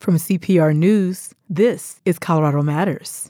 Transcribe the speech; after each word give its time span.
From 0.00 0.16
CPR 0.16 0.74
News, 0.74 1.34
this 1.50 2.00
is 2.06 2.18
Colorado 2.18 2.62
Matters. 2.62 3.28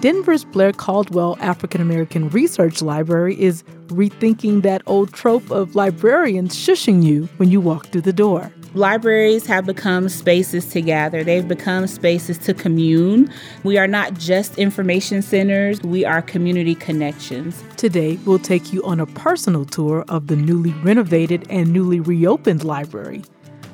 Denver's 0.00 0.44
Blair 0.44 0.72
Caldwell 0.72 1.36
African 1.40 1.80
American 1.80 2.28
Research 2.28 2.80
Library 2.80 3.34
is 3.42 3.64
rethinking 3.88 4.62
that 4.62 4.82
old 4.86 5.12
trope 5.12 5.50
of 5.50 5.74
librarians 5.74 6.54
shushing 6.54 7.02
you 7.02 7.24
when 7.38 7.50
you 7.50 7.60
walk 7.60 7.88
through 7.88 8.02
the 8.02 8.12
door. 8.12 8.52
Libraries 8.74 9.46
have 9.46 9.66
become 9.66 10.08
spaces 10.08 10.66
to 10.70 10.80
gather. 10.80 11.22
They've 11.22 11.46
become 11.46 11.86
spaces 11.86 12.38
to 12.38 12.52
commune. 12.52 13.30
We 13.62 13.78
are 13.78 13.86
not 13.86 14.14
just 14.14 14.58
information 14.58 15.22
centers, 15.22 15.80
we 15.82 16.04
are 16.04 16.20
community 16.20 16.74
connections. 16.74 17.62
Today, 17.76 18.18
we'll 18.26 18.40
take 18.40 18.72
you 18.72 18.82
on 18.82 18.98
a 18.98 19.06
personal 19.06 19.64
tour 19.64 20.04
of 20.08 20.26
the 20.26 20.34
newly 20.34 20.72
renovated 20.82 21.46
and 21.50 21.72
newly 21.72 22.00
reopened 22.00 22.64
library, 22.64 23.22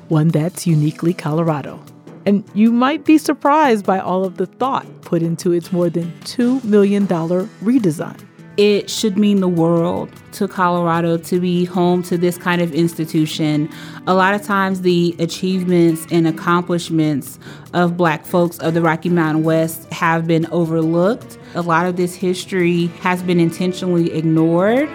one 0.09 0.27
that's 0.27 0.67
uniquely 0.67 1.15
Colorado. 1.15 1.83
And 2.27 2.43
you 2.53 2.71
might 2.71 3.03
be 3.03 3.17
surprised 3.17 3.83
by 3.87 3.99
all 3.99 4.23
of 4.23 4.37
the 4.37 4.45
thought 4.45 4.85
put 5.01 5.23
into 5.23 5.51
its 5.51 5.71
more 5.71 5.89
than 5.89 6.11
$2 6.25 6.63
million 6.63 7.07
redesign 7.07 8.19
it 8.57 8.89
should 8.89 9.17
mean 9.17 9.39
the 9.39 9.47
world 9.47 10.11
to 10.33 10.47
Colorado 10.47 11.17
to 11.17 11.39
be 11.39 11.65
home 11.65 12.03
to 12.03 12.17
this 12.17 12.37
kind 12.37 12.61
of 12.61 12.73
institution. 12.73 13.69
A 14.07 14.13
lot 14.13 14.33
of 14.33 14.43
times, 14.43 14.81
the 14.81 15.15
achievements 15.19 16.05
and 16.11 16.27
accomplishments 16.27 17.39
of 17.73 17.97
Black 17.97 18.25
folks 18.25 18.57
of 18.59 18.73
the 18.73 18.81
Rocky 18.81 19.09
Mountain 19.09 19.43
West 19.43 19.91
have 19.93 20.27
been 20.27 20.45
overlooked. 20.47 21.37
A 21.55 21.61
lot 21.61 21.85
of 21.85 21.95
this 21.95 22.13
history 22.15 22.87
has 23.01 23.23
been 23.23 23.39
intentionally 23.39 24.11
ignored. 24.11 24.89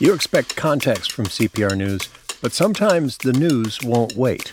You 0.00 0.12
expect 0.12 0.56
context 0.56 1.12
from 1.12 1.26
CPR 1.26 1.76
News, 1.76 2.08
but 2.42 2.52
sometimes 2.52 3.16
the 3.18 3.32
news 3.32 3.80
won't 3.82 4.16
wait. 4.16 4.52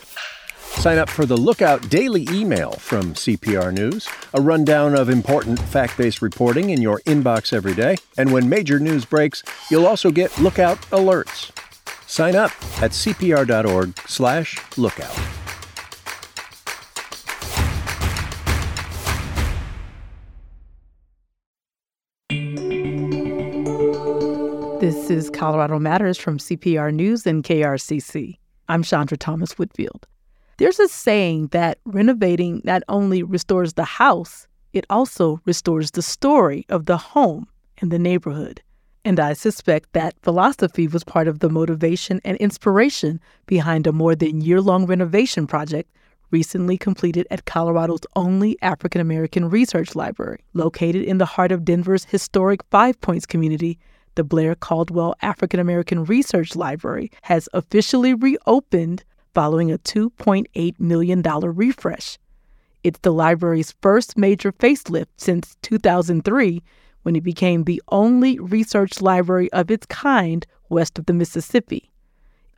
Sign 0.80 0.98
up 0.98 1.10
for 1.10 1.28
the 1.28 1.38
Lookout 1.38 1.90
Daily 1.90 2.26
email 2.32 2.72
from 2.72 3.14
CPR 3.14 3.72
News, 3.72 4.10
a 4.34 4.42
rundown 4.42 4.96
of 4.96 5.10
important 5.10 5.60
fact 5.60 5.96
based 5.96 6.24
reporting 6.24 6.72
in 6.72 6.82
your 6.82 7.00
inbox 7.02 7.54
every 7.54 7.76
day. 7.76 7.98
And 8.18 8.32
when 8.32 8.50
major 8.50 8.80
news 8.80 9.06
breaks, 9.06 9.44
you'll 9.70 9.86
also 9.86 10.10
get 10.10 10.36
Lookout 10.40 10.82
alerts. 10.90 11.52
Sign 12.08 12.36
up 12.36 12.52
at 12.82 12.92
cpr.org/slash 12.92 14.58
lookout. 14.78 15.16
This 24.82 25.12
is 25.12 25.30
Colorado 25.30 25.78
Matters 25.78 26.18
from 26.18 26.40
CPR 26.40 26.92
News 26.92 27.28
and 27.28 27.44
KRCC. 27.44 28.40
I'm 28.68 28.82
Chandra 28.82 29.16
Thomas 29.16 29.60
Whitfield. 29.60 30.08
There's 30.62 30.80
a 30.80 30.88
saying 30.88 31.48
that 31.48 31.80
renovating 31.86 32.62
not 32.64 32.84
only 32.88 33.24
restores 33.24 33.74
the 33.74 33.84
house, 33.84 34.48
it 34.74 34.86
also 34.92 35.42
restores 35.44 35.90
the 35.90 36.04
story 36.04 36.68
of 36.70 36.86
the 36.86 36.98
home 36.98 37.48
and 37.80 37.90
the 37.90 37.98
neighborhood. 37.98 38.62
And 39.04 39.20
I 39.20 39.34
suspect 39.34 39.94
that 39.94 40.22
philosophy 40.22 40.88
was 40.88 41.04
part 41.04 41.28
of 41.28 41.40
the 41.40 41.50
motivation 41.50 42.22
and 42.24 42.38
inspiration 42.38 43.20
behind 43.48 43.88
a 43.88 43.92
more 43.92 44.14
than 44.14 44.42
year 44.42 44.62
long 44.62 44.86
renovation 44.86 45.48
project 45.48 45.90
recently 46.30 46.78
completed 46.78 47.26
at 47.32 47.46
Colorado's 47.46 48.06
only 48.16 48.56
African 48.62 49.02
American 49.02 49.50
research 49.50 49.96
library. 49.96 50.44
Located 50.54 51.02
in 51.02 51.18
the 51.18 51.26
heart 51.26 51.52
of 51.52 51.66
Denver's 51.66 52.06
historic 52.06 52.62
Five 52.70 53.02
Points 53.02 53.26
community, 53.26 53.80
the 54.14 54.24
Blair 54.24 54.54
Caldwell 54.54 55.16
African 55.24 55.60
American 55.60 56.04
Research 56.04 56.56
Library 56.56 57.10
has 57.24 57.50
officially 57.54 58.14
reopened 58.14 59.04
following 59.34 59.72
a 59.72 59.78
$2.8 59.78 60.80
million 60.80 61.22
refresh. 61.22 62.18
It's 62.84 63.00
the 63.00 63.14
library's 63.14 63.74
first 63.82 64.18
major 64.18 64.52
facelift 64.52 65.08
since 65.18 65.56
2003, 65.62 66.64
when 67.04 67.16
it 67.16 67.24
became 67.24 67.64
the 67.64 67.82
only 67.90 68.40
research 68.40 69.02
library 69.02 69.52
of 69.54 69.72
its 69.72 69.86
kind 69.88 70.46
west 70.70 71.00
of 71.00 71.06
the 71.06 71.14
Mississippi. 71.14 71.92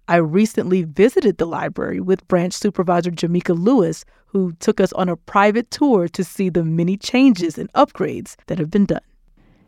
I 0.07 0.17
recently 0.17 0.83
visited 0.83 1.37
the 1.37 1.45
library 1.45 2.01
with 2.01 2.27
branch 2.27 2.53
supervisor 2.53 3.11
Jameka 3.11 3.57
Lewis, 3.57 4.03
who 4.25 4.51
took 4.59 4.81
us 4.81 4.91
on 4.93 5.07
a 5.07 5.15
private 5.15 5.71
tour 5.71 6.07
to 6.09 6.23
see 6.23 6.49
the 6.49 6.63
many 6.63 6.97
changes 6.97 7.57
and 7.57 7.71
upgrades 7.73 8.35
that 8.47 8.59
have 8.59 8.69
been 8.69 8.85
done. 8.85 9.01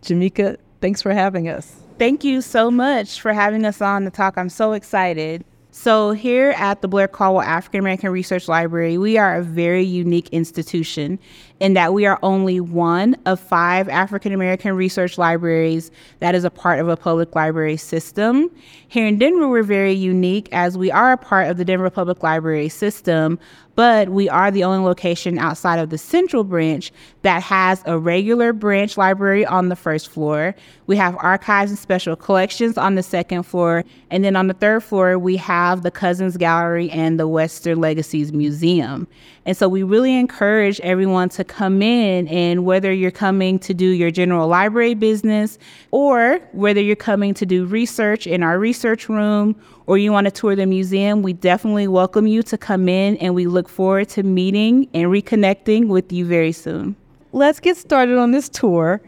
Jameka, 0.01 0.57
thanks 0.81 1.01
for 1.01 1.13
having 1.13 1.47
us. 1.47 1.75
Thank 1.97 2.25
you 2.25 2.41
so 2.41 2.69
much 2.69 3.21
for 3.21 3.31
having 3.31 3.65
us 3.65 3.81
on 3.81 4.03
the 4.03 4.11
talk. 4.11 4.38
I'm 4.38 4.49
so 4.49 4.73
excited. 4.73 5.45
So, 5.78 6.12
here 6.12 6.52
at 6.52 6.81
the 6.81 6.88
Blair 6.88 7.09
Caldwell 7.09 7.44
African 7.44 7.81
American 7.81 8.09
Research 8.09 8.47
Library, 8.47 8.97
we 8.97 9.18
are 9.18 9.36
a 9.36 9.44
very 9.44 9.84
unique 9.84 10.30
institution 10.30 11.19
in 11.59 11.74
that 11.74 11.94
we 11.94 12.06
are 12.06 12.18
only 12.24 12.62
one 12.62 13.18
of 13.25 13.41
five 13.41 13.90
African 13.90 14.31
American 14.31 14.74
research 14.74 15.18
libraries 15.18 15.91
that 16.22 16.34
is 16.34 16.46
a 16.46 16.50
part 16.50 16.80
of 16.80 16.88
a 16.88 16.96
public 16.96 17.36
library 17.36 17.75
system. 17.75 18.50
Here 18.88 19.06
in 19.06 19.19
Denver, 19.19 19.50
we're 19.50 19.63
very 19.63 19.91
unique 19.91 20.47
as 20.53 20.78
we 20.78 20.91
are 20.91 21.12
a 21.12 21.18
part 21.18 21.50
of 21.50 21.58
the 21.58 21.66
Denver 21.66 21.90
Public 21.90 22.24
Library 22.24 22.69
system, 22.69 23.38
but 23.75 24.09
we 24.09 24.30
are 24.30 24.52
the 24.52 24.63
only 24.63 24.84
location 24.84 25.38
outside 25.38 25.80
of 25.80 25.90
the 25.90 25.97
central 25.97 26.44
branch 26.44 26.91
that 27.22 27.44
has 27.44 27.84
a 27.86 28.00
regular 28.00 28.53
branch 28.53 28.97
library 28.97 29.46
on 29.46 29.69
the 29.69 29.75
first 29.75 30.09
floor. 30.09 30.56
We 30.88 30.96
have 30.97 31.16
archives 31.19 31.72
and 31.72 31.80
special 31.80 32.16
collections 32.16 32.78
on 32.78 32.96
the 32.96 33.03
second 33.03 33.44
floor. 33.44 33.84
And 34.09 34.24
then 34.24 34.36
on 34.36 34.47
the 34.47 34.53
third 34.53 34.84
floor, 34.84 35.19
we 35.19 35.36
have 35.38 35.84
the 35.84 35.91
Cousins 35.91 36.38
Gallery 36.38 36.90
and 36.90 37.19
the 37.19 37.28
Western 37.28 37.80
Legacies 37.80 38.31
Museum. 38.31 39.08
And 39.47 39.56
so 39.56 39.69
we 39.69 39.83
really 39.83 40.16
encourage 40.16 40.79
everyone 40.79 41.29
to 41.29 41.44
come 41.44 41.83
in 41.83 42.28
and 42.29 42.66
whether 42.66 42.91
you're 42.91 43.11
coming 43.11 43.59
to 43.59 43.75
do 43.75 43.85
your 43.85 44.09
general 44.09 44.47
library 44.47 44.95
business 44.95 45.59
or 45.91 46.39
whether 46.51 46.81
you're 46.81 46.95
coming 46.95 47.35
to 47.35 47.45
do 47.45 47.66
research 47.66 48.25
in 48.25 48.41
our 48.41 48.57
research 48.57 49.07
room 49.07 49.56
or 49.85 50.00
you 50.00 50.11
want 50.11 50.25
to 50.25 50.31
tour 50.31 50.56
the 50.56 50.66
museum, 50.66 51.22
we 51.22 51.33
definitely 51.33 51.88
welcome 51.88 52.25
you 52.25 52.41
to 52.41 52.57
come 52.57 52.89
in 52.89 53.17
and 53.17 53.35
we 53.35 53.45
look 53.45 53.69
forward 53.69 54.09
to 54.09 54.23
meeting 54.23 54.89
and 54.95 55.11
reconnecting 55.11 55.89
with 55.89 56.12
you 56.12 56.25
very 56.25 56.51
soon. 56.51 56.95
Let's 57.31 57.59
get 57.59 57.77
started 57.77 58.17
on 58.17 58.31
this 58.31 58.50
tour. 58.50 59.00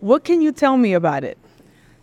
What 0.00 0.24
can 0.24 0.40
you 0.42 0.50
tell 0.50 0.76
me 0.76 0.92
about 0.92 1.22
it? 1.22 1.38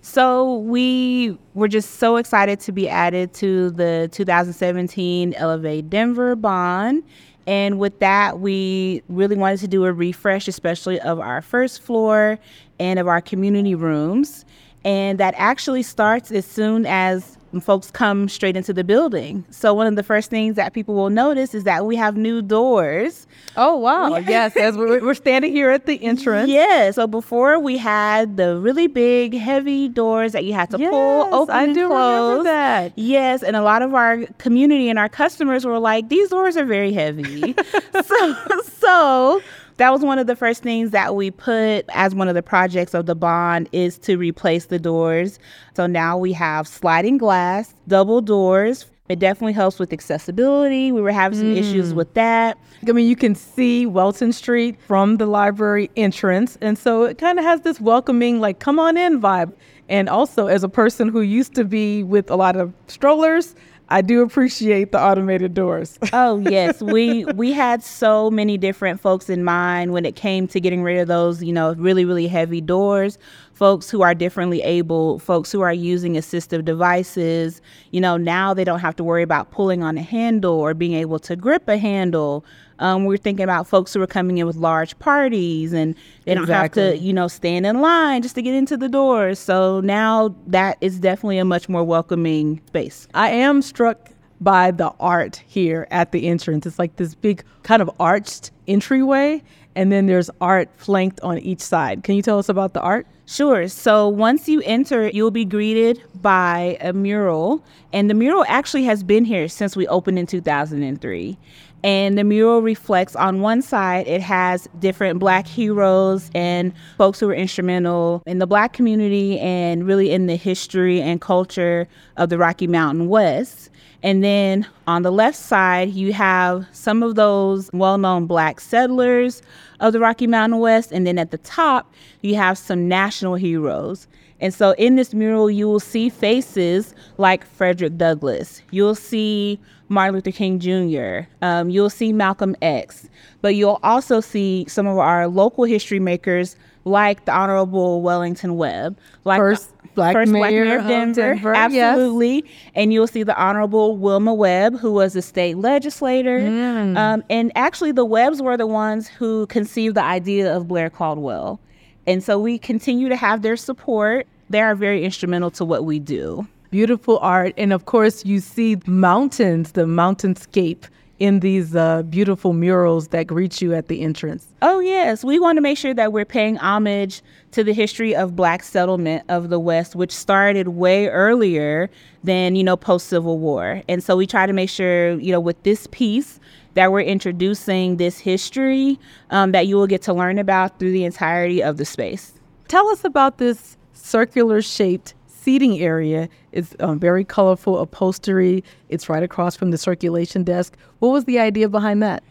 So 0.01 0.57
we 0.57 1.37
were 1.55 1.67
just 1.67 1.95
so 1.95 2.17
excited 2.17 2.59
to 2.61 2.71
be 2.71 2.87
added 2.87 3.33
to 3.35 3.71
the 3.71 4.07
2017 4.13 5.33
Elevate 5.33 5.89
Denver 5.89 6.35
bond. 6.35 7.03
And 7.47 7.77
with 7.79 7.99
that, 7.99 8.39
we 8.39 9.03
really 9.07 9.35
wanted 9.35 9.59
to 9.59 9.67
do 9.67 9.85
a 9.85 9.93
refresh, 9.93 10.47
especially 10.47 10.99
of 11.01 11.19
our 11.19 11.41
first 11.41 11.81
floor 11.81 12.39
and 12.79 12.99
of 12.99 13.07
our 13.07 13.21
community 13.21 13.75
rooms. 13.75 14.45
And 14.83 15.19
that 15.19 15.33
actually 15.37 15.83
starts 15.83 16.31
as 16.31 16.45
soon 16.45 16.85
as 16.85 17.34
folks 17.61 17.91
come 17.91 18.29
straight 18.29 18.55
into 18.57 18.73
the 18.73 18.83
building. 18.83 19.45
So 19.49 19.73
one 19.73 19.87
of 19.87 19.95
the 19.95 20.03
first 20.03 20.29
things 20.29 20.55
that 20.55 20.73
people 20.73 20.95
will 20.95 21.09
notice 21.09 21.53
is 21.53 21.63
that 21.63 21.85
we 21.85 21.95
have 21.95 22.15
new 22.17 22.41
doors. 22.41 23.27
Oh 23.57 23.77
wow! 23.77 24.15
yes, 24.17 24.55
as 24.57 24.77
we're, 24.77 25.01
we're 25.01 25.13
standing 25.13 25.51
here 25.51 25.69
at 25.71 25.85
the 25.85 26.01
entrance. 26.03 26.49
Yeah. 26.49 26.91
So 26.91 27.07
before 27.07 27.59
we 27.59 27.77
had 27.77 28.37
the 28.37 28.57
really 28.57 28.87
big, 28.87 29.33
heavy 29.33 29.87
doors 29.89 30.31
that 30.33 30.45
you 30.45 30.53
had 30.53 30.69
to 30.71 30.77
yes, 30.77 30.89
pull 30.91 31.33
open 31.33 31.55
I 31.55 31.63
and 31.63 31.73
do 31.73 31.87
close. 31.87 32.29
remember 32.29 32.43
that. 32.43 32.93
Yes, 32.95 33.43
and 33.43 33.55
a 33.55 33.61
lot 33.61 33.81
of 33.81 33.93
our 33.93 34.25
community 34.37 34.89
and 34.89 34.99
our 34.99 35.09
customers 35.09 35.65
were 35.65 35.79
like, 35.79 36.09
"These 36.09 36.29
doors 36.29 36.57
are 36.57 36.65
very 36.65 36.93
heavy." 36.93 37.55
so, 38.05 38.35
so 38.77 39.41
that 39.77 39.91
was 39.91 40.01
one 40.01 40.19
of 40.19 40.27
the 40.27 40.35
first 40.35 40.63
things 40.63 40.91
that 40.91 41.15
we 41.15 41.31
put 41.31 41.85
as 41.89 42.15
one 42.15 42.27
of 42.27 42.35
the 42.35 42.43
projects 42.43 42.93
of 42.93 43.05
the 43.05 43.15
bond 43.15 43.69
is 43.71 43.97
to 43.99 44.17
replace 44.17 44.67
the 44.67 44.79
doors. 44.79 45.39
So 45.75 45.85
now 45.87 46.17
we 46.17 46.31
have 46.33 46.67
sliding 46.67 47.17
glass, 47.17 47.73
double 47.87 48.21
doors. 48.21 48.85
It 49.07 49.19
definitely 49.19 49.53
helps 49.53 49.77
with 49.77 49.93
accessibility. 49.93 50.91
We 50.91 51.01
were 51.01 51.11
having 51.11 51.37
some 51.37 51.53
mm. 51.53 51.57
issues 51.57 51.93
with 51.93 52.11
that. 52.15 52.57
I 52.87 52.91
mean, 52.91 53.07
you 53.07 53.15
can 53.15 53.35
see 53.35 53.85
Welton 53.85 54.33
Street 54.33 54.79
from 54.87 55.17
the 55.17 55.27
library 55.27 55.91
entrance. 55.95 56.57
And 56.61 56.75
so 56.75 57.03
it 57.03 57.19
kind 57.19 57.37
of 57.37 57.45
has 57.45 57.61
this 57.61 57.79
welcoming, 57.79 58.39
like, 58.39 58.59
come 58.59 58.79
on 58.79 58.97
in 58.97 59.21
vibe. 59.21 59.53
And 59.89 60.09
also, 60.09 60.47
as 60.47 60.63
a 60.63 60.69
person 60.69 61.09
who 61.09 61.21
used 61.21 61.53
to 61.53 61.63
be 61.63 62.03
with 62.03 62.31
a 62.31 62.35
lot 62.35 62.55
of 62.55 62.73
strollers, 62.87 63.53
I 63.89 64.01
do 64.01 64.21
appreciate 64.23 64.91
the 64.91 64.99
automated 64.99 65.53
doors. 65.53 65.99
oh 66.13 66.39
yes, 66.39 66.81
we 66.81 67.25
we 67.35 67.51
had 67.51 67.83
so 67.83 68.31
many 68.31 68.57
different 68.57 68.99
folks 68.99 69.29
in 69.29 69.43
mind 69.43 69.93
when 69.93 70.05
it 70.05 70.15
came 70.15 70.47
to 70.47 70.59
getting 70.59 70.81
rid 70.81 70.99
of 70.99 71.07
those, 71.07 71.43
you 71.43 71.53
know, 71.53 71.73
really 71.75 72.05
really 72.05 72.27
heavy 72.27 72.61
doors. 72.61 73.17
Folks 73.53 73.89
who 73.89 74.01
are 74.01 74.13
differently 74.13 74.61
able, 74.63 75.19
folks 75.19 75.51
who 75.51 75.61
are 75.61 75.73
using 75.73 76.15
assistive 76.15 76.65
devices, 76.65 77.61
you 77.91 78.01
know, 78.01 78.17
now 78.17 78.53
they 78.53 78.63
don't 78.63 78.79
have 78.79 78.95
to 78.97 79.03
worry 79.03 79.23
about 79.23 79.51
pulling 79.51 79.81
on 79.81 79.97
a 79.97 80.01
handle 80.01 80.55
or 80.55 80.73
being 80.73 80.93
able 80.93 81.19
to 81.19 81.35
grip 81.35 81.67
a 81.67 81.77
handle. 81.77 82.43
Um, 82.79 83.05
we're 83.05 83.17
thinking 83.17 83.43
about 83.43 83.67
folks 83.67 83.93
who 83.93 84.01
are 84.01 84.07
coming 84.07 84.37
in 84.37 84.47
with 84.47 84.57
large 84.57 84.97
parties 84.99 85.73
and 85.73 85.95
they 86.25 86.33
don't 86.35 86.47
have 86.49 86.71
to, 86.73 86.97
you 86.97 87.13
know, 87.13 87.27
stand 87.27 87.65
in 87.65 87.81
line 87.81 88.21
just 88.21 88.35
to 88.35 88.41
get 88.41 88.53
into 88.53 88.77
the 88.77 88.89
doors. 88.89 89.39
So 89.39 89.79
now 89.81 90.35
that 90.47 90.77
is 90.81 90.99
definitely 90.99 91.37
a 91.37 91.45
much 91.45 91.69
more 91.69 91.83
welcoming 91.83 92.61
space. 92.67 93.07
I 93.13 93.29
am 93.29 93.61
struck 93.61 94.11
by 94.41 94.71
the 94.71 94.91
art 94.99 95.41
here 95.47 95.87
at 95.91 96.11
the 96.11 96.27
entrance. 96.27 96.65
It's 96.65 96.79
like 96.79 96.95
this 96.97 97.15
big 97.15 97.43
kind 97.63 97.81
of 97.81 97.89
arched 97.99 98.51
entryway, 98.67 99.41
and 99.75 99.91
then 99.91 100.07
there's 100.07 100.29
art 100.41 100.69
flanked 100.77 101.19
on 101.21 101.39
each 101.39 101.61
side. 101.61 102.03
Can 102.03 102.15
you 102.15 102.21
tell 102.21 102.39
us 102.39 102.49
about 102.49 102.73
the 102.73 102.81
art? 102.81 103.07
Sure. 103.25 103.67
So 103.67 104.07
once 104.07 104.47
you 104.47 104.61
enter, 104.65 105.09
you'll 105.09 105.31
be 105.31 105.45
greeted 105.45 106.01
by 106.21 106.77
a 106.79 106.93
mural, 106.93 107.63
and 107.91 108.09
the 108.09 108.13
mural 108.13 108.45
actually 108.47 108.83
has 108.83 109.03
been 109.03 109.25
here 109.25 109.47
since 109.47 109.75
we 109.75 109.87
opened 109.87 110.19
in 110.19 110.27
2003. 110.27 111.37
And 111.83 112.17
the 112.17 112.23
mural 112.23 112.61
reflects 112.61 113.15
on 113.15 113.41
one 113.41 113.61
side, 113.61 114.07
it 114.07 114.21
has 114.21 114.67
different 114.79 115.19
Black 115.19 115.45
heroes 115.45 116.31
and 116.33 116.73
folks 116.97 117.19
who 117.19 117.27
were 117.27 117.35
instrumental 117.35 118.23
in 118.25 118.39
the 118.39 118.47
Black 118.47 118.73
community 118.73 119.39
and 119.39 119.85
really 119.85 120.11
in 120.11 120.25
the 120.25 120.35
history 120.35 120.99
and 121.01 121.21
culture 121.21 121.87
of 122.17 122.29
the 122.29 122.39
Rocky 122.39 122.65
Mountain 122.65 123.07
West. 123.07 123.69
And 124.01 124.23
then 124.23 124.67
on 124.87 125.01
the 125.01 125.11
left 125.11 125.37
side, 125.37 125.89
you 125.89 126.13
have 126.13 126.67
some 126.71 127.01
of 127.01 127.15
those 127.15 127.71
well 127.73 127.97
known 127.97 128.27
Black 128.27 128.59
settlers 128.59 129.41
of 129.79 129.93
the 129.93 129.99
Rocky 129.99 130.27
Mountain 130.27 130.59
West. 130.59 130.91
And 130.91 131.07
then 131.07 131.17
at 131.17 131.31
the 131.31 131.39
top, 131.39 131.91
you 132.21 132.35
have 132.35 132.57
some 132.57 132.87
national 132.87 133.35
heroes. 133.35 134.07
And 134.41 134.53
so 134.53 134.71
in 134.77 134.95
this 134.95 135.13
mural, 135.13 135.49
you 135.49 135.67
will 135.67 135.79
see 135.79 136.09
faces 136.09 136.93
like 137.17 137.45
Frederick 137.45 137.97
Douglass. 137.97 138.61
You'll 138.71 138.95
see 138.95 139.59
Martin 139.87 140.15
Luther 140.15 140.31
King 140.31 140.59
Jr., 140.59 141.27
um, 141.41 141.69
you'll 141.69 141.89
see 141.89 142.11
Malcolm 142.11 142.55
X, 142.61 143.07
but 143.41 143.55
you'll 143.55 143.79
also 143.83 144.19
see 144.19 144.65
some 144.67 144.87
of 144.87 144.97
our 144.97 145.27
local 145.27 145.63
history 145.63 145.99
makers 145.99 146.55
like 146.85 147.25
the 147.25 147.33
Honorable 147.33 148.01
Wellington 148.01 148.57
Webb, 148.57 148.97
like 149.23 149.37
first 149.37 149.71
black, 149.95 150.13
first 150.13 150.31
mayor, 150.31 150.41
black 150.41 150.51
mayor 150.51 150.77
of 150.79 150.87
Denver, 150.87 151.33
Denver 151.33 151.53
absolutely. 151.55 152.43
Yes. 152.45 152.53
And 152.75 152.93
you'll 152.93 153.07
see 153.07 153.23
the 153.23 153.39
Honorable 153.39 153.97
Wilma 153.97 154.33
Webb, 154.33 154.77
who 154.79 154.91
was 154.91 155.15
a 155.15 155.21
state 155.21 155.57
legislator. 155.57 156.39
Mm. 156.39 156.97
Um, 156.97 157.23
and 157.29 157.51
actually, 157.55 157.91
the 157.91 158.05
Webbs 158.05 158.41
were 158.41 158.57
the 158.57 158.67
ones 158.67 159.07
who 159.07 159.47
conceived 159.47 159.95
the 159.95 160.03
idea 160.03 160.55
of 160.55 160.67
Blair 160.67 160.89
Caldwell. 160.89 161.59
And 162.07 162.23
so 162.23 162.39
we 162.39 162.57
continue 162.57 163.09
to 163.09 163.15
have 163.15 163.41
their 163.41 163.57
support. 163.57 164.27
They 164.49 164.61
are 164.61 164.75
very 164.75 165.03
instrumental 165.03 165.51
to 165.51 165.65
what 165.65 165.85
we 165.85 165.99
do. 165.99 166.47
Beautiful 166.69 167.17
art. 167.19 167.53
And 167.57 167.73
of 167.73 167.85
course, 167.85 168.25
you 168.25 168.39
see 168.39 168.77
mountains, 168.85 169.71
the 169.71 169.85
mountainscape 169.85 170.85
in 171.17 171.39
these 171.39 171.75
uh, 171.75 172.03
beautiful 172.03 172.51
murals 172.51 173.07
that 173.07 173.25
greet 173.25 173.61
you 173.61 173.73
at 173.73 173.87
the 173.87 174.01
entrance. 174.01 174.47
Oh, 174.61 174.79
yes. 174.79 175.23
We 175.23 175.39
want 175.39 175.55
to 175.55 175.61
make 175.61 175.77
sure 175.77 175.93
that 175.93 176.11
we're 176.11 176.25
paying 176.25 176.57
homage 176.57 177.21
to 177.51 177.63
the 177.63 177.73
history 177.73 178.13
of 178.13 178.35
Black 178.35 178.63
settlement 178.63 179.23
of 179.29 179.49
the 179.49 179.59
West, 179.59 179.95
which 179.95 180.11
started 180.11 180.69
way 180.69 181.07
earlier 181.07 181.89
than, 182.25 182.55
you 182.55 182.65
know, 182.65 182.75
post 182.75 183.07
Civil 183.07 183.39
War. 183.39 183.81
And 183.87 184.03
so 184.03 184.17
we 184.17 184.27
try 184.27 184.45
to 184.45 184.53
make 184.53 184.69
sure, 184.69 185.17
you 185.19 185.31
know, 185.31 185.39
with 185.39 185.61
this 185.63 185.87
piece, 185.91 186.39
that 186.75 186.91
we're 186.91 187.01
introducing 187.01 187.97
this 187.97 188.19
history 188.19 188.99
um, 189.31 189.51
that 189.51 189.67
you 189.67 189.75
will 189.75 189.87
get 189.87 190.01
to 190.03 190.13
learn 190.13 190.37
about 190.37 190.77
through 190.79 190.91
the 190.91 191.03
entirety 191.03 191.63
of 191.63 191.77
the 191.77 191.85
space. 191.85 192.33
Tell 192.67 192.87
us 192.89 193.03
about 193.03 193.37
this 193.37 193.77
circular 193.93 194.61
shaped 194.61 195.13
seating 195.27 195.79
area. 195.79 196.27
It's 196.51 196.75
um, 196.79 196.99
very 196.99 197.23
colorful 197.23 197.77
upholstery. 197.79 198.63
It's 198.89 199.09
right 199.09 199.23
across 199.23 199.55
from 199.55 199.71
the 199.71 199.77
circulation 199.77 200.43
desk. 200.43 200.75
What 200.99 201.09
was 201.09 201.25
the 201.25 201.39
idea 201.39 201.69
behind 201.69 202.01
that? 202.03 202.23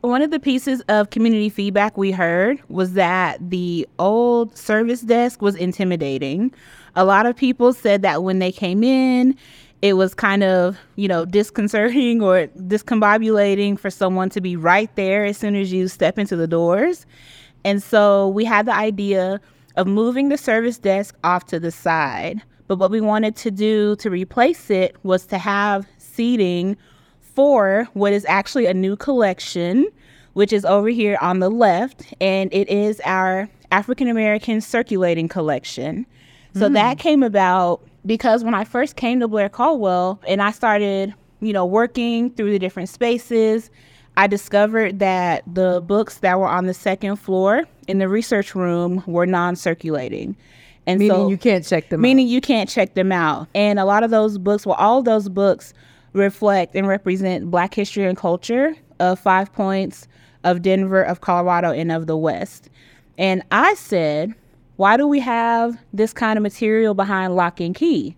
One 0.00 0.20
of 0.20 0.32
the 0.32 0.40
pieces 0.40 0.80
of 0.88 1.10
community 1.10 1.48
feedback 1.48 1.96
we 1.96 2.10
heard 2.10 2.60
was 2.68 2.94
that 2.94 3.50
the 3.50 3.86
old 4.00 4.56
service 4.56 5.02
desk 5.02 5.40
was 5.40 5.54
intimidating. 5.54 6.52
A 6.96 7.04
lot 7.04 7.24
of 7.24 7.36
people 7.36 7.72
said 7.72 8.02
that 8.02 8.24
when 8.24 8.40
they 8.40 8.50
came 8.50 8.82
in, 8.82 9.36
it 9.82 9.94
was 9.94 10.14
kind 10.14 10.44
of, 10.44 10.78
you 10.94 11.08
know, 11.08 11.24
disconcerting 11.24 12.22
or 12.22 12.46
discombobulating 12.46 13.78
for 13.78 13.90
someone 13.90 14.30
to 14.30 14.40
be 14.40 14.56
right 14.56 14.94
there 14.94 15.24
as 15.24 15.36
soon 15.36 15.56
as 15.56 15.72
you 15.72 15.88
step 15.88 16.18
into 16.18 16.36
the 16.36 16.46
doors. 16.46 17.04
And 17.64 17.82
so 17.82 18.28
we 18.28 18.44
had 18.44 18.66
the 18.66 18.74
idea 18.74 19.40
of 19.76 19.88
moving 19.88 20.28
the 20.28 20.38
service 20.38 20.78
desk 20.78 21.16
off 21.24 21.46
to 21.46 21.58
the 21.58 21.72
side. 21.72 22.40
But 22.68 22.78
what 22.78 22.92
we 22.92 23.00
wanted 23.00 23.34
to 23.36 23.50
do 23.50 23.96
to 23.96 24.08
replace 24.08 24.70
it 24.70 24.96
was 25.02 25.26
to 25.26 25.38
have 25.38 25.86
seating 25.98 26.76
for 27.20 27.88
what 27.94 28.12
is 28.12 28.24
actually 28.28 28.66
a 28.66 28.74
new 28.74 28.94
collection, 28.94 29.86
which 30.34 30.52
is 30.52 30.64
over 30.64 30.88
here 30.88 31.18
on 31.20 31.40
the 31.40 31.50
left, 31.50 32.14
and 32.20 32.52
it 32.52 32.68
is 32.68 33.00
our 33.04 33.48
African 33.72 34.06
American 34.06 34.60
circulating 34.60 35.28
collection. 35.28 36.06
So 36.54 36.68
mm. 36.68 36.74
that 36.74 36.98
came 36.98 37.22
about 37.22 37.82
because 38.04 38.44
when 38.44 38.54
I 38.54 38.64
first 38.64 38.96
came 38.96 39.20
to 39.20 39.28
Blair 39.28 39.48
Caldwell 39.48 40.20
and 40.26 40.42
I 40.42 40.50
started, 40.50 41.14
you 41.40 41.52
know, 41.52 41.64
working 41.64 42.30
through 42.30 42.50
the 42.50 42.58
different 42.58 42.88
spaces, 42.88 43.70
I 44.16 44.26
discovered 44.26 44.98
that 44.98 45.42
the 45.52 45.82
books 45.84 46.18
that 46.18 46.38
were 46.38 46.48
on 46.48 46.66
the 46.66 46.74
second 46.74 47.16
floor 47.16 47.64
in 47.88 47.98
the 47.98 48.08
research 48.08 48.54
room 48.54 49.02
were 49.06 49.26
non 49.26 49.56
circulating. 49.56 50.36
And 50.86 50.98
meaning 50.98 51.16
so, 51.16 51.28
you 51.28 51.38
can't 51.38 51.64
check 51.64 51.90
them 51.90 52.00
meaning 52.00 52.26
out. 52.26 52.30
you 52.30 52.40
can't 52.40 52.68
check 52.68 52.94
them 52.94 53.12
out. 53.12 53.46
And 53.54 53.78
a 53.78 53.84
lot 53.84 54.02
of 54.02 54.10
those 54.10 54.36
books, 54.36 54.66
well, 54.66 54.76
all 54.76 55.02
those 55.02 55.28
books 55.28 55.72
reflect 56.12 56.74
and 56.74 56.88
represent 56.88 57.50
Black 57.50 57.72
history 57.72 58.04
and 58.04 58.16
culture 58.16 58.74
of 58.98 59.18
Five 59.18 59.52
Points, 59.52 60.08
of 60.44 60.60
Denver, 60.60 61.02
of 61.02 61.20
Colorado, 61.20 61.70
and 61.70 61.92
of 61.92 62.06
the 62.06 62.16
West. 62.16 62.68
And 63.16 63.42
I 63.52 63.74
said, 63.74 64.34
why 64.82 64.96
do 64.96 65.06
we 65.06 65.20
have 65.20 65.78
this 65.92 66.12
kind 66.12 66.36
of 66.36 66.42
material 66.42 66.92
behind 66.92 67.36
lock 67.36 67.60
and 67.60 67.72
key? 67.72 68.16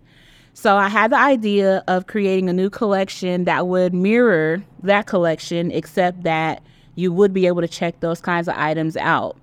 So 0.55 0.77
I 0.77 0.89
had 0.89 1.11
the 1.11 1.17
idea 1.19 1.83
of 1.87 2.07
creating 2.07 2.49
a 2.49 2.53
new 2.53 2.71
collection 2.71 3.43
that 3.43 3.67
would 3.67 3.93
mirror 3.93 4.63
that 4.81 5.05
collection, 5.05 5.69
except 5.69 6.23
that 6.23 6.63
you 6.95 7.13
would 7.13 7.33
be 7.33 7.45
able 7.45 7.61
to 7.61 7.67
check 7.67 7.99
those 7.99 8.19
kinds 8.19 8.47
of 8.47 8.55
items 8.57 8.97
out. 8.97 9.37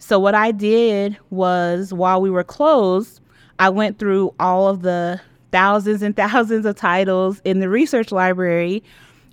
So 0.00 0.18
what 0.20 0.34
I 0.34 0.52
did 0.52 1.16
was 1.30 1.94
while 1.94 2.20
we 2.20 2.28
were 2.28 2.44
closed, 2.44 3.22
I 3.58 3.70
went 3.70 3.98
through 3.98 4.34
all 4.38 4.68
of 4.68 4.82
the 4.82 5.18
thousands 5.52 6.02
and 6.02 6.14
thousands 6.24 6.66
of 6.66 6.76
titles 6.76 7.40
in 7.46 7.60
the 7.60 7.70
research 7.70 8.12
library 8.12 8.84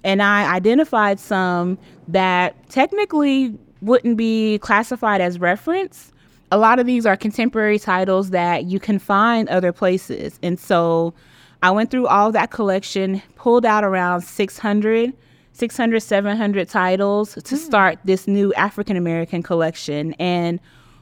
and 0.05 0.23
I 0.23 0.49
identified 0.55 1.19
some 1.19 1.77
that 2.07 2.55
technically 2.69 3.53
wouldn't 3.81 4.15
be 4.15 4.59
classified 4.59 5.19
as 5.19 5.39
reference. 5.39 6.12
A 6.53 6.57
lot 6.57 6.77
of 6.77 6.85
these 6.85 7.07
are 7.07 7.17
contemporary 7.17 7.79
titles 7.79 8.29
that 8.29 8.65
you 8.65 8.79
can 8.79 8.99
find 8.99 9.49
other 9.49 9.71
places. 9.71 10.39
And 10.43 10.59
so 10.59 11.15
I 11.63 11.71
went 11.71 11.89
through 11.89 12.05
all 12.05 12.31
that 12.31 12.51
collection, 12.51 13.23
pulled 13.35 13.65
out 13.65 13.83
around 13.83 14.21
600 14.21 15.13
600, 15.55 15.99
700 15.99 16.69
titles 16.69 17.33
to 17.35 17.55
mm. 17.55 17.57
start 17.57 17.99
this 18.03 18.27
new 18.27 18.53
African 18.53 18.97
American 18.97 19.41
collection. 19.41 20.13
And 20.13 20.59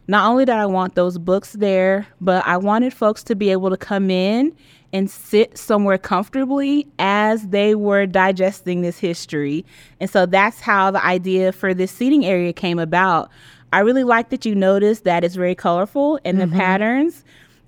not 0.08 0.30
only 0.30 0.46
did 0.46 0.56
I 0.56 0.66
want 0.68 0.96
those 0.96 1.18
books 1.18 1.54
there, 1.54 2.08
but 2.22 2.46
I 2.48 2.56
wanted 2.58 2.94
folks 2.94 3.22
to 3.24 3.36
be 3.36 3.50
able 3.50 3.70
to 3.72 3.78
come 3.78 4.10
in 4.10 4.56
and 4.94 5.10
sit 5.10 5.58
somewhere 5.58 5.98
comfortably 5.98 6.88
as 7.00 7.48
they 7.48 7.76
were 7.76 8.06
digesting 8.06 8.82
this 8.82 9.00
history. 9.00 9.66
And 10.00 10.10
so 10.10 10.26
that's 10.26 10.60
how 10.60 10.92
the 10.92 11.04
idea 11.06 11.52
for 11.52 11.74
this 11.74 11.92
seating 11.92 12.26
area 12.26 12.52
came 12.52 12.80
about. 12.80 13.30
I 13.74 13.80
really 13.80 14.04
like 14.04 14.30
that 14.30 14.46
you 14.46 14.56
noticed 14.56 15.04
that 15.06 15.24
it's 15.24 15.36
very 15.36 15.56
colorful 15.56 16.18
in 16.24 16.38
mm-hmm. 16.38 16.52
the 16.52 16.58
patterns. 16.58 17.24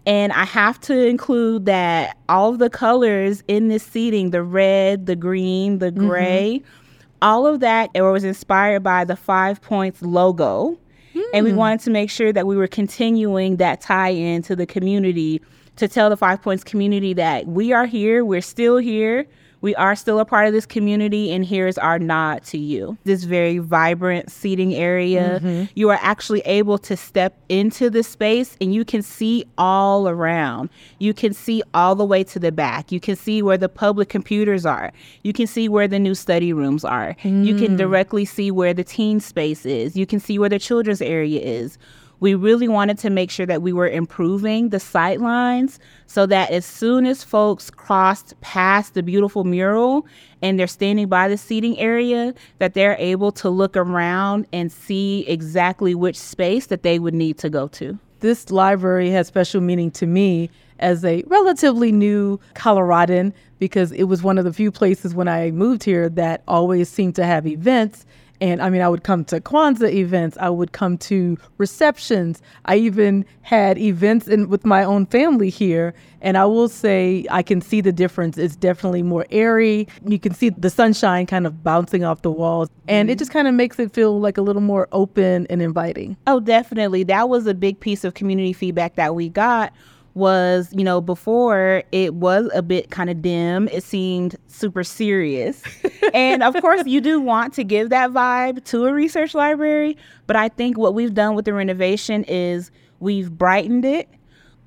And 0.05 0.33
I 0.33 0.43
have 0.43 0.81
to 0.81 1.07
include 1.07 1.65
that 1.65 2.17
all 2.27 2.49
of 2.51 2.59
the 2.59 2.69
colors 2.69 3.41
in 3.47 3.69
this 3.69 3.83
seating 3.83 4.31
the 4.31 4.43
red, 4.43 5.05
the 5.05 5.15
green, 5.15 5.79
the 5.79 5.91
mm-hmm. 5.91 6.07
gray 6.07 6.59
mm-hmm. 6.59 7.17
all 7.21 7.47
of 7.47 7.61
that 7.61 7.89
was 7.95 8.25
inspired 8.25 8.83
by 8.83 9.05
the 9.05 9.15
Five 9.15 9.61
Points 9.61 10.01
logo. 10.01 10.77
Mm. 11.13 11.23
And 11.33 11.45
we 11.45 11.51
hmm. 11.51 11.57
wanted 11.57 11.79
to 11.81 11.91
make 11.91 12.09
sure 12.09 12.33
that 12.33 12.47
we 12.47 12.57
were 12.57 12.67
continuing 12.67 13.57
that 13.57 13.81
tie 13.81 14.09
in 14.09 14.41
to 14.43 14.55
the 14.55 14.65
community 14.65 15.41
to 15.75 15.87
tell 15.87 16.09
the 16.09 16.17
Five 16.17 16.41
Points 16.41 16.63
community 16.63 17.13
that 17.13 17.47
we 17.47 17.71
are 17.71 17.85
here, 17.85 18.25
we're 18.25 18.41
still 18.41 18.77
here, 18.77 19.27
we 19.63 19.73
are 19.75 19.95
still 19.95 20.19
a 20.19 20.25
part 20.25 20.45
of 20.45 20.51
this 20.51 20.65
community, 20.65 21.31
and 21.31 21.45
here's 21.45 21.77
our 21.77 21.97
nod 21.97 22.43
to 22.43 22.57
you. 22.57 22.97
This 23.05 23.23
very 23.23 23.59
vibrant 23.59 24.29
seating 24.29 24.75
area. 24.75 25.39
Mm-hmm. 25.41 25.71
You 25.73 25.89
are 25.89 25.99
actually 26.01 26.41
able 26.41 26.77
to 26.79 26.97
step 26.97 27.39
into 27.47 27.89
the 27.89 28.03
space 28.03 28.57
and 28.59 28.73
you 28.73 28.83
can 28.83 29.01
see 29.01 29.45
all 29.57 30.09
around. 30.09 30.69
You 30.99 31.13
can 31.13 31.33
see 31.33 31.63
all 31.73 31.95
the 31.95 32.03
way 32.03 32.25
to 32.25 32.39
the 32.39 32.51
back. 32.51 32.91
You 32.91 32.99
can 32.99 33.15
see 33.15 33.41
where 33.41 33.57
the 33.57 33.69
public 33.69 34.09
computers 34.09 34.65
are. 34.65 34.91
You 35.23 35.31
can 35.31 35.47
see 35.47 35.69
where 35.69 35.87
the 35.87 35.97
new 35.97 36.13
study 36.13 36.51
rooms 36.51 36.83
are. 36.83 37.15
Mm. 37.23 37.45
You 37.45 37.55
can 37.55 37.75
mm. 37.75 37.77
directly 37.77 38.25
see 38.25 38.51
where 38.51 38.73
the 38.73 38.83
teen 38.83 39.21
space 39.21 39.65
is. 39.65 39.95
You 39.95 40.05
can 40.05 40.19
see 40.19 40.37
where 40.37 40.49
the 40.49 40.59
children's 40.59 41.01
area 41.01 41.39
is 41.39 41.77
We 42.23 42.35
really 42.35 42.69
wanted 42.69 42.97
to 42.99 43.09
make 43.09 43.29
sure 43.29 43.45
that 43.47 43.61
we 43.61 43.73
were 43.73 43.89
improving 43.89 44.69
the 44.69 44.79
sight 44.79 45.19
lines 45.19 45.77
so 46.07 46.25
that 46.27 46.51
as 46.51 46.65
soon 46.65 47.05
as 47.05 47.21
folks 47.21 47.69
crossed 47.69 48.39
past 48.39 48.93
the 48.93 49.03
beautiful 49.03 49.43
mural 49.43 50.05
and 50.41 50.57
they're 50.57 50.65
standing 50.67 51.09
by 51.09 51.27
the 51.27 51.35
seating 51.35 51.77
area, 51.77 52.33
that 52.59 52.75
they're 52.75 52.95
able 52.97 53.33
to 53.33 53.49
look 53.49 53.75
around 53.75 54.47
and 54.53 54.71
see 54.71 55.25
exactly 55.27 55.93
which 55.95 56.17
space 56.17 56.67
that 56.67 56.81
they 56.81 56.97
would 56.97 57.13
need 57.13 57.39
to 57.39 57.49
go 57.49 57.67
to. 57.67 57.99
This 58.21 58.49
library 58.49 59.09
has 59.09 59.27
special 59.27 59.59
meaning 59.59 59.91
to 59.91 60.07
me 60.07 60.49
as 60.79 61.03
a 61.03 61.23
relatively 61.27 61.91
new 61.91 62.39
Coloradan 62.53 63.33
because 63.59 63.91
it 63.91 64.03
was 64.03 64.23
one 64.23 64.37
of 64.37 64.45
the 64.45 64.53
few 64.53 64.71
places 64.71 65.13
when 65.13 65.27
I 65.27 65.51
moved 65.51 65.83
here 65.83 66.07
that 66.07 66.41
always 66.47 66.87
seemed 66.87 67.15
to 67.15 67.25
have 67.25 67.45
events 67.45 68.05
and 68.43 68.61
I 68.61 68.69
mean, 68.69 68.81
I 68.81 68.89
would 68.89 69.05
come 69.05 69.23
to 69.25 69.39
Kwanzaa 69.39 69.93
events, 69.93 70.37
I 70.37 70.49
would 70.49 70.73
come 70.73 70.97
to 70.97 71.37
receptions. 71.59 72.41
I 72.65 72.75
even 72.75 73.23
had 73.41 73.77
events 73.77 74.27
in, 74.27 74.49
with 74.49 74.65
my 74.65 74.83
own 74.83 75.05
family 75.05 75.49
here. 75.49 75.93
And 76.19 76.37
I 76.37 76.43
will 76.43 76.67
say, 76.67 77.25
I 77.31 77.41
can 77.41 77.61
see 77.61 77.79
the 77.79 77.93
difference. 77.93 78.37
It's 78.37 78.57
definitely 78.57 79.01
more 79.01 79.25
airy. 79.31 79.87
You 80.05 80.19
can 80.19 80.33
see 80.33 80.49
the 80.49 80.69
sunshine 80.69 81.25
kind 81.25 81.47
of 81.47 81.63
bouncing 81.63 82.03
off 82.03 82.21
the 82.21 82.31
walls. 82.31 82.67
And 82.89 83.09
it 83.09 83.13
mm-hmm. 83.13 83.19
just 83.19 83.31
kind 83.31 83.47
of 83.47 83.53
makes 83.53 83.79
it 83.79 83.93
feel 83.93 84.19
like 84.19 84.37
a 84.37 84.41
little 84.41 84.61
more 84.61 84.89
open 84.91 85.47
and 85.49 85.61
inviting. 85.61 86.17
Oh, 86.27 86.41
definitely. 86.41 87.03
That 87.03 87.29
was 87.29 87.47
a 87.47 87.53
big 87.53 87.79
piece 87.79 88.03
of 88.03 88.13
community 88.13 88.51
feedback 88.51 88.95
that 88.95 89.15
we 89.15 89.29
got 89.29 89.71
was, 90.15 90.69
you 90.71 90.83
know, 90.83 91.01
before 91.01 91.83
it 91.91 92.13
was 92.13 92.49
a 92.53 92.61
bit 92.61 92.91
kind 92.91 93.09
of 93.09 93.21
dim, 93.21 93.67
it 93.69 93.83
seemed 93.83 94.35
super 94.47 94.83
serious. 94.83 95.63
and 96.13 96.43
of 96.43 96.53
course, 96.61 96.85
you 96.85 97.01
do 97.01 97.19
want 97.19 97.53
to 97.55 97.63
give 97.63 97.89
that 97.89 98.11
vibe 98.11 98.63
to 98.65 98.85
a 98.85 98.93
research 98.93 99.33
library, 99.33 99.97
but 100.27 100.35
I 100.35 100.49
think 100.49 100.77
what 100.77 100.93
we've 100.93 101.13
done 101.13 101.35
with 101.35 101.45
the 101.45 101.53
renovation 101.53 102.23
is 102.25 102.71
we've 102.99 103.31
brightened 103.31 103.85
it. 103.85 104.09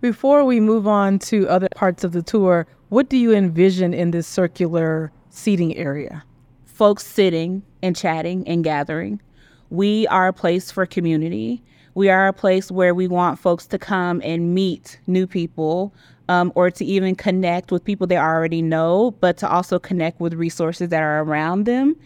Before 0.01 0.45
we 0.45 0.61
move 0.61 0.87
on 0.87 1.19
to 1.21 1.49
other 1.49 1.69
parts 1.75 2.05
of 2.05 2.13
the 2.13 2.23
tour, 2.23 2.67
what 2.89 3.09
do 3.09 3.17
you 3.17 3.35
envision 3.35 3.95
in 3.95 4.11
this 4.11 4.27
circular 4.27 5.11
seating 5.31 5.77
area? 5.77 6.25
Folks 6.67 7.07
sitting 7.07 7.63
and 7.83 7.97
chatting 7.97 8.47
and 8.47 8.63
gathering. 8.63 9.21
We 9.71 10.07
are 10.09 10.29
a 10.29 10.33
place 10.33 10.71
for 10.71 10.87
community. 10.87 11.63
We 11.97 12.11
are 12.11 12.29
a 12.29 12.33
place 12.35 12.71
where 12.71 12.95
we 12.95 13.09
want 13.09 13.39
folks 13.39 13.67
to 13.69 13.79
come 13.79 14.21
and 14.23 14.55
meet 14.55 15.01
new 15.07 15.27
people 15.27 15.95
um, 16.29 16.53
or 16.55 16.71
to 16.71 16.85
even 16.85 17.15
connect 17.15 17.73
with 17.73 17.83
people 17.87 18.07
they 18.07 18.19
already 18.19 18.61
know, 18.61 19.13
but 19.13 19.39
to 19.39 19.49
also 19.49 19.79
connect 19.79 20.21
with 20.21 20.35
resources 20.35 20.91
that 20.91 21.03
are 21.03 21.23
around 21.23 21.65
them. 21.65 21.97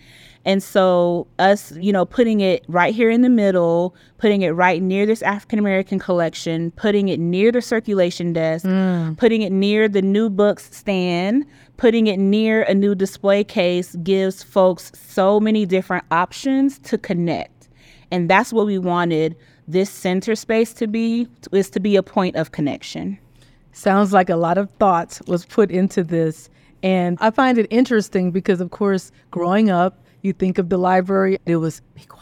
And 0.45 0.63
so, 0.63 1.27
us, 1.41 1.73
you 1.73 1.93
know, 1.93 2.05
putting 2.05 2.41
it 2.41 2.65
right 2.69 2.95
here 2.95 3.11
in 3.11 3.23
the 3.23 3.29
middle, 3.29 3.97
putting 4.19 4.43
it 4.43 4.51
right 4.51 4.81
near 4.81 5.07
this 5.07 5.23
African 5.23 5.59
American 5.59 5.99
collection, 5.99 6.71
putting 6.77 7.09
it 7.09 7.19
near 7.19 7.51
the 7.51 7.61
circulation 7.61 8.33
desk, 8.33 8.65
mm. 8.65 9.19
putting 9.19 9.43
it 9.43 9.51
near 9.51 9.89
the 9.89 10.03
new 10.03 10.31
books 10.31 10.69
stand, 10.71 11.45
putting 11.79 12.07
it 12.07 12.19
near 12.19 12.63
a 12.63 12.75
new 12.75 12.95
display 12.95 13.43
case 13.43 13.97
gives 14.05 14.41
folks 14.41 14.93
so 14.95 15.41
many 15.41 15.67
different 15.67 16.05
options 16.13 16.79
to 16.79 16.97
connect. 16.97 17.69
And 18.13 18.31
that's 18.31 18.53
what 18.53 18.67
we 18.67 18.79
wanted 18.79 19.37
this 19.71 19.91
center 19.91 20.35
space 20.35 20.73
to 20.75 20.87
be 20.87 21.29
is 21.53 21.71
to 21.71 21.81
be 21.81 21.97
a 21.97 22.03
point 22.03 22.37
of 22.37 22.53
connection. 22.53 23.19
Sounds 23.73 24.13
like 24.13 24.29
a 24.29 24.37
lot 24.37 24.59
of 24.59 24.69
thought 24.79 25.21
was 25.27 25.47
put 25.47 25.71
into 25.71 26.03
this. 26.03 26.51
And 26.83 27.19
I 27.21 27.31
find 27.31 27.59
it 27.59 27.67
interesting 27.71 28.31
because, 28.31 28.61
of 28.61 28.71
course, 28.71 29.13
growing 29.31 29.71
up, 29.71 29.99
you 30.23 30.33
think 30.33 30.59
of 30.59 30.69
the 30.69 30.77
library, 30.77 31.39
it 31.47 31.57
was 31.57 31.81
be 31.95 32.03
quiet, 32.03 32.20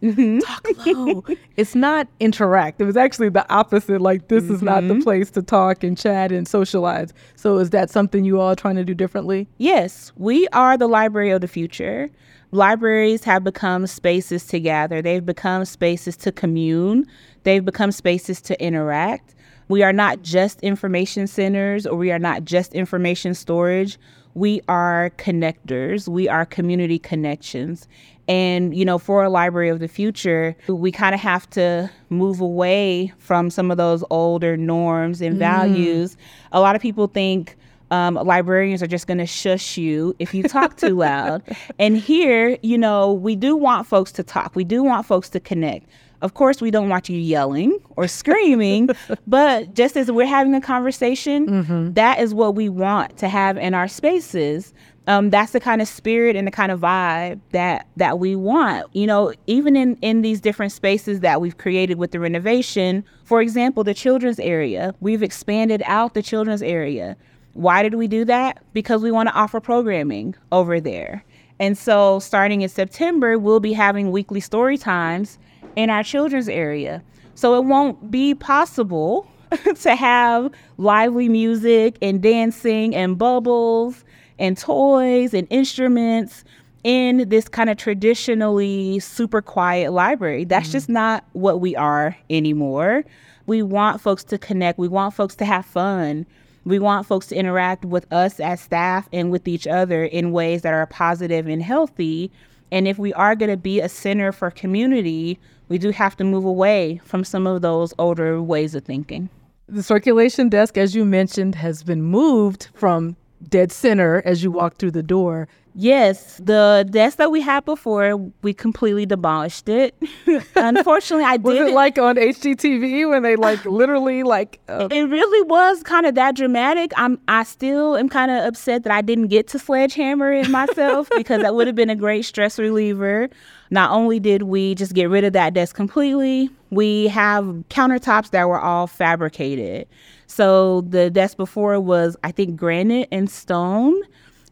mm-hmm. 0.00 0.38
talk 0.38 0.86
low. 0.86 1.24
it's 1.56 1.74
not 1.74 2.08
interact. 2.20 2.80
It 2.80 2.84
was 2.84 2.96
actually 2.96 3.28
the 3.28 3.50
opposite. 3.52 4.00
Like, 4.00 4.28
this 4.28 4.44
mm-hmm. 4.44 4.54
is 4.54 4.62
not 4.62 4.82
the 4.82 4.94
mm-hmm. 4.94 5.02
place 5.02 5.30
to 5.32 5.42
talk 5.42 5.82
and 5.82 5.96
chat 5.96 6.32
and 6.32 6.46
socialize. 6.46 7.12
So, 7.34 7.58
is 7.58 7.70
that 7.70 7.90
something 7.90 8.24
you 8.24 8.40
all 8.40 8.52
are 8.52 8.56
trying 8.56 8.76
to 8.76 8.84
do 8.84 8.94
differently? 8.94 9.48
Yes, 9.58 10.12
we 10.16 10.48
are 10.48 10.76
the 10.76 10.88
library 10.88 11.30
of 11.30 11.40
the 11.40 11.48
future 11.48 12.10
libraries 12.52 13.24
have 13.24 13.44
become 13.44 13.86
spaces 13.86 14.46
to 14.46 14.60
gather, 14.60 15.02
they've 15.02 15.26
become 15.26 15.64
spaces 15.64 16.16
to 16.16 16.32
commune, 16.32 17.06
they've 17.42 17.64
become 17.64 17.92
spaces 17.92 18.40
to 18.42 18.60
interact. 18.62 19.34
We 19.68 19.82
are 19.82 19.92
not 19.92 20.22
just 20.22 20.60
information 20.60 21.26
centers 21.26 21.86
or 21.86 21.96
we 21.96 22.12
are 22.12 22.18
not 22.18 22.44
just 22.44 22.72
information 22.72 23.34
storage. 23.34 23.98
We 24.36 24.60
are 24.68 25.12
connectors, 25.16 26.08
we 26.08 26.28
are 26.28 26.44
community 26.44 26.98
connections. 26.98 27.88
And, 28.28 28.76
you 28.76 28.84
know, 28.84 28.98
for 28.98 29.24
a 29.24 29.30
library 29.30 29.70
of 29.70 29.80
the 29.80 29.88
future, 29.88 30.54
we 30.68 30.92
kind 30.92 31.14
of 31.14 31.22
have 31.22 31.48
to 31.50 31.90
move 32.10 32.42
away 32.42 33.14
from 33.16 33.48
some 33.48 33.70
of 33.70 33.78
those 33.78 34.04
older 34.10 34.58
norms 34.58 35.22
and 35.22 35.36
mm. 35.36 35.38
values. 35.38 36.18
A 36.52 36.60
lot 36.60 36.76
of 36.76 36.82
people 36.82 37.06
think, 37.06 37.56
um, 37.90 38.16
librarians 38.16 38.82
are 38.82 38.86
just 38.86 39.06
going 39.06 39.16
to 39.18 39.26
shush 39.26 39.78
you 39.78 40.14
if 40.18 40.34
you 40.34 40.42
talk 40.42 40.76
too 40.76 40.96
loud. 40.96 41.42
And 41.78 41.96
here, 41.96 42.58
you 42.62 42.76
know, 42.76 43.14
we 43.14 43.36
do 43.36 43.56
want 43.56 43.86
folks 43.86 44.12
to 44.12 44.22
talk. 44.22 44.54
We 44.54 44.64
do 44.64 44.82
want 44.82 45.06
folks 45.06 45.30
to 45.30 45.40
connect. 45.40 45.88
Of 46.22 46.34
course, 46.34 46.60
we 46.60 46.70
don't 46.70 46.88
want 46.88 47.08
you 47.08 47.18
yelling 47.18 47.78
or 47.96 48.08
screaming, 48.08 48.90
but 49.26 49.74
just 49.74 49.96
as 49.96 50.10
we're 50.10 50.26
having 50.26 50.54
a 50.54 50.60
conversation, 50.60 51.46
mm-hmm. 51.46 51.92
that 51.92 52.20
is 52.20 52.34
what 52.34 52.54
we 52.54 52.68
want 52.68 53.16
to 53.18 53.28
have 53.28 53.56
in 53.56 53.74
our 53.74 53.88
spaces. 53.88 54.72
Um, 55.08 55.30
that's 55.30 55.52
the 55.52 55.60
kind 55.60 55.80
of 55.80 55.86
spirit 55.86 56.34
and 56.34 56.48
the 56.48 56.50
kind 56.50 56.72
of 56.72 56.80
vibe 56.80 57.38
that 57.52 57.86
that 57.96 58.18
we 58.18 58.34
want. 58.34 58.86
You 58.92 59.06
know, 59.06 59.32
even 59.46 59.76
in 59.76 59.96
in 60.02 60.22
these 60.22 60.40
different 60.40 60.72
spaces 60.72 61.20
that 61.20 61.40
we've 61.40 61.58
created 61.58 61.98
with 61.98 62.10
the 62.10 62.20
renovation. 62.20 63.04
For 63.24 63.40
example, 63.40 63.82
the 63.84 63.94
children's 63.94 64.38
area, 64.38 64.94
we've 65.00 65.22
expanded 65.22 65.82
out 65.86 66.14
the 66.14 66.22
children's 66.22 66.62
area 66.62 67.16
why 67.56 67.82
did 67.82 67.94
we 67.94 68.06
do 68.06 68.24
that? 68.26 68.62
Because 68.74 69.02
we 69.02 69.10
want 69.10 69.28
to 69.28 69.34
offer 69.34 69.60
programming 69.60 70.34
over 70.52 70.78
there. 70.78 71.24
And 71.58 71.76
so, 71.76 72.18
starting 72.18 72.60
in 72.60 72.68
September, 72.68 73.38
we'll 73.38 73.60
be 73.60 73.72
having 73.72 74.12
weekly 74.12 74.40
story 74.40 74.76
times 74.76 75.38
in 75.76 75.90
our 75.90 76.02
children's 76.02 76.48
area. 76.48 77.02
So, 77.34 77.54
it 77.54 77.64
won't 77.64 78.10
be 78.10 78.34
possible 78.34 79.30
to 79.80 79.94
have 79.94 80.50
lively 80.78 81.28
music 81.28 81.96
and 82.02 82.22
dancing 82.22 82.94
and 82.94 83.16
bubbles 83.16 84.04
and 84.38 84.56
toys 84.58 85.32
and 85.34 85.46
instruments 85.50 86.44
in 86.84 87.28
this 87.28 87.48
kind 87.48 87.68
of 87.68 87.76
traditionally 87.76 89.00
super 89.00 89.42
quiet 89.42 89.92
library. 89.92 90.44
That's 90.44 90.68
mm-hmm. 90.68 90.72
just 90.72 90.88
not 90.88 91.24
what 91.32 91.60
we 91.60 91.74
are 91.74 92.16
anymore. 92.30 93.04
We 93.46 93.62
want 93.62 94.00
folks 94.00 94.24
to 94.24 94.38
connect, 94.38 94.78
we 94.78 94.88
want 94.88 95.14
folks 95.14 95.34
to 95.36 95.44
have 95.44 95.66
fun. 95.66 96.26
We 96.64 96.80
want 96.80 97.06
folks 97.06 97.28
to 97.28 97.36
interact 97.36 97.84
with 97.84 98.12
us 98.12 98.40
as 98.40 98.60
staff 98.60 99.08
and 99.12 99.30
with 99.30 99.46
each 99.46 99.68
other 99.68 100.04
in 100.04 100.32
ways 100.32 100.62
that 100.62 100.74
are 100.74 100.86
positive 100.86 101.46
and 101.46 101.62
healthy. 101.62 102.32
And 102.72 102.88
if 102.88 102.98
we 102.98 103.12
are 103.14 103.36
going 103.36 103.52
to 103.52 103.56
be 103.56 103.80
a 103.80 103.88
center 103.88 104.32
for 104.32 104.50
community, 104.50 105.38
we 105.68 105.78
do 105.78 105.90
have 105.90 106.16
to 106.16 106.24
move 106.24 106.44
away 106.44 107.00
from 107.04 107.24
some 107.24 107.46
of 107.46 107.62
those 107.62 107.92
older 107.98 108.40
ways 108.42 108.74
of 108.74 108.84
thinking. 108.84 109.28
The 109.68 109.82
circulation 109.82 110.48
desk, 110.48 110.78
as 110.78 110.94
you 110.94 111.04
mentioned, 111.04 111.56
has 111.56 111.82
been 111.82 112.02
moved 112.02 112.68
from 112.74 113.16
dead 113.48 113.72
center 113.72 114.22
as 114.24 114.42
you 114.42 114.50
walk 114.50 114.76
through 114.76 114.92
the 114.92 115.02
door 115.02 115.48
Yes, 115.78 116.40
the 116.42 116.88
desk 116.88 117.18
that 117.18 117.30
we 117.30 117.42
had 117.42 117.66
before, 117.66 118.16
we 118.40 118.54
completely 118.54 119.04
demolished 119.04 119.68
it. 119.68 119.94
Unfortunately, 120.56 121.26
I 121.26 121.36
did. 121.36 121.44
Was 121.44 121.58
it 121.58 121.74
like 121.74 121.98
on 121.98 122.16
HGTV 122.16 123.06
when 123.10 123.22
they 123.22 123.36
like 123.36 123.62
literally 123.66 124.22
like? 124.22 124.58
Uh... 124.70 124.88
It 124.90 125.02
really 125.02 125.46
was 125.46 125.82
kind 125.82 126.06
of 126.06 126.14
that 126.14 126.34
dramatic. 126.34 126.92
I'm. 126.96 127.20
I 127.28 127.42
still 127.42 127.94
am 127.94 128.08
kind 128.08 128.30
of 128.30 128.42
upset 128.44 128.84
that 128.84 128.92
I 128.92 129.02
didn't 129.02 129.26
get 129.26 129.48
to 129.48 129.58
sledgehammer 129.58 130.32
it 130.32 130.48
myself 130.48 131.10
because 131.16 131.42
that 131.42 131.54
would 131.54 131.66
have 131.66 131.76
been 131.76 131.90
a 131.90 131.96
great 131.96 132.22
stress 132.22 132.58
reliever. 132.58 133.28
Not 133.70 133.90
only 133.90 134.18
did 134.18 134.44
we 134.44 134.74
just 134.76 134.94
get 134.94 135.10
rid 135.10 135.24
of 135.24 135.34
that 135.34 135.52
desk 135.52 135.76
completely, 135.76 136.48
we 136.70 137.08
have 137.08 137.44
countertops 137.68 138.30
that 138.30 138.48
were 138.48 138.60
all 138.60 138.86
fabricated. 138.86 139.86
So 140.26 140.80
the 140.82 141.10
desk 141.10 141.36
before 141.36 141.78
was, 141.80 142.16
I 142.24 142.32
think, 142.32 142.56
granite 142.56 143.08
and 143.12 143.28
stone 143.28 144.00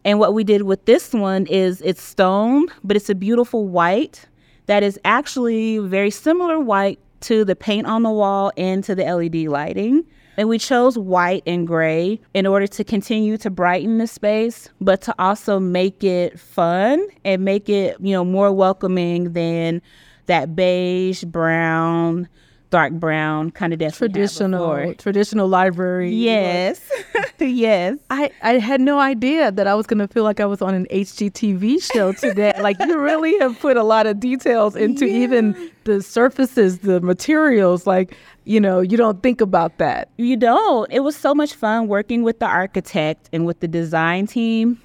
and 0.04 0.18
what 0.18 0.34
we 0.34 0.44
did 0.44 0.62
with 0.62 0.84
this 0.84 1.12
one 1.12 1.46
is 1.46 1.80
it's 1.80 2.02
stone, 2.02 2.66
but 2.82 2.96
it's 2.96 3.08
a 3.08 3.14
beautiful 3.14 3.66
white 3.66 4.26
that 4.66 4.82
is 4.82 4.98
actually 5.04 5.78
very 5.78 6.10
similar 6.10 6.60
white 6.60 6.98
to 7.20 7.44
the 7.44 7.56
paint 7.56 7.86
on 7.86 8.02
the 8.02 8.10
wall 8.10 8.52
and 8.56 8.84
to 8.84 8.94
the 8.94 9.04
LED 9.04 9.48
lighting. 9.48 10.04
And 10.36 10.48
we 10.48 10.58
chose 10.58 10.98
white 10.98 11.42
and 11.46 11.66
gray 11.66 12.20
in 12.34 12.44
order 12.44 12.66
to 12.66 12.84
continue 12.84 13.36
to 13.38 13.50
brighten 13.50 13.98
the 13.98 14.06
space, 14.06 14.68
but 14.80 15.00
to 15.02 15.14
also 15.18 15.60
make 15.60 16.02
it 16.02 16.38
fun 16.38 17.06
and 17.24 17.44
make 17.44 17.68
it, 17.68 17.96
you 18.00 18.12
know, 18.12 18.24
more 18.24 18.52
welcoming 18.52 19.32
than 19.32 19.80
that 20.26 20.56
beige, 20.56 21.22
brown, 21.24 22.28
dark 22.74 22.92
brown 22.92 23.50
kind 23.52 23.72
of 23.72 23.94
traditional 23.94 24.94
traditional 24.94 25.46
library 25.46 26.10
yes 26.10 26.80
yes. 27.38 27.98
I, 28.10 28.30
I 28.42 28.58
had 28.58 28.80
no 28.80 28.98
idea 28.98 29.52
that 29.52 29.66
I 29.66 29.74
was 29.74 29.86
going 29.86 29.98
to 29.98 30.08
feel 30.08 30.24
like 30.24 30.40
I 30.40 30.46
was 30.46 30.62
on 30.62 30.74
an 30.74 30.86
HGTV 30.90 31.82
show 31.92 32.12
today. 32.12 32.52
like, 32.60 32.76
you 32.80 32.98
really 32.98 33.38
have 33.38 33.58
put 33.60 33.76
a 33.76 33.82
lot 33.82 34.06
of 34.06 34.20
details 34.20 34.76
into 34.76 35.06
yeah. 35.06 35.18
even 35.18 35.70
the 35.84 36.02
surfaces, 36.02 36.80
the 36.80 37.00
materials. 37.00 37.86
Like, 37.86 38.16
you 38.44 38.60
know, 38.60 38.80
you 38.80 38.96
don't 38.96 39.22
think 39.22 39.40
about 39.40 39.78
that. 39.78 40.10
You 40.16 40.36
don't. 40.36 40.90
It 40.92 41.00
was 41.00 41.16
so 41.16 41.34
much 41.34 41.54
fun 41.54 41.88
working 41.88 42.22
with 42.22 42.38
the 42.38 42.46
architect 42.46 43.28
and 43.32 43.46
with 43.46 43.60
the 43.60 43.68
design 43.68 44.26
team. 44.26 44.80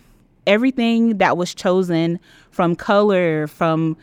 Everything 0.47 1.17
that 1.17 1.37
was 1.37 1.53
chosen 1.53 2.19
from 2.49 2.75
color, 2.75 3.47
from 3.47 3.97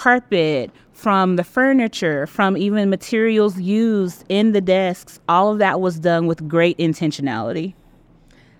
carpet, 0.00 0.70
from 0.94 1.36
the 1.36 1.44
furniture, 1.44 2.26
from 2.26 2.56
even 2.56 2.88
materials 2.88 3.60
used 3.60 4.24
in 4.30 4.52
the 4.52 4.60
desks, 4.62 5.20
all 5.28 5.52
of 5.52 5.58
that 5.58 5.78
was 5.82 5.98
done 5.98 6.26
with 6.26 6.48
great 6.48 6.78
intentionality. 6.78 7.74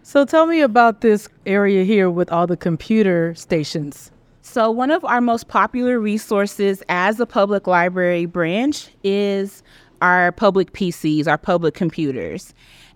So 0.02 0.26
tell 0.26 0.44
me 0.44 0.61
about 0.61 1.00
this 1.00 1.30
area 1.47 1.82
here 1.85 2.11
with 2.11 2.30
all 2.30 2.47
the 2.47 2.59
computer 2.59 3.35
stations. 3.35 4.11
So, 4.42 4.70
one 4.70 4.90
of 4.90 5.02
our 5.02 5.23
most 5.23 5.49
popular 5.49 5.99
resources 5.99 6.82
as 6.90 7.18
a 7.20 7.25
public 7.25 7.66
library 7.66 8.26
branch 8.26 8.90
is 9.02 9.62
our 10.02 10.32
public 10.32 10.75
PCs, 10.75 11.26
our 11.26 11.38
public 11.38 11.73
computers. 11.73 12.52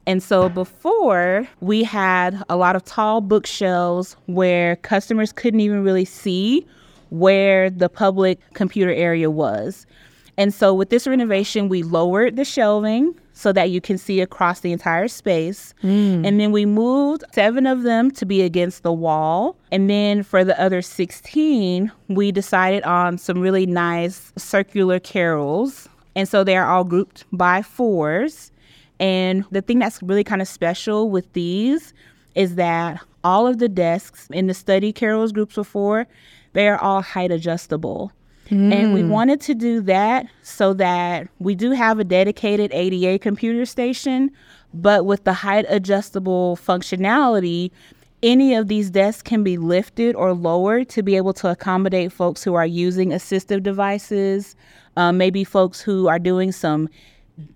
And 0.07 0.23
so 0.23 0.51
before 0.51 1.49
we 1.61 1.83
had 1.83 2.43
a 2.51 2.57
lot 2.57 2.77
of 2.77 2.85
tall 2.85 3.23
bookshelves 3.23 4.17
where 4.27 4.77
customers 4.77 5.33
couldn't 5.33 5.61
even 5.61 5.83
really 5.83 6.05
see 6.05 6.67
where 7.15 7.71
the 7.71 7.89
public 7.89 8.41
computer 8.55 8.93
area 8.93 9.31
was. 9.31 9.87
And 10.37 10.53
so 10.53 10.75
with 10.75 10.91
this 10.91 11.07
renovation, 11.07 11.69
we 11.69 11.83
lowered 11.85 12.35
the 12.37 12.45
shelving 12.45 13.15
so 13.35 13.53
that 13.53 13.71
you 13.71 13.81
can 13.81 13.99
see 13.99 14.21
across 14.21 14.61
the 14.61 14.73
entire 14.73 15.07
space. 15.07 15.75
Mm. 15.83 16.27
And 16.27 16.41
then 16.41 16.51
we 16.51 16.67
moved 16.67 17.25
seven 17.33 17.67
of 17.67 17.83
them 17.83 18.11
to 18.13 18.27
be 18.27 18.43
against 18.43 18.83
the 18.83 18.93
wall. 18.93 19.57
And 19.71 19.89
then 19.89 20.23
for 20.25 20.45
the 20.45 20.61
other 20.61 20.83
16, 20.83 21.91
we 22.09 22.33
decided 22.33 22.83
on 22.85 23.19
some 23.19 23.41
really 23.41 23.67
nice 23.67 24.33
circular 24.37 24.99
carrels. 24.99 25.89
And 26.17 26.29
so 26.29 26.43
they 26.43 26.57
are 26.57 26.69
all 26.69 26.85
grouped 26.85 27.25
by 27.33 27.63
fours. 27.63 28.51
And 28.99 29.45
the 29.53 29.63
thing 29.63 29.79
that's 29.79 30.03
really 30.03 30.25
kind 30.25 30.43
of 30.43 30.49
special 30.49 31.11
with 31.11 31.33
these 31.33 31.93
is 32.35 32.57
that 32.57 33.01
all 33.23 33.47
of 33.47 33.59
the 33.59 33.69
desks 33.69 34.29
in 34.33 34.49
the 34.49 34.55
study 34.55 34.93
carrels 34.93 35.33
groups 35.33 35.55
before, 35.55 36.07
they 36.55 36.69
are 36.69 36.79
all 36.79 37.03
height 37.03 37.31
adjustable. 37.31 38.11
Mm. 38.51 38.73
And 38.73 38.95
we 38.95 39.01
hmm. 39.03 39.09
wanted 39.09 39.41
to 39.43 39.55
do 39.55 39.81
that 39.83 40.27
so 40.43 40.75
that 40.75 41.29
we 41.39 41.55
do 41.55 41.71
have 41.71 41.99
a 41.99 42.05
dedicated 42.05 42.71
ADA 42.73 43.19
computer 43.19 43.65
station, 43.65 44.31
but 44.73 45.07
with 45.07 45.25
the 45.25 45.33
height 45.33 45.65
adjustable 45.69 46.57
functionality, 46.57 47.71
any 48.23 48.55
of 48.55 48.69
these 48.69 48.91
desks 48.91 49.23
can 49.23 49.43
be 49.45 49.57
lifted 49.57 50.15
or 50.15 50.33
lowered 50.33 50.89
to 50.91 51.03
be 51.03 51.17
able 51.17 51.33
to 51.35 51.51
accommodate 51.51 52.13
folks 52.13 52.43
who 52.43 52.55
are 52.55 52.67
using 52.67 53.11
assistive 53.11 53.63
devices, 53.63 54.57
um, 54.97 55.19
maybe 55.19 55.45
folks 55.45 55.81
who 55.81 56.09
are 56.09 56.19
doing 56.19 56.53
some, 56.53 56.89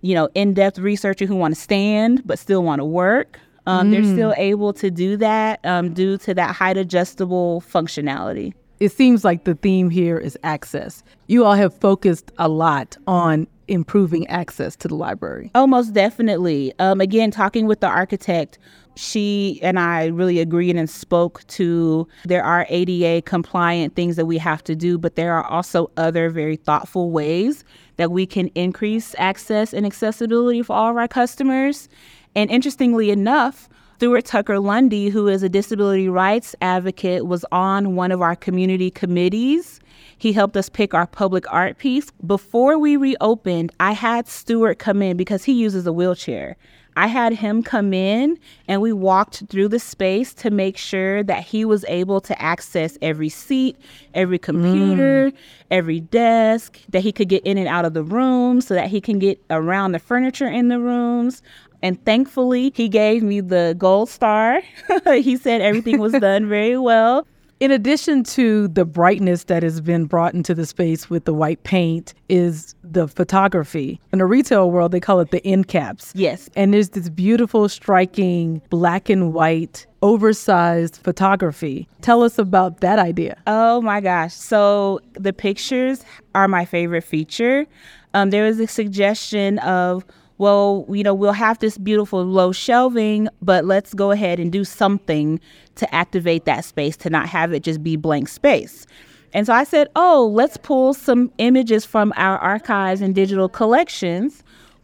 you 0.01 0.15
know, 0.15 0.29
in-depth 0.35 0.79
research 0.79 1.21
who 1.21 1.37
want 1.37 1.55
to 1.55 1.61
stand 1.61 2.23
but 2.27 2.39
still 2.39 2.63
want 2.63 2.81
to 2.81 2.85
work. 2.85 3.39
Um, 3.67 3.89
mm. 3.89 3.91
They're 3.93 4.05
still 4.05 4.35
able 4.39 4.73
to 4.75 4.91
do 4.91 5.19
that 5.19 5.61
um, 5.65 5.93
due 5.93 6.17
to 6.19 6.35
that 6.35 6.55
height 6.55 6.79
adjustable 6.79 7.63
functionality 7.63 8.55
it 8.81 8.93
seems 8.93 9.25
like 9.25 9.45
the 9.45 9.55
theme 9.55 9.91
here 9.91 10.19
is 10.19 10.39
access. 10.43 11.03
You 11.27 11.45
all 11.45 11.55
have 11.55 11.75
focused 11.75 12.31
a 12.39 12.49
lot 12.49 12.97
on 13.07 13.47
improving 13.67 14.27
access 14.29 14.77
to 14.77 14.89
the 14.89 14.95
library. 14.95 15.51
Oh, 15.55 15.67
most 15.67 15.93
definitely. 15.93 16.73
Um, 16.79 17.01
again, 17.01 17.31
talking 17.31 17.67
with 17.67 17.81
the 17.81 17.89
architect, 17.89 18.59
she 18.97 19.61
and 19.63 19.79
I 19.79 20.07
really 20.07 20.41
agreed 20.41 20.77
and 20.77 20.91
spoke 20.91 21.47
to 21.49 22.09
there 22.25 22.43
are 22.43 22.67
ADA 22.69 23.23
compliant 23.23 23.95
things 23.95 24.17
that 24.17 24.27
we 24.27 24.39
have 24.39 24.65
to 24.65 24.75
do, 24.75 24.99
but 24.99 25.15
there 25.15 25.35
are 25.35 25.45
also 25.45 25.91
other 25.97 26.31
very 26.31 26.57
thoughtful 26.57 27.11
ways 27.11 27.65
that 27.97 28.11
we 28.11 28.27
can 28.27 28.49
increase 28.49 29.15
access 29.19 29.73
and 29.73 29.87
accessibility 29.87 30.63
for 30.63 30.75
all 30.75 30.91
of 30.91 30.97
our 30.97 31.09
customers. 31.09 31.89
And 32.35 32.51
interestingly 32.51 33.11
enough, 33.11 33.69
Stuart 33.99 34.27
Tucker 34.27 34.61
Lundy, 34.61 35.09
who 35.09 35.27
is 35.27 35.43
a 35.43 35.49
disability 35.49 36.09
rights 36.09 36.55
advocate, 36.61 37.27
was 37.27 37.45
on 37.51 37.97
one 37.97 38.13
of 38.13 38.23
our 38.23 38.37
community 38.37 38.93
committees. 38.93 39.81
He 40.17 40.33
helped 40.33 40.57
us 40.57 40.69
pick 40.69 40.95
our 40.95 41.09
public 41.09 41.53
art 41.53 41.79
piece. 41.79 42.13
Before 42.25 42.79
we 42.79 42.97
reopened, 42.97 43.73
I 43.81 43.91
had 43.91 44.29
Stuart 44.29 44.79
come 44.79 45.03
in 45.03 45.17
because 45.17 45.43
he 45.43 45.53
uses 45.53 45.85
a 45.85 45.93
wheelchair. 45.93 46.57
I 46.99 47.07
had 47.07 47.33
him 47.33 47.63
come 47.63 47.95
in 47.95 48.41
and 48.67 48.83
we 48.83 48.93
walked 48.93 49.45
through 49.49 49.69
the 49.69 49.79
space 49.79 50.35
to 50.35 50.51
make 50.51 50.77
sure 50.77 51.23
that 51.23 51.45
he 51.45 51.65
was 51.65 51.85
able 51.87 52.21
to 52.23 52.43
access 52.43 52.99
every 53.01 53.29
seat, 53.29 53.77
every 54.15 54.39
computer, 54.39 55.31
mm. 55.31 55.37
every 55.71 56.01
desk, 56.01 56.81
that 56.89 57.03
he 57.03 57.13
could 57.13 57.29
get 57.29 57.45
in 57.45 57.57
and 57.57 57.69
out 57.69 57.85
of 57.85 57.95
the 57.95 58.03
room 58.03 58.61
so 58.61 58.75
that 58.75 58.89
he 58.89 59.01
can 59.01 59.21
get 59.21 59.41
around 59.49 59.93
the 59.93 60.01
furniture 60.01 60.49
in 60.49 60.69
the 60.69 60.81
rooms. 60.81 61.41
And 61.83 62.03
thankfully, 62.05 62.73
he 62.75 62.89
gave 62.89 63.23
me 63.23 63.41
the 63.41 63.75
gold 63.79 64.09
star. 64.09 64.61
he 65.07 65.37
said 65.37 65.61
everything 65.61 65.99
was 66.01 66.13
done 66.13 66.49
very 66.49 66.77
well. 66.79 67.27
In 67.61 67.73
addition 67.73 68.23
to 68.25 68.69
the 68.69 68.85
brightness 68.85 69.45
that 69.45 69.65
has 69.65 69.81
been 69.81 70.05
brought 70.05 70.33
into 70.33 70.55
the 70.55 70.65
space 70.65 71.11
with 71.11 71.25
the 71.25 71.35
white 71.35 71.65
paint, 71.65 72.15
is 72.29 72.77
the 72.85 73.09
photography. 73.09 74.01
In 74.13 74.21
the 74.21 74.27
retail 74.27 74.71
world, 74.71 74.93
they 74.93 75.01
call 75.01 75.19
it 75.19 75.33
the 75.33 75.45
end 75.45 75.67
caps. 75.67 76.13
Yes. 76.15 76.49
And 76.55 76.73
there's 76.73 76.91
this 76.91 77.09
beautiful, 77.09 77.69
striking 77.69 78.63
black 78.71 79.09
and 79.09 79.35
white, 79.35 79.89
oversized 80.03 80.99
photography. 80.99 81.89
Tell 82.01 82.23
us 82.23 82.39
about 82.39 82.81
that 82.81 83.01
idea. 83.01 83.37
Oh 83.49 83.81
my 83.81 84.01
gosh. 84.01 84.35
So 84.35 85.01
the 85.15 85.33
pictures 85.33 86.05
are 86.37 86.47
my 86.47 86.65
favorite 86.65 87.03
feature. 87.03 87.67
Um, 88.15 88.31
there 88.31 88.45
was 88.45 88.61
a 88.61 88.69
suggestion 88.69 89.59
of 89.59 90.05
well, 90.39 90.87
you 90.89 91.03
know, 91.03 91.15
we'll 91.15 91.33
have 91.33 91.59
this 91.59 91.77
beautiful 91.77 92.25
low 92.25 92.53
shelving, 92.53 93.29
but 93.43 93.65
let's 93.65 93.93
go 93.93 94.13
ahead 94.13 94.39
and 94.39 94.51
do 94.51 94.65
something 94.65 95.41
to 95.75 95.95
activate 95.95 96.45
that 96.45 96.65
space 96.65 96.97
to 96.99 97.11
not 97.11 97.29
have 97.29 97.53
it 97.53 97.63
just 97.63 97.83
be 97.83 97.97
blank 97.97 98.29
space. 98.29 98.87
And 99.35 99.47
so 99.47 99.53
I 99.53 99.65
said, 99.65 99.89
oh, 99.95 100.31
let's 100.33 100.57
pull 100.57 100.95
some 100.95 101.31
images 101.39 101.85
from 101.85 102.13
our 102.17 102.39
archives 102.39 103.01
and 103.01 103.15
digital 103.15 103.49
collections 103.49 104.43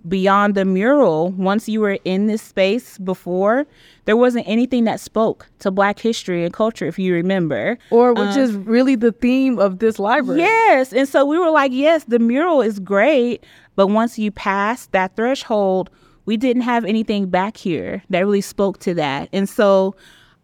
beyond 0.09 0.55
the 0.55 0.65
mural. 0.65 1.31
Once 1.33 1.69
you 1.69 1.81
were 1.81 1.99
in 2.05 2.27
this 2.27 2.43
space 2.43 2.99
before, 2.99 3.67
there 4.05 4.17
wasn't 4.17 4.47
anything 4.47 4.85
that 4.85 5.01
spoke 5.01 5.47
to 5.61 5.71
Black 5.71 5.99
history 5.99 6.45
and 6.45 6.53
culture, 6.53 6.87
if 6.87 6.99
you 6.99 7.15
remember. 7.15 7.79
Or 7.91 8.13
which 8.13 8.37
um, 8.37 8.39
is 8.39 8.53
really 8.55 8.97
the 8.97 9.13
theme 9.13 9.59
of 9.59 9.79
this 9.79 9.99
library. 9.99 10.41
Yes. 10.41 10.93
And 10.93 11.09
so 11.09 11.25
we 11.25 11.39
were 11.39 11.51
like, 11.51 11.73
yes, 11.73 12.05
the 12.05 12.19
mural 12.19 12.61
is 12.61 12.79
great, 12.79 13.45
but 13.77 13.89
once 13.89 14.19
you 14.19 14.31
pass 14.31 14.87
that 14.87 15.17
threshold, 15.17 15.91
we 16.27 16.37
didn't 16.37 16.63
have 16.63 16.85
anything 16.85 17.29
back 17.29 17.57
here 17.57 18.03
that 18.11 18.21
really 18.21 18.41
spoke 18.41 18.79
to 18.81 18.95
that. 18.95 19.29
And 19.33 19.49
so 19.49 19.95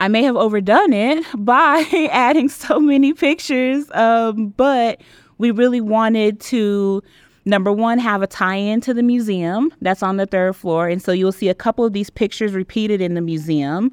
I 0.01 0.09
may 0.09 0.23
have 0.23 0.37
overdone 0.37 0.93
it 0.93 1.25
by 1.39 1.85
adding 2.13 2.49
so 2.49 2.81
many 2.81 3.13
pictures, 3.13 3.91
um, 3.93 4.49
but 4.57 5.01
we 5.39 5.51
really 5.51 5.81
wanted 5.81 6.41
to 6.41 7.03
number 7.51 7.73
one 7.73 7.99
have 7.99 8.23
a 8.23 8.27
tie-in 8.27 8.81
to 8.83 8.95
the 8.95 9.03
museum. 9.03 9.75
That's 9.83 10.03
on 10.03 10.17
the 10.17 10.27
third 10.27 10.57
floor. 10.57 10.89
And 10.89 11.03
so 11.03 11.13
you'll 11.13 11.33
see 11.33 11.49
a 11.49 11.55
couple 11.55 11.85
of 11.85 11.93
these 11.93 12.09
pictures 12.09 12.53
repeated 12.53 13.01
in 13.01 13.15
the 13.15 13.21
museum. 13.21 13.93